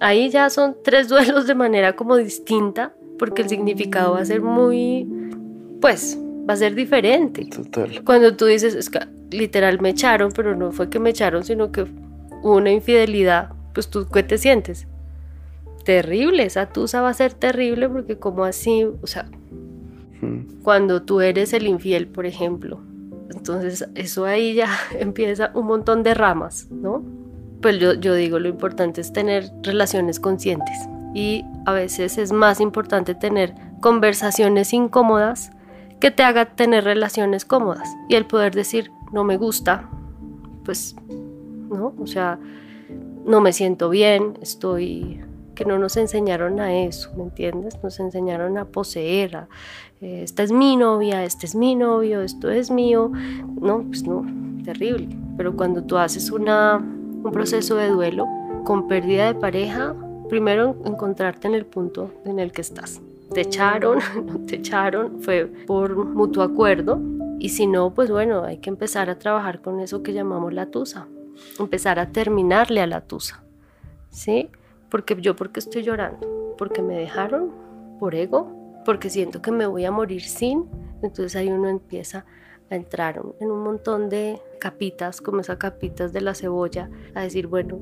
Ahí 0.01 0.31
ya 0.31 0.49
son 0.49 0.77
tres 0.83 1.09
duelos 1.09 1.47
de 1.47 1.55
manera 1.55 1.95
como 1.95 2.17
distinta 2.17 2.95
porque 3.19 3.43
el 3.43 3.51
significado 3.51 4.15
va 4.15 4.21
a 4.21 4.25
ser 4.25 4.41
muy, 4.41 5.07
pues, 5.83 6.19
va 6.49 6.55
a 6.55 6.57
ser 6.57 6.75
diferente. 6.75 7.45
Total. 7.47 8.03
Cuando 8.05 8.37
tú 8.37 8.47
dices, 8.47 8.75
es 8.75 8.91
que 8.91 9.01
literal 9.31 9.81
me 9.81 9.91
echaron, 9.91 10.33
pero 10.33 10.57
no 10.57 10.73
fue 10.73 10.91
que 10.91 10.99
me 10.99 11.11
echaron, 11.11 11.45
sino 11.45 11.73
que 11.73 11.83
hubo 12.43 12.57
una 12.57 12.71
infidelidad, 12.71 13.51
pues 13.75 13.89
tú 13.89 14.07
qué 14.07 14.23
te 14.23 14.39
sientes? 14.39 14.87
Terrible, 15.85 16.45
esa 16.45 16.67
tusa 16.67 17.01
va 17.01 17.11
a 17.11 17.15
ser 17.15 17.33
terrible 17.33 17.89
porque 17.89 18.19
como 18.19 18.45
así, 18.45 18.85
o 18.85 19.07
sea, 19.07 19.27
cuando 20.63 21.03
tú 21.03 21.21
eres 21.21 21.53
el 21.53 21.67
infiel, 21.67 22.07
por 22.07 22.27
ejemplo, 22.27 22.81
entonces 23.31 23.89
eso 23.95 24.25
ahí 24.25 24.55
ya 24.55 24.69
empieza 24.99 25.51
un 25.55 25.67
montón 25.67 26.03
de 26.03 26.15
ramas, 26.15 26.69
¿no? 26.71 27.03
Pues 27.63 27.79
yo, 27.79 27.95
yo 27.95 28.15
digo, 28.15 28.39
lo 28.39 28.49
importante 28.49 29.01
es 29.01 29.13
tener 29.13 29.51
relaciones 29.63 30.19
conscientes 30.19 30.77
y 31.15 31.45
a 31.67 31.73
veces 31.73 32.17
es 32.19 32.33
más 32.33 32.61
importante 32.61 33.15
tener 33.15 33.55
conversaciones 33.81 34.73
incómodas 34.73 35.53
que 36.01 36.11
te 36.11 36.23
haga 36.23 36.47
tener 36.57 36.85
relaciones 36.85 37.45
cómodas 37.45 37.89
y 38.09 38.15
el 38.15 38.27
poder 38.27 38.55
decir 38.55 38.91
no 39.13 39.23
me 39.23 39.37
gusta, 39.37 39.89
pues, 40.65 40.97
¿no? 41.09 41.95
O 41.99 42.07
sea, 42.07 42.39
no 43.25 43.41
me 43.41 43.53
siento 43.53 43.91
bien, 43.91 44.39
estoy 44.41 45.21
que 45.55 45.65
no 45.67 45.79
nos 45.79 45.99
enseñaron 45.99 46.59
a 46.59 46.75
eso, 46.75 47.13
¿me 47.17 47.25
entiendes? 47.25 47.79
Nos 47.83 48.01
enseñaron 48.01 48.57
a 48.57 48.65
poseer, 48.65 49.37
a, 49.37 49.49
eh, 50.01 50.23
esta 50.23 50.43
es 50.43 50.53
mi 50.53 50.77
novia, 50.77 51.23
este 51.25 51.45
es 51.45 51.55
mi 51.55 51.75
novio, 51.75 52.23
esto 52.23 52.51
es 52.51 52.71
mío, 52.71 53.13
no, 53.61 53.83
pues 53.83 54.05
no, 54.05 54.25
terrible. 54.65 55.09
Pero 55.37 55.55
cuando 55.57 55.83
tú 55.85 55.99
haces 55.99 56.31
una, 56.31 56.77
un 56.79 57.31
proceso 57.31 57.77
de 57.77 57.89
duelo 57.89 58.27
con 58.65 58.89
pérdida 58.89 59.27
de 59.27 59.35
pareja, 59.35 59.95
primero 60.31 60.77
encontrarte 60.87 61.49
en 61.49 61.55
el 61.55 61.67
punto 61.67 62.11
en 62.25 62.39
el 62.39 62.53
que 62.53 62.63
estás 62.63 63.03
te 63.33 63.43
echaron, 63.43 63.99
no 64.27 64.41
te 64.47 64.57
echaron, 64.57 65.21
fue 65.23 65.47
por 65.67 65.95
mutuo 65.97 66.43
acuerdo. 66.43 67.01
Y 67.39 67.51
si 67.51 67.67
no, 67.67 67.95
pues 67.95 68.11
bueno, 68.11 68.45
hay 68.45 68.59
que 68.59 68.71
empezar 68.71 69.09
a 69.09 69.19
trabajar 69.19 69.63
con 69.63 69.81
eso 69.81 70.03
que 70.03 70.13
llamamos 70.13 70.53
la 70.53 70.67
tusa, 70.67 71.09
empezar 71.59 71.99
a 71.99 72.13
terminarle 72.13 72.83
a 72.83 72.87
la 72.87 73.01
tusa, 73.01 73.43
¿sí? 74.11 74.51
Porque 74.91 75.17
yo, 75.21 75.37
porque 75.37 75.61
estoy 75.61 75.83
llorando? 75.83 76.55
Porque 76.59 76.83
me 76.83 76.97
dejaron, 76.97 77.51
por 77.99 78.15
ego, 78.15 78.83
porque 78.85 79.09
siento 79.09 79.41
que 79.41 79.53
me 79.53 79.67
voy 79.67 79.85
a 79.85 79.91
morir 79.91 80.23
sin. 80.23 80.67
Entonces 81.03 81.37
ahí 81.37 81.49
uno 81.49 81.69
empieza 81.69 82.27
a 82.71 82.75
entrar 82.75 83.21
en 83.41 83.51
un 83.51 83.63
montón 83.63 84.09
de 84.09 84.41
capitas, 84.59 85.21
como 85.21 85.41
esas 85.41 85.57
capitas 85.57 86.13
de 86.13 86.21
la 86.21 86.35
cebolla, 86.35 86.91
a 87.15 87.23
decir, 87.23 87.47
bueno, 87.47 87.79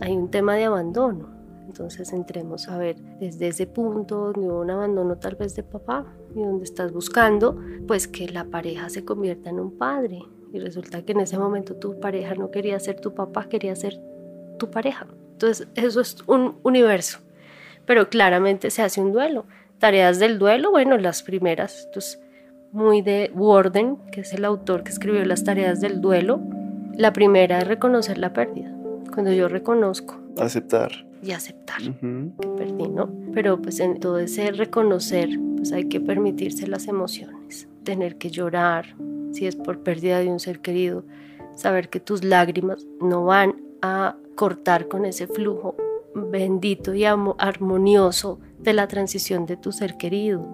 hay 0.00 0.16
un 0.16 0.30
tema 0.30 0.54
de 0.54 0.64
abandono. 0.64 1.37
Entonces 1.68 2.14
entremos 2.14 2.66
a 2.68 2.78
ver 2.78 2.96
desde 3.20 3.48
ese 3.48 3.66
punto 3.66 4.32
de 4.32 4.48
un 4.50 4.70
abandono 4.70 5.18
tal 5.18 5.36
vez 5.36 5.54
de 5.54 5.62
papá 5.62 6.06
y 6.34 6.40
donde 6.40 6.64
estás 6.64 6.92
buscando, 6.92 7.60
pues 7.86 8.08
que 8.08 8.26
la 8.28 8.44
pareja 8.44 8.88
se 8.88 9.04
convierta 9.04 9.50
en 9.50 9.60
un 9.60 9.76
padre. 9.76 10.22
Y 10.50 10.58
resulta 10.60 11.02
que 11.02 11.12
en 11.12 11.20
ese 11.20 11.38
momento 11.38 11.76
tu 11.76 12.00
pareja 12.00 12.34
no 12.34 12.50
quería 12.50 12.80
ser 12.80 13.00
tu 13.00 13.14
papá, 13.14 13.50
quería 13.50 13.76
ser 13.76 14.00
tu 14.58 14.70
pareja. 14.70 15.06
Entonces 15.32 15.68
eso 15.74 16.00
es 16.00 16.16
un 16.26 16.56
universo. 16.62 17.18
Pero 17.84 18.08
claramente 18.08 18.70
se 18.70 18.80
hace 18.80 19.02
un 19.02 19.12
duelo. 19.12 19.44
Tareas 19.78 20.18
del 20.18 20.38
duelo, 20.38 20.70
bueno, 20.70 20.96
las 20.96 21.22
primeras, 21.22 21.84
entonces 21.84 22.18
muy 22.72 23.02
de 23.02 23.30
Warden, 23.34 23.98
que 24.10 24.22
es 24.22 24.32
el 24.32 24.44
autor 24.46 24.84
que 24.84 24.90
escribió 24.90 25.22
las 25.26 25.44
tareas 25.44 25.82
del 25.82 26.00
duelo. 26.00 26.40
La 26.94 27.12
primera 27.12 27.58
es 27.58 27.68
reconocer 27.68 28.16
la 28.16 28.32
pérdida. 28.32 28.74
Cuando 29.12 29.32
yo 29.32 29.48
reconozco. 29.48 30.18
Aceptar. 30.38 31.07
Y 31.22 31.32
aceptar 31.32 31.82
que 31.82 32.48
perdí, 32.56 32.88
¿no? 32.88 33.10
Pero 33.34 33.60
pues 33.60 33.80
en 33.80 33.98
todo 33.98 34.18
ese 34.18 34.52
reconocer, 34.52 35.28
pues 35.56 35.72
hay 35.72 35.88
que 35.88 36.00
permitirse 36.00 36.66
las 36.66 36.86
emociones. 36.86 37.68
Tener 37.84 38.16
que 38.16 38.30
llorar, 38.30 38.94
si 39.32 39.46
es 39.46 39.56
por 39.56 39.82
pérdida 39.82 40.20
de 40.20 40.28
un 40.28 40.40
ser 40.40 40.60
querido. 40.60 41.04
Saber 41.54 41.88
que 41.88 42.00
tus 42.00 42.24
lágrimas 42.24 42.86
no 43.00 43.24
van 43.24 43.56
a 43.82 44.16
cortar 44.36 44.88
con 44.88 45.04
ese 45.04 45.26
flujo 45.26 45.76
bendito 46.14 46.94
y 46.94 47.04
armonioso 47.04 48.40
de 48.58 48.72
la 48.72 48.88
transición 48.88 49.46
de 49.46 49.56
tu 49.56 49.72
ser 49.72 49.96
querido. 49.96 50.46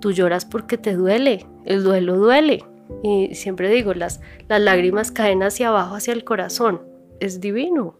Tú 0.00 0.12
lloras 0.12 0.44
porque 0.44 0.78
te 0.78 0.94
duele, 0.94 1.46
el 1.64 1.82
duelo 1.82 2.16
duele. 2.16 2.64
Y 3.02 3.34
siempre 3.34 3.70
digo, 3.70 3.94
las, 3.94 4.20
las 4.48 4.60
lágrimas 4.60 5.12
caen 5.12 5.42
hacia 5.42 5.68
abajo, 5.68 5.96
hacia 5.96 6.12
el 6.12 6.24
corazón. 6.24 6.82
Es 7.20 7.40
divino. 7.40 7.96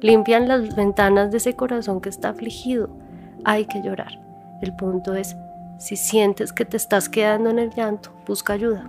Limpian 0.00 0.48
las 0.48 0.76
ventanas 0.76 1.30
de 1.30 1.38
ese 1.38 1.54
corazón 1.54 2.00
que 2.00 2.08
está 2.08 2.30
afligido. 2.30 2.88
Hay 3.44 3.66
que 3.66 3.82
llorar. 3.82 4.20
El 4.62 4.74
punto 4.74 5.14
es, 5.14 5.36
si 5.78 5.96
sientes 5.96 6.52
que 6.52 6.64
te 6.64 6.76
estás 6.76 7.08
quedando 7.08 7.50
en 7.50 7.58
el 7.58 7.70
llanto, 7.70 8.10
busca 8.26 8.52
ayuda. 8.52 8.84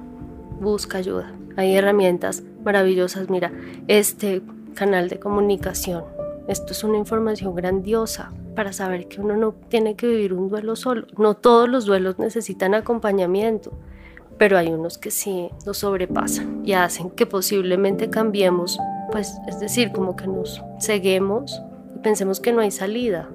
Busca 0.59 0.97
ayuda. 0.97 1.31
Hay 1.57 1.75
herramientas 1.75 2.43
maravillosas. 2.63 3.29
Mira, 3.29 3.51
este 3.87 4.41
canal 4.75 5.09
de 5.09 5.19
comunicación. 5.19 6.03
Esto 6.47 6.73
es 6.73 6.83
una 6.83 6.97
información 6.97 7.55
grandiosa 7.55 8.31
para 8.55 8.73
saber 8.73 9.07
que 9.07 9.21
uno 9.21 9.35
no 9.37 9.53
tiene 9.69 9.95
que 9.95 10.07
vivir 10.07 10.33
un 10.33 10.49
duelo 10.49 10.75
solo. 10.75 11.07
No 11.17 11.35
todos 11.35 11.69
los 11.69 11.85
duelos 11.85 12.19
necesitan 12.19 12.73
acompañamiento, 12.73 13.71
pero 14.37 14.57
hay 14.57 14.69
unos 14.69 14.97
que 14.97 15.11
sí 15.11 15.49
nos 15.65 15.77
sobrepasan 15.79 16.61
y 16.65 16.73
hacen 16.73 17.09
que 17.11 17.25
posiblemente 17.25 18.09
cambiemos, 18.09 18.79
pues 19.11 19.37
es 19.47 19.59
decir, 19.59 19.91
como 19.91 20.15
que 20.15 20.27
nos 20.27 20.61
ceguemos 20.79 21.61
y 21.95 21.99
pensemos 21.99 22.39
que 22.39 22.53
no 22.53 22.61
hay 22.61 22.71
salida. 22.71 23.29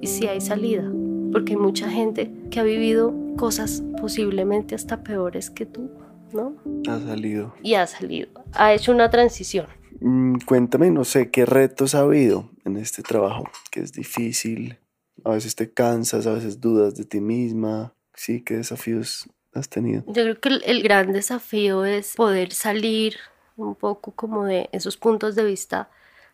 Y 0.00 0.06
sí 0.06 0.26
hay 0.26 0.40
salida, 0.40 0.90
porque 1.32 1.52
hay 1.52 1.58
mucha 1.58 1.88
gente 1.88 2.30
que 2.50 2.60
ha 2.60 2.62
vivido 2.62 3.14
cosas 3.36 3.82
posiblemente 4.00 4.74
hasta 4.74 5.02
peores 5.02 5.50
que 5.50 5.66
tú, 5.66 5.90
¿no? 6.32 6.56
Ha 6.88 6.98
salido. 7.00 7.54
Y 7.62 7.74
ha 7.74 7.86
salido. 7.86 8.28
Ha 8.52 8.74
hecho 8.74 8.92
una 8.92 9.08
transición. 9.10 9.66
Mm, 10.00 10.36
cuéntame, 10.44 10.90
no 10.90 11.04
sé, 11.04 11.30
¿qué 11.30 11.46
retos 11.46 11.94
ha 11.94 12.00
habido 12.00 12.50
en 12.64 12.76
este 12.76 13.02
trabajo? 13.02 13.44
Que 13.70 13.80
es 13.80 13.92
difícil, 13.92 14.78
a 15.24 15.30
veces 15.30 15.54
te 15.54 15.72
cansas, 15.72 16.26
a 16.26 16.32
veces 16.32 16.60
dudas 16.60 16.94
de 16.94 17.04
ti 17.04 17.20
misma. 17.20 17.94
Sí, 18.14 18.42
¿qué 18.42 18.56
desafíos 18.56 19.28
has 19.54 19.68
tenido? 19.68 20.04
Yo 20.06 20.12
creo 20.12 20.40
que 20.40 20.48
el, 20.48 20.82
gran 20.82 21.12
desafío 21.12 21.84
es 21.84 22.14
poder 22.14 22.52
salir 22.52 23.16
un 23.56 23.74
poco 23.74 24.12
como 24.12 24.44
de 24.44 24.68
esos 24.72 24.96
puntos 24.96 25.34
de 25.34 25.44
vista, 25.44 25.88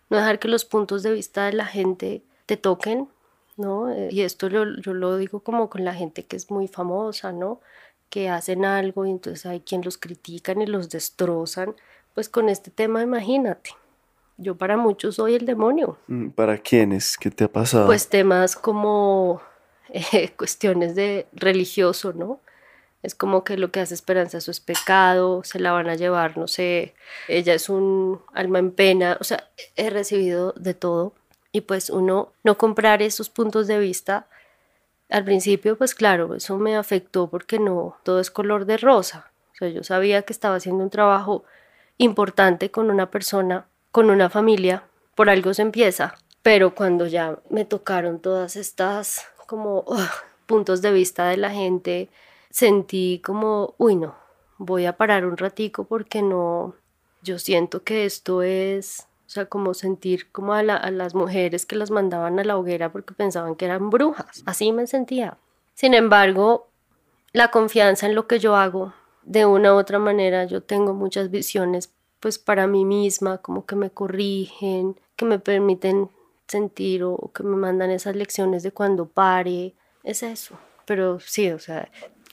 no 0.09 0.17
dejar 0.17 0.39
que 0.39 0.49
los 0.49 0.65
puntos 0.65 1.03
de 1.03 1.13
vista 1.13 1.47
de 1.47 1.53
la 1.53 1.67
gente 1.67 2.23
te 2.47 2.57
toquen, 2.57 3.09
¿no? 3.57 3.91
Eh, 3.91 4.09
y 4.11 4.23
esto 4.23 4.49
yo 4.49 4.65
lo 4.65 5.17
digo 5.17 5.41
como 5.41 5.69
con 5.71 5.85
la 5.85 5.95
gente 5.95 6.25
que 6.25 6.37
es 6.37 6.51
muy 6.51 6.69
famosa, 6.69 7.33
¿no? 7.33 7.61
Que 8.09 8.29
hacen 8.29 8.65
algo 8.65 9.07
y 9.07 9.11
entonces 9.11 9.47
hay 9.47 9.61
quien 9.61 9.83
los 9.83 9.99
critican 9.99 10.63
y 10.63 10.67
los 10.67 10.91
destrozan 10.91 11.75
pues 12.15 12.29
con 12.29 12.49
este 12.49 12.71
tema 12.71 13.03
imagínate. 13.03 13.71
Yo 14.37 14.57
para 14.57 14.77
muchos 14.77 15.17
soy 15.17 15.35
el 15.35 15.45
demonio. 15.45 15.99
Mm, 16.07 16.31
¿Para 16.31 16.59
quiénes? 16.59 17.17
¿Qué 17.19 17.31
te 17.31 17.45
ha 17.45 17.49
pasado? 17.53 17.87
Pues 17.87 18.09
temas 18.09 18.57
como 18.57 19.41
eh, 19.89 20.31
cuestiones 20.37 20.95
de 20.95 21.27
religioso, 21.33 22.13
¿no? 22.13 22.41
Es 23.03 23.15
como 23.15 23.45
que 23.45 23.57
lo 23.57 23.71
que 23.71 23.81
hace 23.81 23.95
Esperanza 23.95 24.39
eso 24.39 24.51
es 24.51 24.61
pecado, 24.61 25.43
se 25.45 25.59
la 25.59 25.73
van 25.73 25.89
a 25.89 25.95
llevar, 25.95 26.37
no 26.37 26.47
sé, 26.47 26.95
ella 27.29 27.55
es 27.55 27.69
un 27.69 28.21
alma 28.35 28.59
en 28.59 28.73
pena, 28.73 29.17
o 29.21 29.25
sea, 29.25 29.49
he 29.77 29.89
recibido 29.89 30.53
de 30.53 30.75
todo 30.75 31.15
y 31.53 31.63
pues 31.63 31.91
uno 31.91 32.33
no 32.45 32.59
comprar 32.59 33.03
esos 33.03 33.31
puntos 33.31 33.67
de 33.67 33.79
vista 33.79 34.27
al 35.09 35.25
principio, 35.25 35.77
pues 35.77 35.95
claro, 35.95 36.35
eso 36.35 36.57
me 36.59 36.77
afectó 36.77 37.29
porque 37.29 37.59
no 37.59 37.97
todo 38.05 38.21
es 38.21 38.31
color 38.31 38.65
de 38.65 38.77
rosa. 38.77 39.31
O 39.53 39.57
sea, 39.57 39.69
yo 39.69 39.83
sabía 39.83 40.23
que 40.23 40.33
estaba 40.33 40.57
haciendo 40.57 40.85
un 40.85 40.91
trabajo 40.91 41.45
importante 41.99 42.71
con 42.71 42.91
una 42.91 43.11
persona, 43.11 43.67
con 43.91 44.09
una 44.11 44.31
familia, 44.31 44.85
por 45.15 45.29
algo 45.29 45.53
se 45.53 45.63
empieza, 45.63 46.15
pero 46.43 46.75
cuando 46.75 47.07
ya 47.07 47.39
me 47.51 47.65
tocaron 47.65 48.21
todas 48.21 48.57
estas 48.57 49.27
como 49.47 49.85
puntos 50.47 50.81
de 50.81 50.93
vista 50.93 51.27
de 51.27 51.37
la 51.37 51.51
gente, 51.51 52.09
sentí 52.51 53.21
como, 53.25 53.75
uy 53.79 53.97
no, 53.97 54.15
voy 54.59 54.87
a 54.87 54.97
parar 54.97 55.25
un 55.25 55.37
ratico 55.37 55.85
porque 55.85 56.23
no, 56.23 56.75
yo 57.23 57.39
siento 57.39 57.83
que 57.83 58.05
esto 58.05 58.43
es, 58.43 59.07
o 59.27 59.31
sea, 59.31 59.47
como 59.47 59.75
sentir 59.75 60.31
como 60.33 60.53
a, 60.53 60.61
a 60.61 60.91
las 60.91 61.15
mujeres 61.15 61.67
que 61.67 61.77
las 61.77 61.91
mandaban 61.91 62.39
a 62.39 62.45
la 62.45 62.57
hoguera 62.57 62.93
porque 62.93 63.15
pensaban 63.15 63.57
que 63.57 63.65
eran 63.65 63.91
brujas, 63.91 64.43
así 64.47 64.73
me 64.73 64.87
sentía. 64.87 65.39
Sin 65.75 65.95
embargo, 65.95 66.69
la 67.33 67.51
confianza 67.51 68.07
en 68.07 68.15
lo 68.15 68.27
que 68.27 68.39
yo 68.39 68.57
hago 68.57 68.93
de 69.23 69.47
una 69.47 69.75
u 69.75 69.79
otra 69.79 69.99
manera 69.99 70.45
yo 70.45 70.63
tengo 70.63 70.95
muchas 70.95 71.31
visiones 71.31 71.93
pues 72.21 72.39
para 72.39 72.67
mí 72.67 72.85
misma, 72.85 73.39
como 73.39 73.65
que 73.65 73.77
me 73.77 73.91
corrigen, 73.91 75.01
que 75.17 75.25
me 75.25 75.39
permiten 75.39 76.11
sentir 76.47 77.03
o 77.03 77.31
que 77.35 77.43
me 77.43 77.57
mandan 77.57 77.91
esas 77.91 78.15
lecciones 78.15 78.63
de 78.63 78.73
cuando 78.73 79.07
pare, 79.07 79.75
es 80.05 80.23
eso. 80.23 80.59
Pero 80.85 81.19
sí, 81.21 81.51
o 81.51 81.59
sea, 81.59 81.91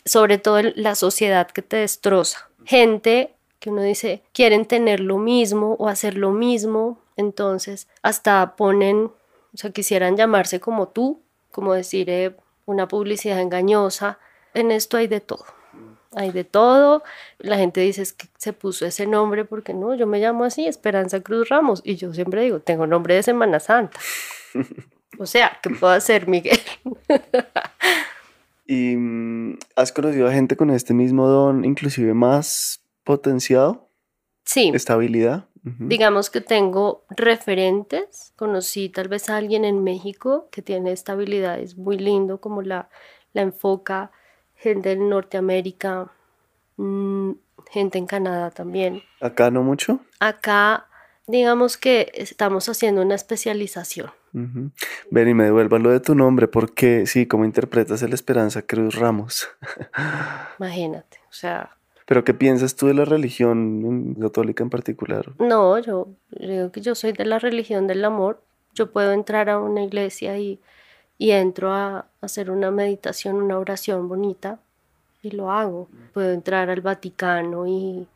sobre 0.07 0.37
todo 0.37 0.61
la 0.75 0.95
sociedad 0.95 1.47
que 1.47 1.61
te 1.61 1.77
destroza. 1.77 2.49
Gente 2.65 3.33
que 3.59 3.69
uno 3.69 3.81
dice 3.81 4.23
quieren 4.33 4.65
tener 4.65 4.99
lo 4.99 5.17
mismo 5.17 5.75
o 5.79 5.87
hacer 5.87 6.17
lo 6.17 6.31
mismo, 6.31 6.99
entonces 7.15 7.87
hasta 8.01 8.55
ponen, 8.55 9.05
o 9.53 9.57
sea, 9.57 9.71
quisieran 9.71 10.17
llamarse 10.17 10.59
como 10.59 10.89
tú, 10.89 11.21
como 11.51 11.73
decir 11.73 12.09
eh, 12.09 12.35
una 12.65 12.87
publicidad 12.87 13.39
engañosa. 13.39 14.19
En 14.53 14.71
esto 14.71 14.97
hay 14.97 15.07
de 15.07 15.21
todo 15.21 15.45
hay 16.17 16.31
de 16.31 16.43
todo. 16.43 17.03
La 17.37 17.57
gente 17.57 17.81
dice 17.81 18.03
que 18.17 18.27
se 18.37 18.53
puso 18.53 18.85
ese 18.85 19.05
nombre 19.05 19.45
porque 19.45 19.73
no, 19.73 19.95
yo 19.95 20.07
me 20.07 20.19
llamo 20.19 20.43
así, 20.43 20.67
Esperanza 20.67 21.21
Cruz 21.21 21.49
Ramos. 21.49 21.81
Y 21.83 21.95
yo 21.95 22.13
siempre 22.13 22.41
digo, 22.41 22.59
tengo 22.59 22.87
nombre 22.87 23.15
de 23.15 23.23
Semana 23.23 23.59
Santa. 23.59 23.99
o 25.19 25.25
sea, 25.25 25.59
¿qué 25.61 25.69
puedo 25.69 25.93
hacer, 25.93 26.27
Miguel? 26.27 26.59
¿Y 28.67 28.97
mm, 28.97 29.59
has 29.75 29.91
conocido 29.91 30.27
a 30.27 30.33
gente 30.33 30.57
con 30.57 30.69
este 30.69 30.93
mismo 30.93 31.27
don, 31.27 31.65
inclusive 31.65 32.13
más 32.13 32.83
potenciado? 33.03 33.89
Sí. 34.43 34.71
¿Estabilidad? 34.73 35.47
Digamos 35.79 36.29
que 36.29 36.39
tengo 36.39 37.03
referentes. 37.09 38.31
Conocí 38.37 38.87
tal 38.89 39.09
vez 39.09 39.29
a 39.29 39.35
alguien 39.35 39.65
en 39.65 39.83
México 39.83 40.47
que 40.51 40.61
tiene 40.61 40.91
estabilidad, 40.93 41.59
es 41.59 41.77
muy 41.77 41.97
lindo 41.97 42.39
como 42.39 42.61
la, 42.61 42.89
la 43.33 43.41
enfoca 43.41 44.11
gente 44.55 44.93
en 44.93 45.09
Norteamérica, 45.09 46.11
mm, 46.77 47.31
gente 47.69 47.97
en 47.97 48.05
Canadá 48.05 48.51
también. 48.51 49.03
¿Acá 49.19 49.51
no 49.51 49.63
mucho? 49.63 49.99
Acá, 50.19 50.87
digamos 51.27 51.77
que 51.77 52.11
estamos 52.13 52.69
haciendo 52.69 53.01
una 53.01 53.15
especialización. 53.15 54.11
Ven 55.11 55.27
y 55.27 55.33
me 55.33 55.45
devuelva 55.45 55.79
lo 55.79 55.91
de 55.91 55.99
tu 55.99 56.15
nombre, 56.15 56.47
porque 56.47 57.05
sí, 57.05 57.25
¿cómo 57.25 57.45
interpretas 57.45 58.01
el 58.03 58.13
Esperanza 58.13 58.61
Cruz 58.61 58.95
Ramos? 58.95 59.47
Imagínate, 60.59 61.17
o 61.29 61.33
sea... 61.33 61.71
¿Pero 62.05 62.23
qué 62.23 62.33
piensas 62.33 62.75
tú 62.75 62.87
de 62.87 62.93
la 62.93 63.03
religión 63.03 64.15
católica 64.15 64.63
en 64.63 64.69
particular? 64.69 65.33
No, 65.39 65.77
yo 65.77 66.07
digo 66.31 66.71
que 66.71 66.79
yo 66.79 66.95
soy 66.95 67.11
de 67.11 67.25
la 67.25 67.37
religión 67.37 67.85
del 67.85 68.05
amor. 68.05 68.41
Yo 68.73 68.93
puedo 68.93 69.11
entrar 69.11 69.49
a 69.49 69.59
una 69.59 69.83
iglesia 69.83 70.37
y 70.37 70.61
y 71.17 71.31
entro 71.31 71.73
a 71.73 72.07
hacer 72.21 72.51
una 72.51 72.71
meditación, 72.71 73.35
una 73.37 73.57
oración 73.57 74.07
bonita 74.07 74.59
y 75.23 75.31
lo 75.31 75.51
hago. 75.51 75.89
Puedo 76.13 76.31
entrar 76.31 76.69
al 76.69 76.81
Vaticano 76.81 77.67
y, 77.67 78.07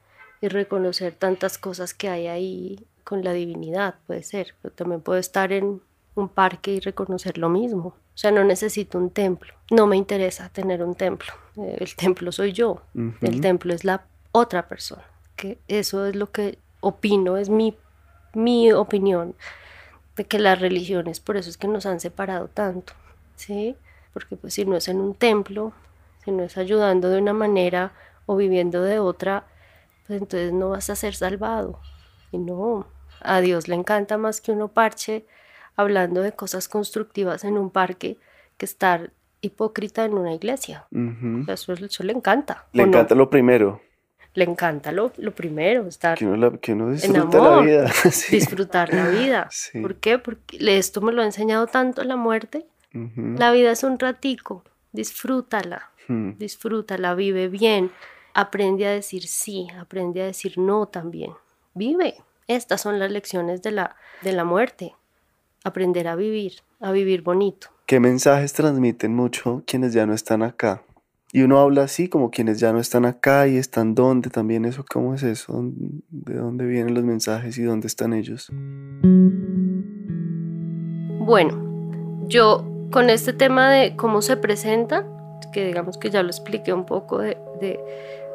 reconocer 0.44 1.14
tantas 1.14 1.60
cosas 1.60 1.94
que 1.94 2.10
hay 2.10 2.26
ahí 2.26 2.88
con 3.04 3.24
la 3.24 3.32
divinidad, 3.32 3.96
puede 4.08 4.24
ser. 4.24 4.56
Pero 4.62 4.74
también 4.74 5.02
puedo 5.02 5.20
estar 5.20 5.52
en 5.52 5.82
un 6.16 6.30
parque 6.30 6.72
y 6.72 6.80
reconocer 6.80 7.38
lo 7.38 7.50
mismo. 7.50 7.90
O 7.90 8.18
sea, 8.18 8.32
no 8.32 8.44
necesito 8.44 8.98
un 8.98 9.10
templo. 9.10 9.54
No 9.70 9.88
me 9.88 9.98
interesa 9.98 10.50
tener 10.50 10.84
un 10.84 10.96
templo. 10.96 11.34
Eh, 11.58 11.78
el 11.80 11.96
templo 11.96 12.32
soy 12.32 12.54
yo. 12.54 12.82
El 13.22 13.42
templo 13.42 13.74
es 13.74 13.84
la 13.84 14.06
otra 14.32 14.68
persona. 14.68 15.04
Que 15.36 15.60
eso 15.68 16.06
es 16.06 16.16
lo 16.16 16.32
que 16.32 16.60
opino, 16.82 17.38
es 17.38 17.50
mi, 17.50 17.76
mi 18.34 18.72
opinión 18.72 19.36
de 20.16 20.26
que 20.26 20.40
las 20.40 20.60
religiones, 20.60 21.20
por 21.20 21.38
eso 21.38 21.50
es 21.50 21.58
que 21.58 21.68
nos 21.68 21.86
han 21.86 22.00
separado 22.00 22.48
tanto. 22.48 22.94
¿Sí? 23.36 23.76
Porque 24.14 24.36
pues 24.36 24.54
si 24.54 24.66
no 24.66 24.76
es 24.76 24.88
en 24.88 25.00
un 25.00 25.16
templo, 25.16 25.74
si 26.24 26.32
no 26.32 26.44
es 26.44 26.58
ayudando 26.58 27.10
de 27.10 27.20
una 27.20 27.34
manera 27.34 27.94
o 28.26 28.36
viviendo 28.36 28.82
de 28.82 29.00
otra, 29.00 29.46
pues 30.06 30.22
entonces 30.22 30.52
no 30.52 30.70
vas 30.70 30.90
a 30.90 30.96
ser 30.96 31.16
salvado. 31.16 31.80
Y 32.32 32.38
no, 32.38 32.86
a 33.22 33.40
Dios 33.42 33.68
le 33.68 33.76
encanta 33.76 34.18
más 34.18 34.42
que 34.42 34.52
uno 34.52 34.68
parche 34.68 35.26
hablando 35.76 36.22
de 36.22 36.34
cosas 36.34 36.68
constructivas 36.68 37.44
en 37.44 37.58
un 37.58 37.70
parque 37.70 38.18
que 38.58 38.66
estar 38.66 39.12
hipócrita 39.42 40.06
en 40.06 40.14
una 40.14 40.34
iglesia. 40.34 40.86
eso, 41.48 42.04
le 42.04 42.14
encanta. 42.14 42.66
Le 42.74 42.84
encanta 42.84 43.16
lo 43.16 43.30
primero. 43.30 43.82
Le 44.34 44.46
encanta 44.46 44.94
lo, 44.94 45.12
lo 45.18 45.36
primero, 45.36 45.88
estar 45.88 46.18
que 46.18 46.26
uno, 46.26 46.58
que 46.62 46.74
la 46.74 47.60
vida. 47.60 47.92
Disfrutar 48.32 48.94
la 48.94 49.10
vida. 49.10 49.50
¿Por 49.82 49.96
qué? 49.96 50.20
Porque 50.20 50.58
esto 50.78 51.02
me 51.02 51.12
lo 51.12 51.22
ha 51.22 51.26
enseñado 51.26 51.68
tanto 51.68 52.04
la 52.04 52.16
muerte. 52.16 52.66
La 52.94 53.54
vida 53.54 53.72
es 53.72 53.86
un 53.86 53.98
ratico, 53.98 54.66
disfrútala, 54.92 55.92
hmm. 56.10 56.32
disfrútala, 56.38 57.16
vive 57.16 57.48
bien, 57.48 57.90
aprende 58.34 58.86
a 58.86 58.92
decir 58.92 59.28
sí, 59.28 59.70
aprende 59.80 60.22
a 60.22 60.26
decir 60.26 60.58
no 60.58 60.88
también. 60.88 61.32
Vive. 61.74 62.16
Estas 62.48 62.82
son 62.82 63.00
las 63.00 63.10
lecciones 63.10 63.62
de 63.62 63.72
la, 63.72 63.96
de 64.24 64.34
la 64.34 64.44
muerte 64.44 64.94
aprender 65.64 66.08
a 66.08 66.16
vivir, 66.16 66.54
a 66.80 66.92
vivir 66.92 67.22
bonito. 67.22 67.68
¿Qué 67.86 68.00
mensajes 68.00 68.54
transmiten 68.54 69.16
mucho 69.16 69.64
quienes 69.66 69.94
ya 69.94 70.06
no 70.06 70.14
están 70.14 70.44
acá? 70.44 70.84
Y 71.34 71.44
uno 71.44 71.60
habla 71.60 71.84
así 71.84 72.10
como 72.10 72.30
quienes 72.30 72.60
ya 72.60 72.74
no 72.74 72.80
están 72.80 73.06
acá 73.06 73.48
y 73.48 73.56
están 73.56 73.96
dónde 73.96 74.30
también 74.30 74.66
eso, 74.66 74.84
¿cómo 74.90 75.14
es 75.16 75.24
eso? 75.24 75.64
¿De 76.10 76.36
dónde 76.36 76.66
vienen 76.66 76.94
los 76.94 77.06
mensajes 77.06 77.58
y 77.58 77.64
dónde 77.64 77.88
están 77.88 78.14
ellos? 78.14 78.50
Bueno, 81.20 82.28
yo 82.28 82.66
con 82.92 83.10
este 83.10 83.32
tema 83.32 83.72
de 83.72 83.96
cómo 83.96 84.22
se 84.22 84.36
presenta, 84.36 85.08
que 85.54 85.66
digamos 85.66 85.98
que 85.98 86.10
ya 86.10 86.22
lo 86.22 86.30
expliqué 86.30 86.74
un 86.74 86.86
poco 86.86 87.20
de, 87.20 87.38
de, 87.62 87.80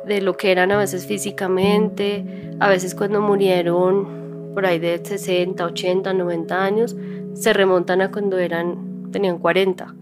de 0.06 0.22
lo 0.22 0.38
que 0.38 0.50
eran 0.50 0.72
a 0.72 0.78
veces 0.78 1.06
físicamente, 1.06 2.54
a 2.60 2.68
veces 2.70 2.94
cuando 2.94 3.20
murieron 3.20 4.52
por 4.54 4.64
ahí 4.64 4.78
de 4.78 5.04
60, 5.04 5.66
80, 5.66 6.14
90 6.14 6.64
años, 6.64 6.96
se 7.36 7.52
remontan 7.52 8.00
a 8.00 8.10
cuando 8.10 8.38
eran, 8.38 9.10
tenían 9.12 9.38
40. 9.38 9.94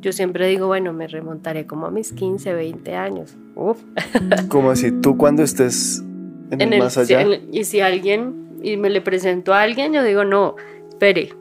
Yo 0.00 0.12
siempre 0.12 0.48
digo, 0.48 0.66
bueno, 0.66 0.92
me 0.92 1.06
remontaré 1.06 1.66
como 1.66 1.86
a 1.86 1.90
mis 1.90 2.12
15, 2.12 2.54
20 2.54 2.96
años. 2.96 3.36
Uf. 3.54 3.82
Como 4.48 4.70
así, 4.70 4.92
tú 4.92 5.18
cuando 5.18 5.42
estés 5.42 6.02
en, 6.50 6.72
el, 6.72 6.78
más 6.78 6.96
allá. 6.96 7.22
y 7.52 7.64
si 7.64 7.80
alguien, 7.80 8.48
y 8.62 8.78
me 8.78 8.88
le 8.88 9.02
presento 9.02 9.52
a 9.52 9.60
alguien, 9.62 9.92
yo 9.92 10.02
digo, 10.02 10.24
no, 10.24 10.56
espere, 10.88 11.34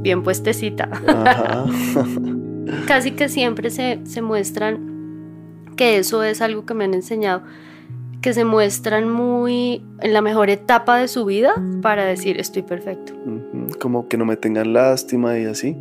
bien 0.00 0.22
puestecita. 0.22 0.90
Casi 2.86 3.12
que 3.12 3.30
siempre 3.30 3.70
se, 3.70 4.00
se 4.04 4.20
muestran 4.20 4.92
que 5.76 5.96
eso 5.96 6.22
es 6.22 6.42
algo 6.42 6.66
que 6.66 6.74
me 6.74 6.84
han 6.84 6.94
enseñado 6.94 7.42
que 8.24 8.32
se 8.32 8.46
muestran 8.46 9.10
muy 9.10 9.84
en 10.00 10.14
la 10.14 10.22
mejor 10.22 10.48
etapa 10.48 10.96
de 10.96 11.08
su 11.08 11.26
vida 11.26 11.62
para 11.82 12.06
decir 12.06 12.40
estoy 12.40 12.62
perfecto. 12.62 13.12
Como 13.80 14.08
que 14.08 14.16
no 14.16 14.24
me 14.24 14.36
tengan 14.36 14.72
lástima 14.72 15.38
y 15.38 15.44
así. 15.44 15.76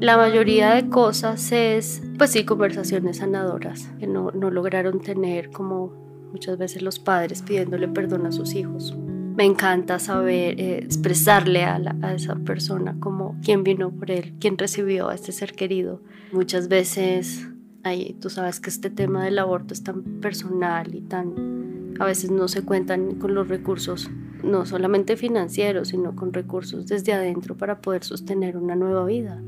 La 0.00 0.16
mayoría 0.16 0.74
de 0.74 0.88
cosas 0.88 1.50
es, 1.50 2.02
pues 2.16 2.30
sí, 2.30 2.44
conversaciones 2.44 3.16
sanadoras 3.16 3.90
que 3.98 4.06
no, 4.06 4.30
no 4.30 4.50
lograron 4.50 5.00
tener 5.00 5.50
como 5.50 5.92
muchas 6.32 6.58
veces 6.58 6.82
los 6.82 6.98
padres 6.98 7.42
pidiéndole 7.42 7.88
perdón 7.88 8.26
a 8.26 8.32
sus 8.32 8.54
hijos. 8.54 8.96
Me 9.36 9.44
encanta 9.44 9.98
saber 9.98 10.60
eh, 10.60 10.78
expresarle 10.78 11.64
a, 11.64 11.80
a, 12.02 12.14
esa 12.14 12.36
persona 12.36 12.96
como 13.00 13.36
quién 13.42 13.64
vino 13.64 13.90
por 13.90 14.10
él, 14.10 14.34
quién 14.40 14.58
recibió 14.58 15.08
a 15.08 15.14
este 15.14 15.32
ser 15.32 15.54
querido. 15.54 16.02
Muchas 16.32 16.68
veces, 16.68 17.48
ahí, 17.82 18.16
tú 18.20 18.30
sabes 18.30 18.60
que 18.60 18.70
este 18.70 18.90
tema 18.90 19.24
del 19.24 19.38
aborto 19.38 19.74
es 19.74 19.82
tan 19.82 20.02
personal 20.20 20.94
y 20.94 21.00
tan 21.00 21.58
a 21.98 22.04
veces 22.04 22.30
no 22.30 22.48
se 22.48 22.62
cuentan 22.62 23.16
con 23.16 23.34
los 23.34 23.48
recursos, 23.48 24.10
no 24.42 24.66
solamente 24.66 25.16
financieros, 25.16 25.88
sino 25.88 26.14
con 26.14 26.32
recursos 26.32 26.86
desde 26.86 27.12
adentro 27.12 27.56
para 27.56 27.80
poder 27.80 28.04
sostener 28.04 28.56
una 28.56 28.76
nueva 28.76 29.04
vida. 29.04 29.42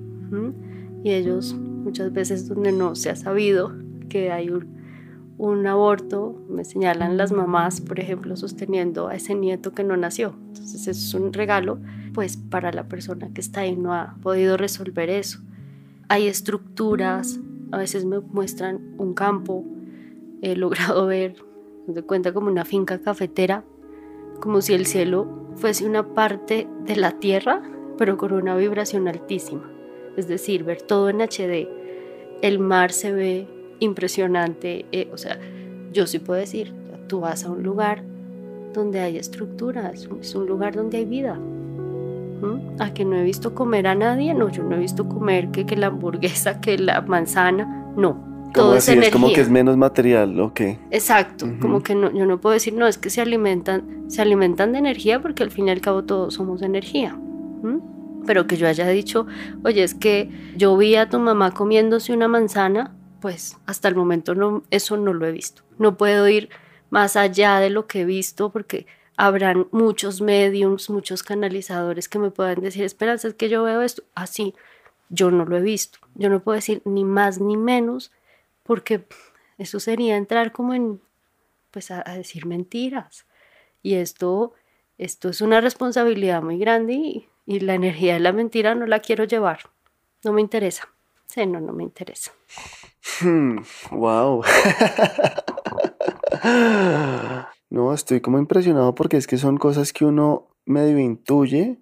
Y 1.03 1.13
ellos 1.13 1.55
muchas 1.55 2.13
veces 2.13 2.49
donde 2.49 2.73
no 2.73 2.95
se 2.95 3.11
ha 3.11 3.17
sabido 3.17 3.73
que 4.09 4.31
hay 4.31 4.51
un, 4.51 5.67
aborto, 5.67 6.45
me 6.49 6.65
señalan 6.65 7.17
las 7.17 7.33
mamás, 7.33 7.81
por 7.81 7.99
ejemplo, 7.99 8.37
sosteniendo 8.37 9.09
a 9.09 9.15
ese 9.15 9.35
nieto 9.35 9.73
que 9.73 9.85
no 9.85 9.97
nació. 9.97 10.35
Entonces 10.49 10.87
es 10.87 11.15
un 11.15 11.33
regalo, 11.33 11.79
pues 12.13 12.37
para 12.37 12.73
la 12.73 12.89
persona 12.89 13.31
que 13.33 13.41
está 13.41 13.61
ahí 13.61 13.77
no 13.77 13.95
ha 13.95 14.17
podido 14.23 14.57
resolver 14.57 15.09
eso. 15.09 15.39
Hay 16.09 16.27
estructuras, 16.27 17.41
a 17.73 17.79
veces 17.79 18.05
me 18.05 18.21
muestran 18.21 18.95
un 18.99 19.15
campo, 19.15 19.65
he 20.43 20.57
logrado 20.57 21.07
ver 21.07 21.37
de 21.87 22.03
cuenta 22.03 22.35
como 22.35 22.49
una 22.49 22.65
finca 22.65 23.01
cafetera, 23.01 23.65
como 24.41 24.61
si 24.63 24.75
el 24.75 24.87
cielo 24.87 25.27
fuese 25.57 25.87
una 25.87 26.15
parte 26.15 26.67
de 26.85 26.97
la 26.97 27.13
tierra, 27.13 27.63
pero 27.99 28.17
con 28.17 28.33
una 28.33 28.57
vibración 28.57 29.09
altísima. 29.09 29.71
Es 30.17 30.27
decir, 30.27 30.65
ver 30.65 30.83
todo 30.83 31.11
en 31.11 31.21
HD. 31.21 31.69
El 32.43 32.59
mar 32.59 32.93
se 32.93 33.13
ve 33.13 33.47
impresionante. 33.79 34.87
Eh, 34.93 35.09
o 35.13 35.19
sea, 35.19 35.39
yo 35.93 36.07
sí 36.07 36.19
puedo 36.19 36.41
decir, 36.41 36.73
tú 37.07 37.21
vas 37.21 37.45
a 37.45 37.51
un 37.51 37.63
lugar 37.63 38.03
donde 38.73 39.01
hay 39.01 39.19
estructuras, 39.19 40.09
es 40.21 40.35
un 40.35 40.47
lugar 40.47 40.75
donde 40.75 40.99
hay 40.99 41.05
vida. 41.05 41.35
¿Mm? 41.35 42.81
A 42.81 42.95
que 42.95 43.05
no 43.05 43.17
he 43.17 43.23
visto 43.23 43.55
comer 43.55 43.87
a 43.87 43.95
nadie, 43.95 44.33
no, 44.33 44.49
yo 44.49 44.63
no 44.63 44.77
he 44.77 44.79
visto 44.79 45.09
comer 45.09 45.51
que, 45.51 45.67
que 45.67 45.77
la 45.77 45.89
hamburguesa, 45.89 46.61
que 46.61 46.79
la 46.79 47.03
manzana, 47.03 47.93
no 47.97 48.30
todo 48.53 48.77
es, 48.77 48.89
es 48.89 49.11
como 49.11 49.33
que 49.33 49.41
es 49.41 49.51
menos 49.51 49.77
material, 49.77 50.39
ok. 50.41 50.61
Exacto, 50.91 51.47
como 51.61 51.83
que 51.83 51.95
no, 51.95 52.13
yo 52.13 52.27
no 52.27 52.41
puedo 52.41 52.55
decir, 52.55 52.75
no, 52.75 52.87
es 52.87 52.99
que 52.99 53.11
se 53.11 53.21
alimentan, 53.21 54.05
se 54.09 54.23
alimentan 54.23 54.73
de 54.73 54.79
energía 54.79 55.21
porque 55.21 55.43
al 55.43 55.51
fin 55.51 55.69
y 55.69 55.71
al 55.71 55.81
cabo 55.81 56.05
todos 56.05 56.35
somos 56.35 56.63
energía. 56.63 57.19
Pero 58.27 58.47
que 58.47 58.57
yo 58.57 58.69
haya 58.69 58.87
dicho, 58.89 59.27
oye, 59.65 59.83
es 59.83 59.95
que 59.95 60.31
yo 60.57 60.77
vi 60.77 60.95
a 60.97 61.09
tu 61.09 61.19
mamá 61.19 61.53
comiéndose 61.53 62.13
una 62.13 62.29
manzana, 62.29 62.95
pues 63.21 63.59
hasta 63.67 63.89
el 63.89 63.95
momento 63.95 64.35
no, 64.35 64.63
eso 64.71 64.97
no 64.97 65.15
lo 65.15 65.27
he 65.27 65.33
visto. 65.33 65.63
No 65.79 65.97
puedo 65.97 66.29
ir 66.29 66.51
más 66.91 67.17
allá 67.17 67.59
de 67.59 67.71
lo 67.71 67.87
que 67.87 68.03
he 68.03 68.05
visto 68.05 68.51
porque 68.51 68.87
habrán 69.17 69.69
muchos 69.71 70.21
mediums, 70.21 70.91
muchos 70.91 71.23
canalizadores 71.23 72.09
que 72.09 72.19
me 72.19 72.31
puedan 72.31 72.61
decir, 72.61 72.85
esperanza, 72.85 73.29
es 73.29 73.35
que 73.35 73.49
yo 73.49 73.63
veo 73.63 73.83
esto 73.83 74.03
así. 74.15 74.55
Yo 75.09 75.31
no 75.31 75.45
lo 75.45 75.57
he 75.57 75.61
visto. 75.61 75.99
Yo 76.15 76.31
no 76.31 76.41
puedo 76.41 76.57
decir 76.57 76.83
ni 76.85 77.05
más 77.05 77.41
ni 77.41 77.57
menos 77.57 78.13
porque 78.63 79.07
eso 79.59 79.81
sería 79.81 80.17
entrar 80.17 80.53
como 80.53 80.75
en, 80.75 81.01
pues 81.71 81.91
a, 81.91 82.03
decir 82.03 82.47
mentiras. 82.47 83.27
Y 83.83 83.95
esto, 83.95 84.55
esto 84.99 85.29
es 85.29 85.41
una 85.41 85.61
responsabilidad 85.61 86.43
muy 86.43 86.59
grande 86.59 86.95
y, 86.95 87.27
la 87.47 87.75
energía 87.75 88.15
de 88.15 88.21
la 88.21 88.33
mentira 88.33 88.77
no 88.77 88.87
la 88.87 89.01
quiero 89.01 89.25
llevar. 89.25 89.71
No 90.23 90.33
me 90.33 90.41
interesa. 90.41 90.89
Sí, 91.27 91.47
no, 91.47 91.61
no 91.61 91.73
me 91.73 91.83
interesa. 91.83 92.33
wow. 93.91 94.45
no, 97.71 97.93
estoy 97.93 98.21
como 98.21 98.39
impresionado 98.39 98.95
porque 98.95 99.17
es 99.17 99.27
que 99.27 99.37
son 99.37 99.57
cosas 99.57 99.93
que 99.93 100.05
uno 100.05 100.47
medio 100.65 100.99
intuye, 101.01 101.80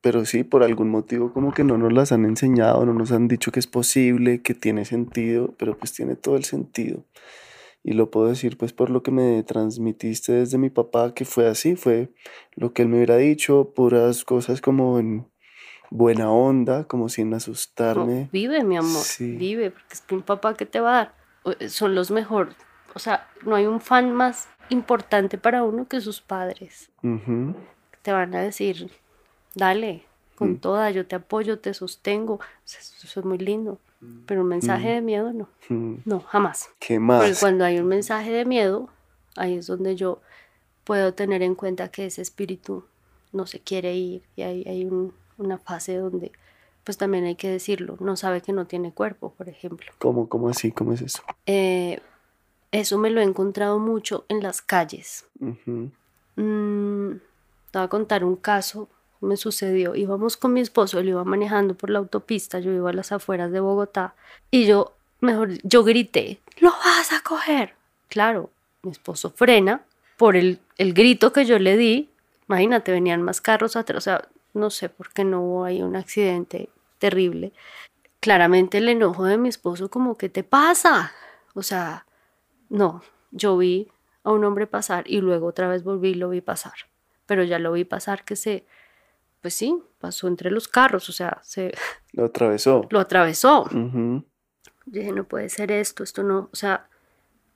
pero 0.00 0.24
sí, 0.24 0.44
por 0.44 0.62
algún 0.62 0.88
motivo 0.88 1.32
como 1.32 1.52
que 1.52 1.64
no 1.64 1.76
nos 1.76 1.92
las 1.92 2.12
han 2.12 2.24
enseñado, 2.24 2.86
no 2.86 2.94
nos 2.94 3.12
han 3.12 3.28
dicho 3.28 3.52
que 3.52 3.60
es 3.60 3.66
posible, 3.66 4.42
que 4.42 4.54
tiene 4.54 4.84
sentido, 4.84 5.54
pero 5.58 5.76
pues 5.76 5.92
tiene 5.92 6.16
todo 6.16 6.36
el 6.36 6.44
sentido. 6.44 7.04
Y 7.82 7.92
lo 7.92 8.10
puedo 8.10 8.28
decir 8.28 8.56
pues 8.56 8.72
por 8.72 8.90
lo 8.90 9.02
que 9.02 9.10
me 9.10 9.42
transmitiste 9.42 10.32
desde 10.32 10.58
mi 10.58 10.70
papá, 10.70 11.14
que 11.14 11.24
fue 11.24 11.48
así, 11.48 11.76
fue 11.76 12.10
lo 12.54 12.72
que 12.72 12.82
él 12.82 12.88
me 12.88 12.96
hubiera 12.96 13.16
dicho, 13.16 13.72
puras 13.74 14.24
cosas 14.24 14.60
como 14.60 14.98
en 14.98 15.26
buena 15.90 16.30
onda, 16.30 16.84
como 16.84 17.08
sin 17.08 17.34
asustarme. 17.34 18.28
vive, 18.32 18.64
mi 18.64 18.76
amor, 18.76 19.02
vive, 19.18 19.70
porque 19.70 19.94
es 19.94 20.00
que 20.00 20.14
un 20.14 20.22
papá 20.22 20.54
que 20.54 20.66
te 20.66 20.80
va 20.80 20.90
a 20.90 20.96
dar, 20.96 21.14
eh, 21.58 21.68
son 21.68 21.94
los 21.94 22.10
mejores. 22.10 22.54
O 22.94 22.98
sea, 22.98 23.28
no 23.44 23.54
hay 23.54 23.66
un 23.66 23.80
fan 23.80 24.12
más 24.12 24.48
importante 24.68 25.36
para 25.38 25.62
uno 25.64 25.86
que 25.86 26.00
sus 26.00 26.20
padres. 26.20 26.90
Te 28.02 28.12
van 28.12 28.34
a 28.34 28.40
decir, 28.40 28.90
dale, 29.54 30.04
con 30.36 30.52
mm. 30.52 30.58
toda, 30.58 30.90
yo 30.90 31.06
te 31.06 31.16
apoyo, 31.16 31.58
te 31.58 31.74
sostengo, 31.74 32.40
eso 32.64 33.20
es 33.20 33.24
muy 33.26 33.38
lindo. 33.38 33.78
Mm. 34.00 34.20
Pero 34.26 34.42
un 34.42 34.48
mensaje 34.48 34.88
mm. 34.88 34.94
de 34.94 35.00
miedo 35.02 35.32
no, 35.32 35.48
no, 36.04 36.20
jamás. 36.20 36.70
¿Qué 36.78 36.98
más? 36.98 37.22
Porque 37.22 37.36
cuando 37.38 37.64
hay 37.64 37.78
un 37.78 37.86
mensaje 37.86 38.30
de 38.30 38.44
miedo, 38.44 38.88
ahí 39.36 39.56
es 39.56 39.66
donde 39.66 39.96
yo 39.96 40.20
puedo 40.84 41.14
tener 41.14 41.42
en 41.42 41.54
cuenta 41.54 41.88
que 41.88 42.06
ese 42.06 42.22
espíritu 42.22 42.84
no 43.32 43.46
se 43.46 43.60
quiere 43.60 43.94
ir 43.94 44.22
y 44.36 44.42
hay, 44.42 44.64
hay 44.66 44.88
una 45.38 45.58
fase 45.58 45.96
donde 45.96 46.32
pues 46.84 46.96
también 46.96 47.24
hay 47.24 47.36
que 47.36 47.48
decirlo, 47.48 47.96
no 48.00 48.16
sabe 48.16 48.40
que 48.40 48.52
no 48.52 48.66
tiene 48.66 48.92
cuerpo, 48.92 49.34
por 49.36 49.48
ejemplo. 49.48 49.92
¿Cómo, 49.98 50.28
cómo 50.28 50.48
así? 50.48 50.72
¿Cómo 50.72 50.92
es 50.92 51.02
eso? 51.02 51.22
Eh, 51.46 52.00
eso 52.72 52.98
me 52.98 53.10
lo 53.10 53.20
he 53.20 53.24
encontrado 53.24 53.78
mucho 53.78 54.24
en 54.28 54.42
las 54.42 54.62
calles. 54.62 55.26
Mm, 55.38 57.12
te 57.70 57.78
voy 57.78 57.84
a 57.84 57.88
contar 57.88 58.24
un 58.24 58.36
caso, 58.36 58.88
me 59.20 59.36
sucedió. 59.36 59.94
Íbamos 59.94 60.36
con 60.36 60.52
mi 60.52 60.60
esposo, 60.60 60.98
él 60.98 61.10
iba 61.10 61.24
manejando 61.24 61.74
por 61.74 61.90
la 61.90 61.98
autopista, 61.98 62.58
yo 62.58 62.72
iba 62.72 62.90
a 62.90 62.94
las 62.94 63.12
afueras 63.12 63.52
de 63.52 63.60
Bogotá 63.60 64.14
y 64.50 64.66
yo, 64.66 64.94
mejor, 65.20 65.50
yo 65.62 65.84
grité, 65.84 66.40
lo 66.58 66.70
vas 66.70 67.12
a 67.12 67.20
coger. 67.22 67.74
Claro, 68.08 68.50
mi 68.82 68.90
esposo 68.90 69.30
frena 69.30 69.82
por 70.16 70.36
el, 70.36 70.58
el 70.78 70.94
grito 70.94 71.32
que 71.32 71.44
yo 71.44 71.58
le 71.58 71.76
di. 71.76 72.10
Imagínate, 72.48 72.92
venían 72.92 73.22
más 73.22 73.40
carros 73.40 73.76
atrás, 73.76 73.98
o 73.98 74.00
sea, 74.00 74.28
no 74.54 74.70
sé 74.70 74.88
por 74.88 75.12
qué 75.12 75.24
no 75.24 75.42
hubo 75.42 75.64
ahí 75.64 75.82
un 75.82 75.96
accidente 75.96 76.68
terrible. 76.98 77.52
Claramente 78.20 78.78
el 78.78 78.88
enojo 78.88 79.24
de 79.24 79.38
mi 79.38 79.48
esposo 79.48 79.88
como, 79.90 80.16
¿qué 80.16 80.28
te 80.28 80.42
pasa? 80.42 81.12
O 81.54 81.62
sea, 81.62 82.06
no, 82.68 83.02
yo 83.30 83.56
vi 83.56 83.88
a 84.24 84.32
un 84.32 84.44
hombre 84.44 84.66
pasar 84.66 85.04
y 85.06 85.20
luego 85.20 85.46
otra 85.46 85.68
vez 85.68 85.84
volví 85.84 86.10
y 86.10 86.14
lo 86.14 86.28
vi 86.30 86.40
pasar. 86.40 86.74
Pero 87.26 87.44
ya 87.44 87.58
lo 87.58 87.72
vi 87.72 87.84
pasar 87.84 88.24
que 88.24 88.36
se, 88.36 88.66
pues 89.40 89.54
sí, 89.54 89.76
pasó 89.98 90.28
entre 90.28 90.50
los 90.50 90.68
carros, 90.68 91.08
o 91.08 91.12
sea, 91.12 91.40
se 91.42 91.72
Lo 92.12 92.24
atravesó. 92.26 92.86
lo 92.90 93.00
atravesó. 93.00 93.68
Yo 93.72 95.00
dije, 95.00 95.12
no 95.12 95.24
puede 95.24 95.48
ser 95.48 95.70
esto, 95.72 96.02
esto 96.02 96.22
no, 96.22 96.48
o 96.52 96.56
sea, 96.56 96.88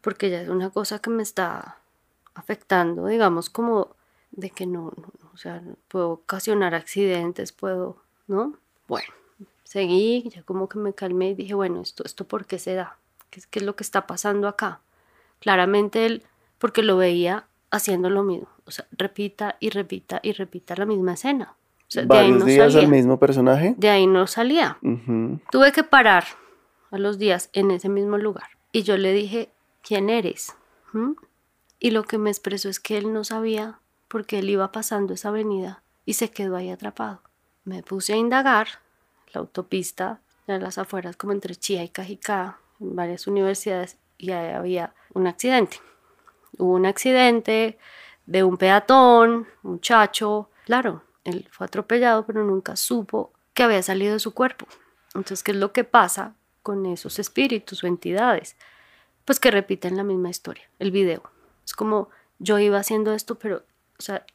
porque 0.00 0.30
ya 0.30 0.40
es 0.42 0.48
una 0.48 0.70
cosa 0.70 1.00
que 1.00 1.10
me 1.10 1.22
está 1.22 1.78
afectando, 2.34 3.06
digamos, 3.06 3.50
como 3.50 3.96
de 4.30 4.50
que 4.50 4.66
no, 4.66 4.92
no, 4.96 5.08
no, 5.22 5.30
o 5.32 5.36
sea, 5.36 5.62
puedo 5.88 6.10
ocasionar 6.10 6.74
accidentes, 6.74 7.52
puedo, 7.52 7.96
¿no? 8.26 8.54
Bueno, 8.88 9.08
seguí, 9.64 10.28
ya 10.28 10.42
como 10.42 10.68
que 10.68 10.78
me 10.78 10.92
calmé 10.94 11.30
y 11.30 11.34
dije, 11.34 11.54
bueno, 11.54 11.80
esto, 11.80 12.04
esto 12.04 12.26
por 12.26 12.46
qué 12.46 12.58
se 12.58 12.74
da, 12.74 12.96
¿Qué, 13.30 13.40
es- 13.40 13.46
qué 13.46 13.58
es 13.60 13.64
lo 13.64 13.74
que 13.76 13.82
está 13.84 14.06
pasando 14.06 14.46
acá? 14.48 14.80
Claramente 15.40 16.06
él, 16.06 16.22
porque 16.58 16.82
lo 16.82 16.96
veía 16.96 17.46
haciendo 17.70 18.10
lo 18.10 18.22
mismo, 18.22 18.48
o 18.66 18.70
sea, 18.70 18.86
repita 18.92 19.56
y 19.60 19.70
repita 19.70 20.20
y 20.22 20.32
repita 20.32 20.76
la 20.76 20.86
misma 20.86 21.14
escena. 21.14 21.54
Sea, 21.94 22.06
Varios 22.06 22.40
no 22.40 22.44
días 22.44 22.72
salía. 22.72 22.88
al 22.88 22.92
mismo 22.92 23.20
personaje. 23.20 23.74
De 23.78 23.88
ahí 23.88 24.08
no 24.08 24.26
salía. 24.26 24.78
Tuve 25.52 25.70
que 25.70 25.84
parar 25.84 26.24
a 26.90 26.98
los 26.98 27.18
días 27.18 27.50
en 27.52 27.70
ese 27.70 27.88
mismo 27.88 28.18
lugar. 28.18 28.48
Y 28.72 28.82
yo 28.82 28.96
le 28.96 29.12
dije, 29.12 29.50
¿quién 29.80 30.10
eres? 30.10 30.56
¿Mm? 30.92 31.12
Y 31.78 31.92
lo 31.92 32.02
que 32.02 32.18
me 32.18 32.30
expresó 32.30 32.68
es 32.68 32.80
que 32.80 32.98
él 32.98 33.12
no 33.12 33.22
sabía 33.22 33.78
porque 34.08 34.40
él 34.40 34.50
iba 34.50 34.72
pasando 34.72 35.14
esa 35.14 35.28
avenida 35.28 35.84
y 36.04 36.14
se 36.14 36.32
quedó 36.32 36.56
ahí 36.56 36.70
atrapado. 36.70 37.22
Me 37.62 37.84
puse 37.84 38.14
a 38.14 38.16
indagar 38.16 38.66
la 39.32 39.40
autopista 39.40 40.20
de 40.48 40.58
las 40.58 40.78
afueras 40.78 41.16
como 41.16 41.32
entre 41.32 41.54
Chía 41.54 41.84
y 41.84 41.88
Cajicá, 41.88 42.58
en 42.80 42.96
varias 42.96 43.28
universidades, 43.28 43.98
y 44.18 44.32
ahí 44.32 44.52
había 44.52 44.94
un 45.12 45.28
accidente. 45.28 45.76
Hubo 46.58 46.72
un 46.74 46.86
accidente 46.86 47.78
de 48.26 48.42
un 48.42 48.56
peatón, 48.56 49.46
un 49.62 49.72
muchacho. 49.72 50.50
Claro, 50.64 51.02
él 51.24 51.48
fue 51.50 51.66
atropellado, 51.66 52.24
pero 52.26 52.44
nunca 52.44 52.76
supo 52.76 53.32
que 53.54 53.62
había 53.62 53.82
salido 53.82 54.14
de 54.14 54.20
su 54.20 54.34
cuerpo. 54.34 54.66
Entonces, 55.08 55.42
¿qué 55.42 55.52
es 55.52 55.58
lo 55.58 55.72
que 55.72 55.84
pasa 55.84 56.34
con 56.62 56.86
esos 56.86 57.18
espíritus 57.18 57.82
o 57.82 57.86
entidades? 57.86 58.56
Pues 59.24 59.40
que 59.40 59.50
repiten 59.50 59.96
la 59.96 60.04
misma 60.04 60.30
historia, 60.30 60.68
el 60.78 60.90
video. 60.90 61.22
Es 61.64 61.72
como 61.72 62.10
yo 62.38 62.58
iba 62.58 62.78
haciendo 62.78 63.14
esto, 63.14 63.36
pero, 63.36 63.64
o 63.98 64.02
sea, 64.02 64.26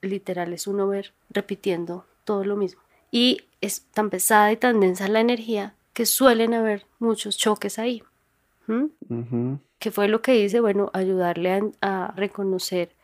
literal 0.00 0.52
es 0.52 0.66
uno 0.66 0.88
ver 0.88 1.12
repitiendo 1.28 2.06
todo 2.24 2.44
lo 2.44 2.56
mismo. 2.56 2.80
Y 3.10 3.42
es 3.60 3.82
tan 3.92 4.08
pesada 4.08 4.52
y 4.52 4.56
tan 4.56 4.80
densa 4.80 5.08
la 5.08 5.20
energía 5.20 5.74
que 5.92 6.06
suelen 6.06 6.54
haber 6.54 6.86
muchos 7.00 7.36
choques 7.36 7.78
ahí. 7.78 8.02
¿Mm? 8.66 9.56
¿Qué 9.80 9.90
fue 9.90 10.06
lo 10.08 10.22
que 10.22 10.36
hice? 10.36 10.60
Bueno, 10.60 10.90
ayudarle 10.94 11.52
a, 11.80 12.06
a 12.06 12.12
reconocer 12.12 12.94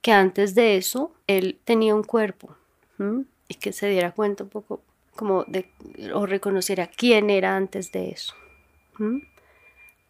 que 0.00 0.12
antes 0.12 0.54
de 0.54 0.76
eso 0.76 1.12
él 1.26 1.60
tenía 1.64 1.94
un 1.94 2.04
cuerpo 2.04 2.56
y 3.48 3.54
que 3.54 3.72
se 3.72 3.88
diera 3.88 4.12
cuenta 4.12 4.44
un 4.44 4.50
poco 4.50 4.80
como 5.14 5.44
de, 5.44 5.70
o 6.14 6.26
reconociera 6.26 6.86
quién 6.86 7.30
era 7.30 7.56
antes 7.56 7.92
de 7.92 8.10
eso. 8.10 8.34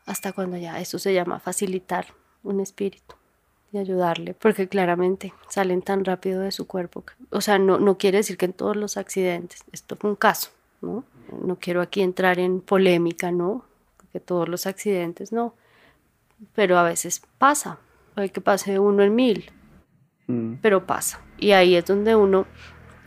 Hasta 0.07 0.33
cuando 0.33 0.57
ya 0.57 0.81
eso 0.81 0.99
se 0.99 1.15
llama 1.15 1.41
facilitar 1.41 2.07
un 2.43 2.61
espíritu 2.61 3.15
y 3.73 3.79
ayudarle, 3.79 4.35
porque 4.35 4.69
claramente 4.69 5.33
salen 5.49 5.83
tan 5.83 6.05
rápido 6.05 6.41
de 6.41 6.53
su 6.53 6.67
cuerpo. 6.67 7.05
O 7.31 7.41
sea, 7.41 7.59
no, 7.59 7.79
no 7.79 7.99
quiere 7.99 8.19
decir 8.19 8.37
que 8.37 8.47
en 8.47 8.53
todos 8.53 8.77
los 8.77 8.97
accidentes, 8.97 9.65
esto 9.73 9.97
fue 9.97 10.11
un 10.11 10.17
caso, 10.17 10.51
¿no? 10.81 11.05
No 11.43 11.57
quiero 11.57 11.81
aquí 11.81 12.03
entrar 12.03 12.39
en 12.39 12.61
polémica, 12.61 13.33
¿no? 13.33 13.65
Que 14.13 14.21
todos 14.21 14.49
los 14.49 14.67
accidentes, 14.67 15.33
no. 15.33 15.55
Pero 16.55 16.79
a 16.79 16.83
veces 16.83 17.23
pasa, 17.39 17.79
puede 18.15 18.31
que 18.31 18.41
pase 18.41 18.79
uno 18.79 19.03
en 19.03 19.15
mil, 19.15 19.51
Mm. 20.27 20.55
pero 20.63 20.87
pasa. 20.87 21.21
Y 21.39 21.53
ahí 21.53 21.77
es 21.77 21.85
donde 21.85 22.17
uno, 22.17 22.47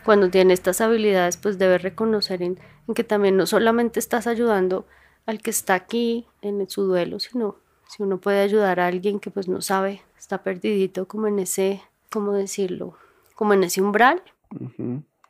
cuando 0.03 0.30
tiene 0.30 0.53
estas 0.53 0.82
habilidades, 0.82 1.38
pues 1.38 1.57
debe 1.57 1.78
reconocer 1.78 2.43
en, 2.43 2.59
en 2.88 2.93
que 2.93 3.03
también 3.03 3.38
no 3.38 3.45
solamente 3.45 3.99
estás 3.99 4.28
ayudando 4.28 4.86
al 5.26 5.41
que 5.41 5.49
está 5.49 5.76
aquí 5.76 6.28
en 6.41 6.70
su 6.70 6.84
duelo, 6.84 7.20
sino 7.20 7.57
si 7.88 8.03
uno 8.03 8.20
puede 8.20 8.41
ayudar 8.41 8.80
a 8.80 8.88
alguien 8.88 9.20
que 9.20 9.32
pues 9.32 9.47
no 9.47 9.61
sabe, 9.61 10.01
está 10.18 10.43
perdidito 10.43 11.07
como 11.07 11.28
en 11.28 11.39
ese, 11.39 11.82
¿cómo 12.11 12.34
decirlo? 12.34 12.95
Como 13.36 13.53
en 13.53 13.63
ese 13.63 13.82
umbral, 13.82 14.22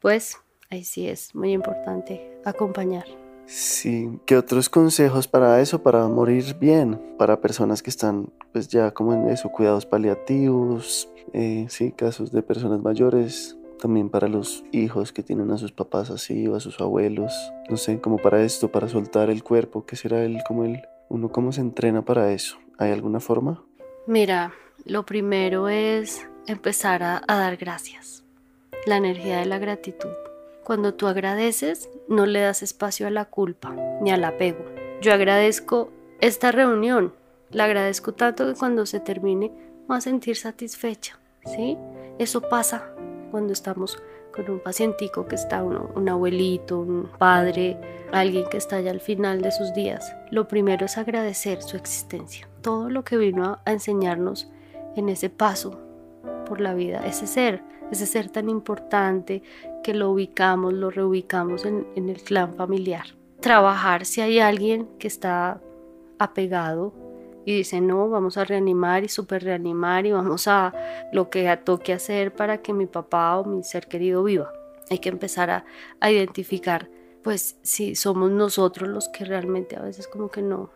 pues 0.01 0.39
ahí 0.69 0.83
sí 0.83 1.07
es 1.07 1.35
muy 1.35 1.51
importante 1.51 2.39
acompañar. 2.45 3.05
Sí, 3.47 4.19
¿qué 4.25 4.35
otros 4.35 4.67
consejos 4.67 5.29
para 5.29 5.61
eso, 5.61 5.81
para 5.81 6.05
morir 6.09 6.57
bien? 6.59 6.99
Para 7.17 7.39
personas 7.39 7.81
que 7.81 7.89
están, 7.89 8.29
pues 8.51 8.67
ya 8.67 8.91
como 8.91 9.13
en 9.13 9.29
eso, 9.29 9.49
cuidados 9.49 9.85
paliativos, 9.85 11.09
eh, 11.31 11.65
sí, 11.69 11.93
casos 11.93 12.33
de 12.33 12.43
personas 12.43 12.81
mayores, 12.81 13.57
también 13.79 14.09
para 14.09 14.27
los 14.27 14.65
hijos 14.73 15.13
que 15.13 15.23
tienen 15.23 15.49
a 15.51 15.57
sus 15.57 15.71
papás 15.71 16.09
así 16.09 16.45
o 16.47 16.55
a 16.55 16.59
sus 16.59 16.81
abuelos, 16.81 17.31
no 17.69 17.77
sé, 17.77 18.01
como 18.01 18.17
para 18.17 18.43
esto, 18.43 18.69
para 18.69 18.89
soltar 18.89 19.29
el 19.29 19.43
cuerpo, 19.43 19.85
¿qué 19.85 19.95
será 19.95 20.25
el, 20.25 20.43
como 20.45 20.65
el, 20.65 20.81
uno 21.07 21.31
cómo 21.31 21.53
se 21.53 21.61
entrena 21.61 22.03
para 22.03 22.33
eso? 22.33 22.57
¿Hay 22.77 22.91
alguna 22.91 23.21
forma? 23.21 23.63
Mira, 24.07 24.51
lo 24.83 25.05
primero 25.05 25.69
es 25.69 26.27
empezar 26.47 27.01
a, 27.01 27.21
a 27.25 27.37
dar 27.37 27.55
gracias. 27.55 28.25
La 28.85 28.97
energía 28.97 29.37
de 29.37 29.45
la 29.45 29.57
gratitud. 29.57 30.26
Cuando 30.67 30.93
tú 30.93 31.07
agradeces, 31.07 31.89
no 32.09 32.25
le 32.25 32.41
das 32.41 32.61
espacio 32.61 33.07
a 33.07 33.09
la 33.09 33.23
culpa 33.23 33.73
ni 34.01 34.11
al 34.11 34.25
apego. 34.25 34.65
Yo 34.99 35.13
agradezco 35.13 35.93
esta 36.19 36.51
reunión. 36.51 37.13
La 37.51 37.63
agradezco 37.63 38.13
tanto 38.13 38.45
que 38.45 38.59
cuando 38.59 38.85
se 38.85 38.99
termine 38.99 39.49
voy 39.87 39.95
a 39.95 40.01
sentir 40.01 40.35
satisfecha. 40.35 41.17
¿Sí? 41.45 41.77
Eso 42.19 42.41
pasa 42.41 42.91
cuando 43.31 43.53
estamos 43.53 43.97
con 44.35 44.51
un 44.51 44.59
pacientico 44.59 45.25
que 45.25 45.35
está 45.35 45.63
uno, 45.63 45.89
un 45.95 46.09
abuelito, 46.09 46.79
un 46.79 47.09
padre, 47.17 47.77
alguien 48.11 48.43
que 48.49 48.57
está 48.57 48.81
ya 48.81 48.91
al 48.91 48.99
final 48.99 49.41
de 49.41 49.53
sus 49.53 49.73
días. 49.73 50.17
Lo 50.31 50.49
primero 50.49 50.87
es 50.87 50.97
agradecer 50.97 51.61
su 51.61 51.77
existencia, 51.77 52.49
todo 52.61 52.89
lo 52.89 53.05
que 53.05 53.15
vino 53.15 53.57
a 53.63 53.71
enseñarnos 53.71 54.49
en 54.97 55.07
ese 55.07 55.29
paso 55.29 55.79
por 56.45 56.59
la 56.59 56.73
vida, 56.73 57.07
ese 57.07 57.25
ser, 57.25 57.63
ese 57.91 58.05
ser 58.05 58.29
tan 58.29 58.49
importante 58.49 59.43
que 59.83 59.93
lo 59.93 60.11
ubicamos, 60.11 60.73
lo 60.73 60.89
reubicamos 60.89 61.65
en, 61.65 61.87
en 61.95 62.09
el 62.09 62.21
clan 62.21 62.53
familiar. 62.55 63.05
Trabajar 63.39 64.05
si 64.05 64.21
hay 64.21 64.39
alguien 64.39 64.87
que 64.99 65.07
está 65.07 65.61
apegado 66.19 66.93
y 67.45 67.55
dice, 67.55 67.79
no, 67.79 68.09
vamos 68.09 68.37
a 68.37 68.43
reanimar 68.43 69.05
y 69.05 69.07
super 69.07 69.41
reanimar 69.41 70.05
y 70.05 70.11
vamos 70.11 70.49
a 70.49 70.73
lo 71.13 71.29
que 71.29 71.55
toque 71.63 71.93
hacer 71.93 72.33
para 72.33 72.61
que 72.61 72.73
mi 72.73 72.87
papá 72.87 73.37
o 73.37 73.45
mi 73.45 73.63
ser 73.63 73.87
querido 73.87 74.23
viva. 74.23 74.51
Hay 74.89 74.99
que 74.99 75.07
empezar 75.07 75.49
a, 75.49 75.65
a 76.01 76.11
identificar, 76.11 76.89
pues, 77.23 77.57
si 77.61 77.95
somos 77.95 78.31
nosotros 78.31 78.89
los 78.89 79.07
que 79.07 79.23
realmente 79.23 79.77
a 79.77 79.81
veces 79.81 80.09
como 80.09 80.29
que 80.29 80.41
no, 80.41 80.71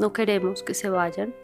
no 0.00 0.12
queremos 0.12 0.64
que 0.64 0.74
se 0.74 0.90
vayan 0.90 1.34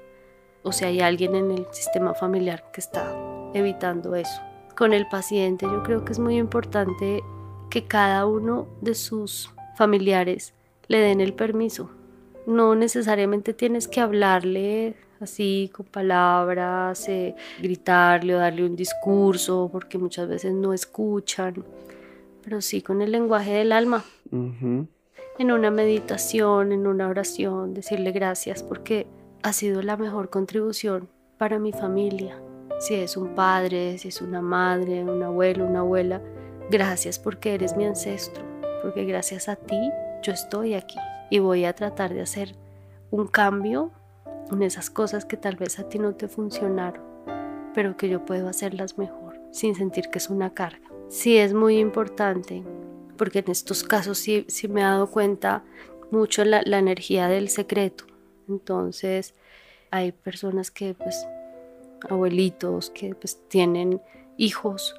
o 0.64 0.72
si 0.72 0.84
hay 0.84 1.00
alguien 1.00 1.36
en 1.36 1.52
el 1.52 1.66
sistema 1.70 2.14
familiar 2.14 2.64
que 2.72 2.80
está 2.80 3.14
evitando 3.54 4.16
eso. 4.16 4.40
Con 4.76 4.92
el 4.92 5.06
paciente 5.06 5.66
yo 5.66 5.82
creo 5.82 6.04
que 6.04 6.12
es 6.12 6.18
muy 6.18 6.36
importante 6.36 7.22
que 7.70 7.84
cada 7.84 8.26
uno 8.26 8.66
de 8.80 8.94
sus 8.94 9.50
familiares 9.76 10.52
le 10.88 10.98
den 10.98 11.20
el 11.20 11.32
permiso. 11.32 11.90
No 12.46 12.74
necesariamente 12.74 13.54
tienes 13.54 13.88
que 13.88 14.00
hablarle 14.00 14.96
así 15.20 15.70
con 15.72 15.86
palabras, 15.86 17.08
eh, 17.08 17.34
gritarle 17.60 18.34
o 18.34 18.38
darle 18.38 18.64
un 18.64 18.76
discurso, 18.76 19.68
porque 19.72 19.96
muchas 19.96 20.28
veces 20.28 20.52
no 20.52 20.72
escuchan, 20.72 21.64
pero 22.42 22.60
sí 22.60 22.82
con 22.82 23.00
el 23.00 23.12
lenguaje 23.12 23.52
del 23.52 23.72
alma, 23.72 24.04
en 24.30 24.88
una 25.38 25.70
meditación, 25.70 26.72
en 26.72 26.86
una 26.86 27.08
oración, 27.08 27.74
decirle 27.74 28.12
gracias 28.12 28.62
porque 28.62 29.06
ha 29.42 29.52
sido 29.52 29.82
la 29.82 29.96
mejor 29.96 30.30
contribución 30.30 31.08
para 31.38 31.58
mi 31.58 31.72
familia. 31.72 32.40
Si 32.84 32.94
es 32.96 33.16
un 33.16 33.34
padre, 33.34 33.96
si 33.96 34.08
es 34.08 34.20
una 34.20 34.42
madre, 34.42 35.02
un 35.04 35.22
abuelo, 35.22 35.66
una 35.66 35.78
abuela, 35.78 36.20
gracias 36.68 37.18
porque 37.18 37.54
eres 37.54 37.78
mi 37.78 37.86
ancestro, 37.86 38.44
porque 38.82 39.06
gracias 39.06 39.48
a 39.48 39.56
ti 39.56 39.90
yo 40.22 40.32
estoy 40.32 40.74
aquí 40.74 40.98
y 41.30 41.38
voy 41.38 41.64
a 41.64 41.72
tratar 41.72 42.12
de 42.12 42.20
hacer 42.20 42.54
un 43.10 43.26
cambio 43.26 43.90
en 44.52 44.62
esas 44.62 44.90
cosas 44.90 45.24
que 45.24 45.38
tal 45.38 45.56
vez 45.56 45.78
a 45.78 45.88
ti 45.88 45.98
no 45.98 46.14
te 46.14 46.28
funcionaron, 46.28 47.02
pero 47.72 47.96
que 47.96 48.10
yo 48.10 48.22
puedo 48.26 48.50
hacerlas 48.50 48.98
mejor 48.98 49.40
sin 49.50 49.74
sentir 49.74 50.10
que 50.10 50.18
es 50.18 50.28
una 50.28 50.52
carga. 50.52 50.86
Sí 51.08 51.38
es 51.38 51.54
muy 51.54 51.78
importante, 51.78 52.64
porque 53.16 53.38
en 53.38 53.50
estos 53.50 53.82
casos 53.82 54.18
sí, 54.18 54.44
sí 54.48 54.68
me 54.68 54.82
he 54.82 54.84
dado 54.84 55.10
cuenta 55.10 55.64
mucho 56.10 56.44
la, 56.44 56.60
la 56.66 56.80
energía 56.80 57.28
del 57.28 57.48
secreto. 57.48 58.04
Entonces 58.46 59.32
hay 59.90 60.12
personas 60.12 60.70
que 60.70 60.92
pues 60.92 61.26
abuelitos 62.08 62.90
que 62.90 63.14
pues 63.14 63.40
tienen 63.48 64.00
hijos 64.36 64.94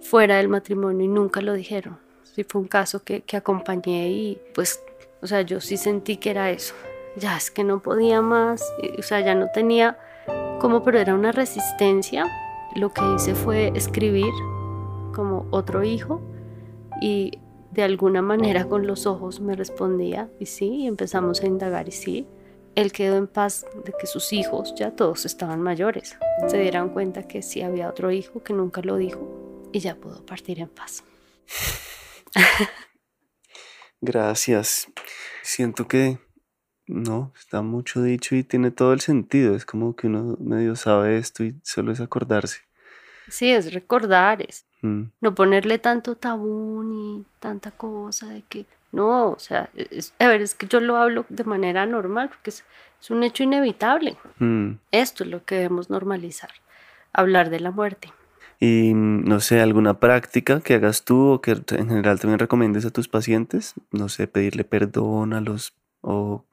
fuera 0.00 0.36
del 0.36 0.48
matrimonio 0.48 1.04
y 1.04 1.08
nunca 1.08 1.40
lo 1.40 1.54
dijeron. 1.54 1.98
Sí 2.22 2.44
fue 2.44 2.60
un 2.60 2.68
caso 2.68 3.02
que, 3.02 3.22
que 3.22 3.36
acompañé 3.36 4.10
y 4.10 4.40
pues, 4.54 4.82
o 5.22 5.26
sea, 5.26 5.42
yo 5.42 5.60
sí 5.60 5.76
sentí 5.76 6.16
que 6.16 6.30
era 6.30 6.50
eso. 6.50 6.74
Ya 7.16 7.36
es 7.36 7.50
que 7.50 7.64
no 7.64 7.82
podía 7.82 8.22
más, 8.22 8.62
o 8.96 9.02
sea, 9.02 9.20
ya 9.20 9.34
no 9.34 9.48
tenía 9.52 9.98
como, 10.60 10.82
pero 10.82 10.98
era 10.98 11.14
una 11.14 11.32
resistencia. 11.32 12.26
Lo 12.76 12.92
que 12.92 13.02
hice 13.16 13.34
fue 13.34 13.72
escribir 13.74 14.32
como 15.14 15.46
otro 15.50 15.82
hijo 15.82 16.20
y 17.00 17.38
de 17.72 17.82
alguna 17.82 18.22
manera 18.22 18.66
con 18.68 18.86
los 18.86 19.06
ojos 19.06 19.40
me 19.40 19.54
respondía 19.54 20.28
y 20.38 20.46
sí, 20.46 20.68
y 20.68 20.86
empezamos 20.86 21.42
a 21.42 21.46
indagar 21.46 21.88
y 21.88 21.92
sí, 21.92 22.26
él 22.78 22.92
quedó 22.92 23.16
en 23.16 23.26
paz 23.26 23.66
de 23.84 23.92
que 23.98 24.06
sus 24.06 24.32
hijos 24.32 24.72
ya 24.76 24.92
todos 24.92 25.26
estaban 25.26 25.60
mayores. 25.60 26.16
Se 26.46 26.58
dieran 26.58 26.90
cuenta 26.90 27.26
que 27.26 27.42
sí 27.42 27.60
había 27.60 27.88
otro 27.88 28.12
hijo 28.12 28.44
que 28.44 28.52
nunca 28.52 28.82
lo 28.82 28.96
dijo 28.96 29.68
y 29.72 29.80
ya 29.80 29.96
pudo 29.96 30.24
partir 30.24 30.60
en 30.60 30.68
paz. 30.68 31.02
Gracias. 34.00 34.86
Siento 35.42 35.88
que 35.88 36.20
no, 36.86 37.32
está 37.36 37.62
mucho 37.62 38.00
dicho 38.00 38.36
y 38.36 38.44
tiene 38.44 38.70
todo 38.70 38.92
el 38.92 39.00
sentido. 39.00 39.56
Es 39.56 39.64
como 39.64 39.96
que 39.96 40.06
uno 40.06 40.36
medio 40.38 40.76
sabe 40.76 41.18
esto 41.18 41.42
y 41.42 41.56
solo 41.64 41.90
es 41.90 41.98
acordarse. 41.98 42.60
Sí, 43.28 43.50
es 43.50 43.74
recordar, 43.74 44.40
es 44.40 44.66
mm. 44.82 45.02
no 45.20 45.34
ponerle 45.34 45.80
tanto 45.80 46.14
tabú 46.14 46.84
ni 46.84 47.24
tanta 47.40 47.72
cosa 47.72 48.28
de 48.28 48.42
que 48.42 48.66
no, 48.90 49.32
o 49.32 49.38
sea, 49.38 49.68
a 50.18 50.28
ver, 50.28 50.40
es 50.40 50.54
que 50.54 50.66
yo 50.66 50.80
lo 50.80 50.96
hablo 50.96 51.26
de 51.28 51.44
manera 51.44 51.84
normal 51.84 52.28
porque 52.28 52.50
es, 52.50 52.64
un 53.10 53.22
hecho 53.22 53.42
inevitable. 53.42 54.16
Mm. 54.38 54.72
Esto 54.90 55.24
es 55.24 55.30
lo 55.30 55.44
que 55.44 55.56
debemos 55.56 55.90
normalizar, 55.90 56.50
hablar 57.12 57.50
de 57.50 57.60
la 57.60 57.70
muerte. 57.70 58.12
Y 58.60 58.92
no 58.94 59.38
sé, 59.38 59.60
alguna 59.60 60.00
práctica 60.00 60.60
que 60.60 60.74
hagas 60.74 61.04
tú 61.04 61.28
o 61.28 61.40
que 61.40 61.52
en 61.52 61.88
general 61.88 62.18
también 62.18 62.40
recomiendes 62.40 62.84
a 62.86 62.90
tus 62.90 63.06
pacientes, 63.06 63.74
no 63.92 64.08
sé, 64.08 64.26
pedirle 64.26 64.64
perdón 64.64 65.32
a 65.32 65.40
los 65.40 65.74
o 66.00 66.44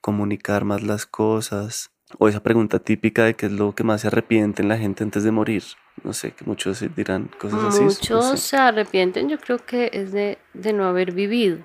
comunicar 0.00 0.64
más 0.64 0.82
las 0.82 1.04
cosas, 1.04 1.90
o 2.18 2.28
esa 2.28 2.42
pregunta 2.42 2.78
típica 2.78 3.24
de 3.24 3.34
qué 3.34 3.46
es 3.46 3.52
lo 3.52 3.74
que 3.74 3.82
más 3.82 4.02
se 4.02 4.06
arrepiente 4.06 4.62
en 4.62 4.68
la 4.68 4.78
gente 4.78 5.02
antes 5.02 5.24
de 5.24 5.32
morir. 5.32 5.64
No 6.04 6.12
sé, 6.12 6.30
que 6.30 6.44
muchos 6.44 6.84
dirán 6.94 7.28
cosas 7.40 7.64
así. 7.64 7.82
Muchos 7.82 8.38
se 8.38 8.56
arrepienten, 8.56 9.28
yo 9.28 9.38
creo 9.38 9.58
que 9.58 9.90
es 9.92 10.12
de, 10.12 10.38
de 10.54 10.72
no 10.72 10.84
haber 10.84 11.12
vivido 11.12 11.58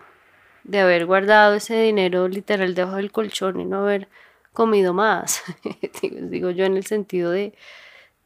de 0.63 0.79
haber 0.79 1.05
guardado 1.05 1.55
ese 1.55 1.81
dinero 1.81 2.27
literal 2.27 2.75
debajo 2.75 2.97
del 2.97 3.11
colchón 3.11 3.59
y 3.59 3.65
no 3.65 3.79
haber 3.79 4.07
comido 4.53 4.93
más. 4.93 5.43
digo, 6.01 6.51
yo 6.51 6.65
en 6.65 6.77
el 6.77 6.85
sentido 6.85 7.31
de, 7.31 7.53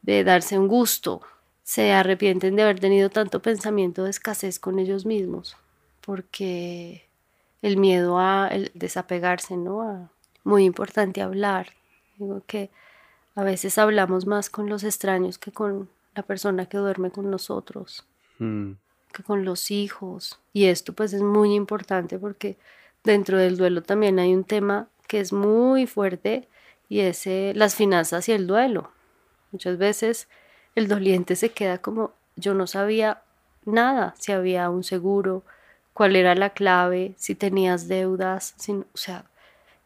de 0.02 0.24
darse 0.24 0.58
un 0.58 0.68
gusto. 0.68 1.22
Se 1.64 1.92
arrepienten 1.92 2.56
de 2.56 2.64
haber 2.64 2.80
tenido 2.80 3.10
tanto 3.10 3.42
pensamiento 3.42 4.04
de 4.04 4.12
escasez 4.12 4.58
con 4.58 4.80
ellos 4.80 5.06
mismos, 5.06 5.58
porque 6.02 7.06
el 7.62 7.76
miedo 7.76 8.18
a 8.20 8.50
desapegarse, 8.74 9.58
¿no? 9.58 10.10
muy 10.46 10.64
importante 10.64 11.22
hablar. 11.22 11.74
Digo 12.18 12.42
que 12.48 12.70
a 13.36 13.44
veces 13.44 13.78
hablamos 13.78 14.26
más 14.26 14.50
con 14.50 14.70
los 14.70 14.84
extraños 14.84 15.38
que 15.38 15.52
con 15.52 15.90
la 16.16 16.24
persona 16.24 16.68
que 16.68 16.78
duerme 16.78 17.12
con 17.12 17.30
nosotros. 17.30 18.06
Mm 19.20 19.24
con 19.24 19.46
los 19.46 19.72
hijos. 19.72 20.40
Y 20.54 20.66
esto 20.66 20.94
pues 20.94 21.14
es 21.14 21.22
muy 21.22 21.54
importante 21.54 22.20
porque 22.20 22.58
dentro 23.04 23.38
del 23.38 23.58
duelo 23.58 23.82
también 23.84 24.20
hay 24.20 24.34
un 24.34 24.44
tema 24.44 24.90
que 25.08 25.20
es 25.20 25.34
muy 25.34 25.88
fuerte 25.88 26.48
y 26.90 27.02
es 27.02 27.26
eh, 27.28 27.54
las 27.56 27.76
finanzas 27.76 28.28
y 28.30 28.34
el 28.34 28.48
duelo. 28.48 28.92
Muchas 29.52 29.78
veces 29.78 30.28
el 30.76 30.88
doliente 30.88 31.36
se 31.36 31.50
queda 31.50 31.80
como 31.80 32.12
yo 32.36 32.54
no 32.54 32.68
sabía 32.68 33.22
nada, 33.66 34.14
si 34.20 34.32
había 34.32 34.70
un 34.70 34.84
seguro, 34.84 35.44
cuál 35.94 36.16
era 36.16 36.36
la 36.36 36.52
clave, 36.52 37.16
si 37.18 37.34
tenías 37.34 37.88
deudas, 37.88 38.56
o 38.70 38.98
sea, 38.98 39.26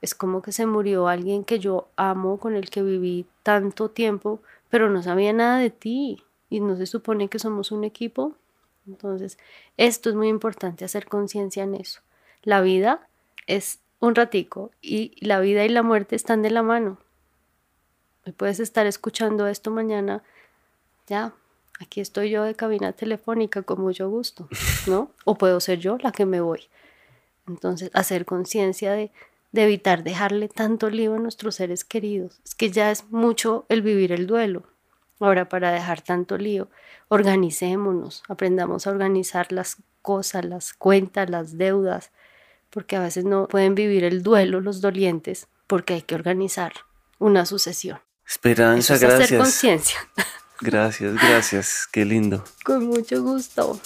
es 0.02 0.14
como 0.14 0.42
que 0.42 0.52
se 0.52 0.66
murió 0.66 1.08
alguien 1.08 1.44
que 1.44 1.60
yo 1.60 1.88
amo, 1.96 2.38
con 2.38 2.56
el 2.56 2.70
que 2.70 2.82
viví 2.82 3.26
tanto 3.44 3.90
tiempo, 3.90 4.42
pero 4.70 4.90
no 4.90 5.02
sabía 5.02 5.32
nada 5.32 5.60
de 5.60 5.70
ti 5.70 6.24
y 6.50 6.60
no 6.60 6.76
se 6.76 6.86
supone 6.86 7.30
que 7.30 7.40
somos 7.40 7.72
un 7.72 7.84
equipo. 7.84 8.36
Entonces, 8.88 9.38
esto 9.78 10.10
es 10.10 10.16
muy 10.16 10.28
importante, 10.28 10.86
hacer 10.86 11.08
conciencia 11.08 11.64
en 11.64 11.76
eso. 11.76 12.02
La 12.44 12.62
vida 12.62 13.08
es 13.48 13.80
un 14.00 14.16
ratico 14.16 14.72
y 14.82 15.14
la 15.26 15.40
vida 15.40 15.64
y 15.64 15.70
la 15.70 15.84
muerte 15.84 16.16
están 16.16 16.42
de 16.42 16.50
la 16.50 16.64
mano. 16.64 16.98
Puedes 18.38 18.60
estar 18.60 18.86
escuchando 18.86 19.48
esto 19.48 19.72
mañana, 19.72 20.24
ya, 21.08 21.34
aquí 21.80 22.02
estoy 22.02 22.30
yo 22.30 22.44
de 22.44 22.56
cabina 22.56 22.94
telefónica 22.94 23.64
con 23.64 23.82
mucho 23.82 24.10
gusto, 24.10 24.48
¿no? 24.88 25.12
O 25.26 25.36
puedo 25.36 25.60
ser 25.60 25.80
yo 25.80 25.98
la 25.98 26.12
que 26.12 26.26
me 26.26 26.42
voy. 26.42 26.68
Entonces, 27.48 27.90
hacer 27.94 28.26
conciencia 28.26 28.92
de, 28.94 29.12
de 29.52 29.64
evitar 29.64 30.04
dejarle 30.04 30.48
tanto 30.48 30.90
lío 30.90 31.16
a 31.16 31.20
nuestros 31.20 31.56
seres 31.56 31.84
queridos. 31.84 32.40
Es 32.46 32.56
que 32.56 32.72
ya 32.72 32.92
es 32.92 33.10
mucho 33.12 33.66
el 33.70 33.82
vivir 33.82 34.12
el 34.12 34.28
duelo. 34.28 34.64
Ahora, 35.22 35.48
para 35.48 35.72
dejar 35.72 36.02
tanto 36.02 36.38
lío, 36.38 36.70
organicémonos, 37.08 38.24
aprendamos 38.28 38.88
a 38.88 38.90
organizar 38.90 39.52
las 39.52 39.78
cosas, 40.02 40.44
las 40.44 40.74
cuentas, 40.74 41.30
las 41.30 41.58
deudas, 41.58 42.12
porque 42.72 42.96
a 42.96 43.02
veces 43.02 43.24
no 43.24 43.48
pueden 43.48 43.76
vivir 43.76 44.04
el 44.04 44.24
duelo 44.24 44.62
los 44.62 44.82
dolientes, 44.82 45.48
porque 45.68 45.94
hay 45.94 46.02
que 46.02 46.16
organizar 46.16 46.74
una 47.20 47.46
sucesión. 47.46 48.00
Esperanza, 48.28 48.98
gracias. 48.98 49.24
Hacer 49.24 49.38
conciencia. 49.38 50.00
Gracias, 50.64 51.16
gracias, 51.16 51.88
qué 51.92 52.06
lindo. 52.06 52.44
Con 52.64 52.86
mucho 52.86 53.24
gusto. 53.24 53.80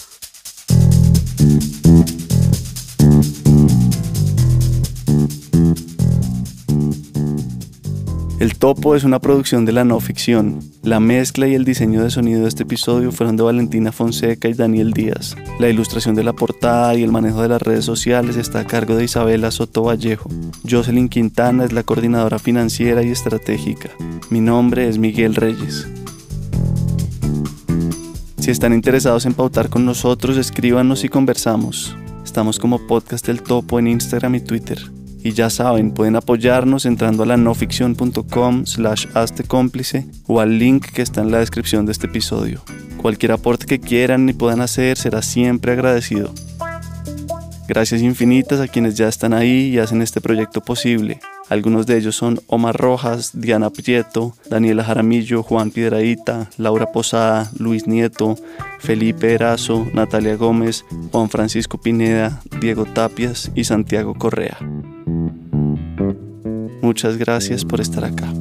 Topo 8.58 8.96
es 8.96 9.04
una 9.04 9.20
producción 9.20 9.66
de 9.66 9.72
la 9.72 9.84
no 9.84 10.00
ficción. 10.00 10.60
La 10.82 10.98
mezcla 10.98 11.46
y 11.46 11.54
el 11.54 11.66
diseño 11.66 12.02
de 12.02 12.10
sonido 12.10 12.42
de 12.42 12.48
este 12.48 12.62
episodio 12.62 13.12
fueron 13.12 13.36
de 13.36 13.42
Valentina 13.42 13.92
Fonseca 13.92 14.48
y 14.48 14.54
Daniel 14.54 14.92
Díaz. 14.92 15.36
La 15.58 15.68
ilustración 15.68 16.14
de 16.14 16.24
la 16.24 16.32
portada 16.32 16.94
y 16.94 17.02
el 17.02 17.12
manejo 17.12 17.42
de 17.42 17.50
las 17.50 17.60
redes 17.60 17.84
sociales 17.84 18.36
está 18.36 18.60
a 18.60 18.66
cargo 18.66 18.96
de 18.96 19.04
Isabela 19.04 19.50
Soto 19.50 19.82
Vallejo. 19.82 20.30
Jocelyn 20.68 21.10
Quintana 21.10 21.66
es 21.66 21.72
la 21.72 21.82
coordinadora 21.82 22.38
financiera 22.38 23.02
y 23.02 23.10
estratégica. 23.10 23.90
Mi 24.30 24.40
nombre 24.40 24.88
es 24.88 24.96
Miguel 24.96 25.34
Reyes. 25.34 25.86
Si 28.38 28.50
están 28.50 28.72
interesados 28.72 29.26
en 29.26 29.34
pautar 29.34 29.68
con 29.68 29.84
nosotros, 29.84 30.38
escríbanos 30.38 31.04
y 31.04 31.10
conversamos. 31.10 31.94
Estamos 32.24 32.58
como 32.58 32.86
Podcast 32.86 33.28
El 33.28 33.42
Topo 33.42 33.78
en 33.78 33.88
Instagram 33.88 34.36
y 34.36 34.40
Twitter. 34.40 34.95
Y 35.26 35.32
ya 35.32 35.50
saben, 35.50 35.90
pueden 35.90 36.14
apoyarnos 36.14 36.86
entrando 36.86 37.24
a 37.24 37.26
la 37.26 37.36
noficción.com 37.36 38.64
slash 38.64 39.06
cómplice 39.48 40.06
o 40.28 40.38
al 40.38 40.56
link 40.56 40.86
que 40.86 41.02
está 41.02 41.20
en 41.20 41.32
la 41.32 41.38
descripción 41.40 41.84
de 41.84 41.90
este 41.90 42.06
episodio. 42.06 42.62
Cualquier 42.96 43.32
aporte 43.32 43.66
que 43.66 43.80
quieran 43.80 44.28
y 44.28 44.34
puedan 44.34 44.60
hacer 44.60 44.96
será 44.96 45.22
siempre 45.22 45.72
agradecido. 45.72 46.32
Gracias 47.66 48.02
infinitas 48.02 48.60
a 48.60 48.68
quienes 48.68 48.96
ya 48.96 49.08
están 49.08 49.34
ahí 49.34 49.70
y 49.74 49.80
hacen 49.80 50.00
este 50.00 50.20
proyecto 50.20 50.60
posible. 50.60 51.18
Algunos 51.48 51.86
de 51.86 51.96
ellos 51.96 52.16
son 52.16 52.40
Omar 52.48 52.76
Rojas, 52.76 53.30
Diana 53.34 53.70
Prieto, 53.70 54.34
Daniela 54.50 54.82
Jaramillo, 54.82 55.42
Juan 55.42 55.70
Piedraíta, 55.70 56.50
Laura 56.56 56.90
Posada, 56.92 57.50
Luis 57.58 57.86
Nieto, 57.86 58.36
Felipe 58.80 59.32
Erazo, 59.32 59.86
Natalia 59.94 60.36
Gómez, 60.36 60.84
Juan 61.12 61.30
Francisco 61.30 61.78
Pineda, 61.78 62.42
Diego 62.60 62.84
Tapias 62.84 63.50
y 63.54 63.64
Santiago 63.64 64.14
Correa. 64.14 64.58
Muchas 66.82 67.16
gracias 67.16 67.64
por 67.64 67.80
estar 67.80 68.04
acá. 68.04 68.32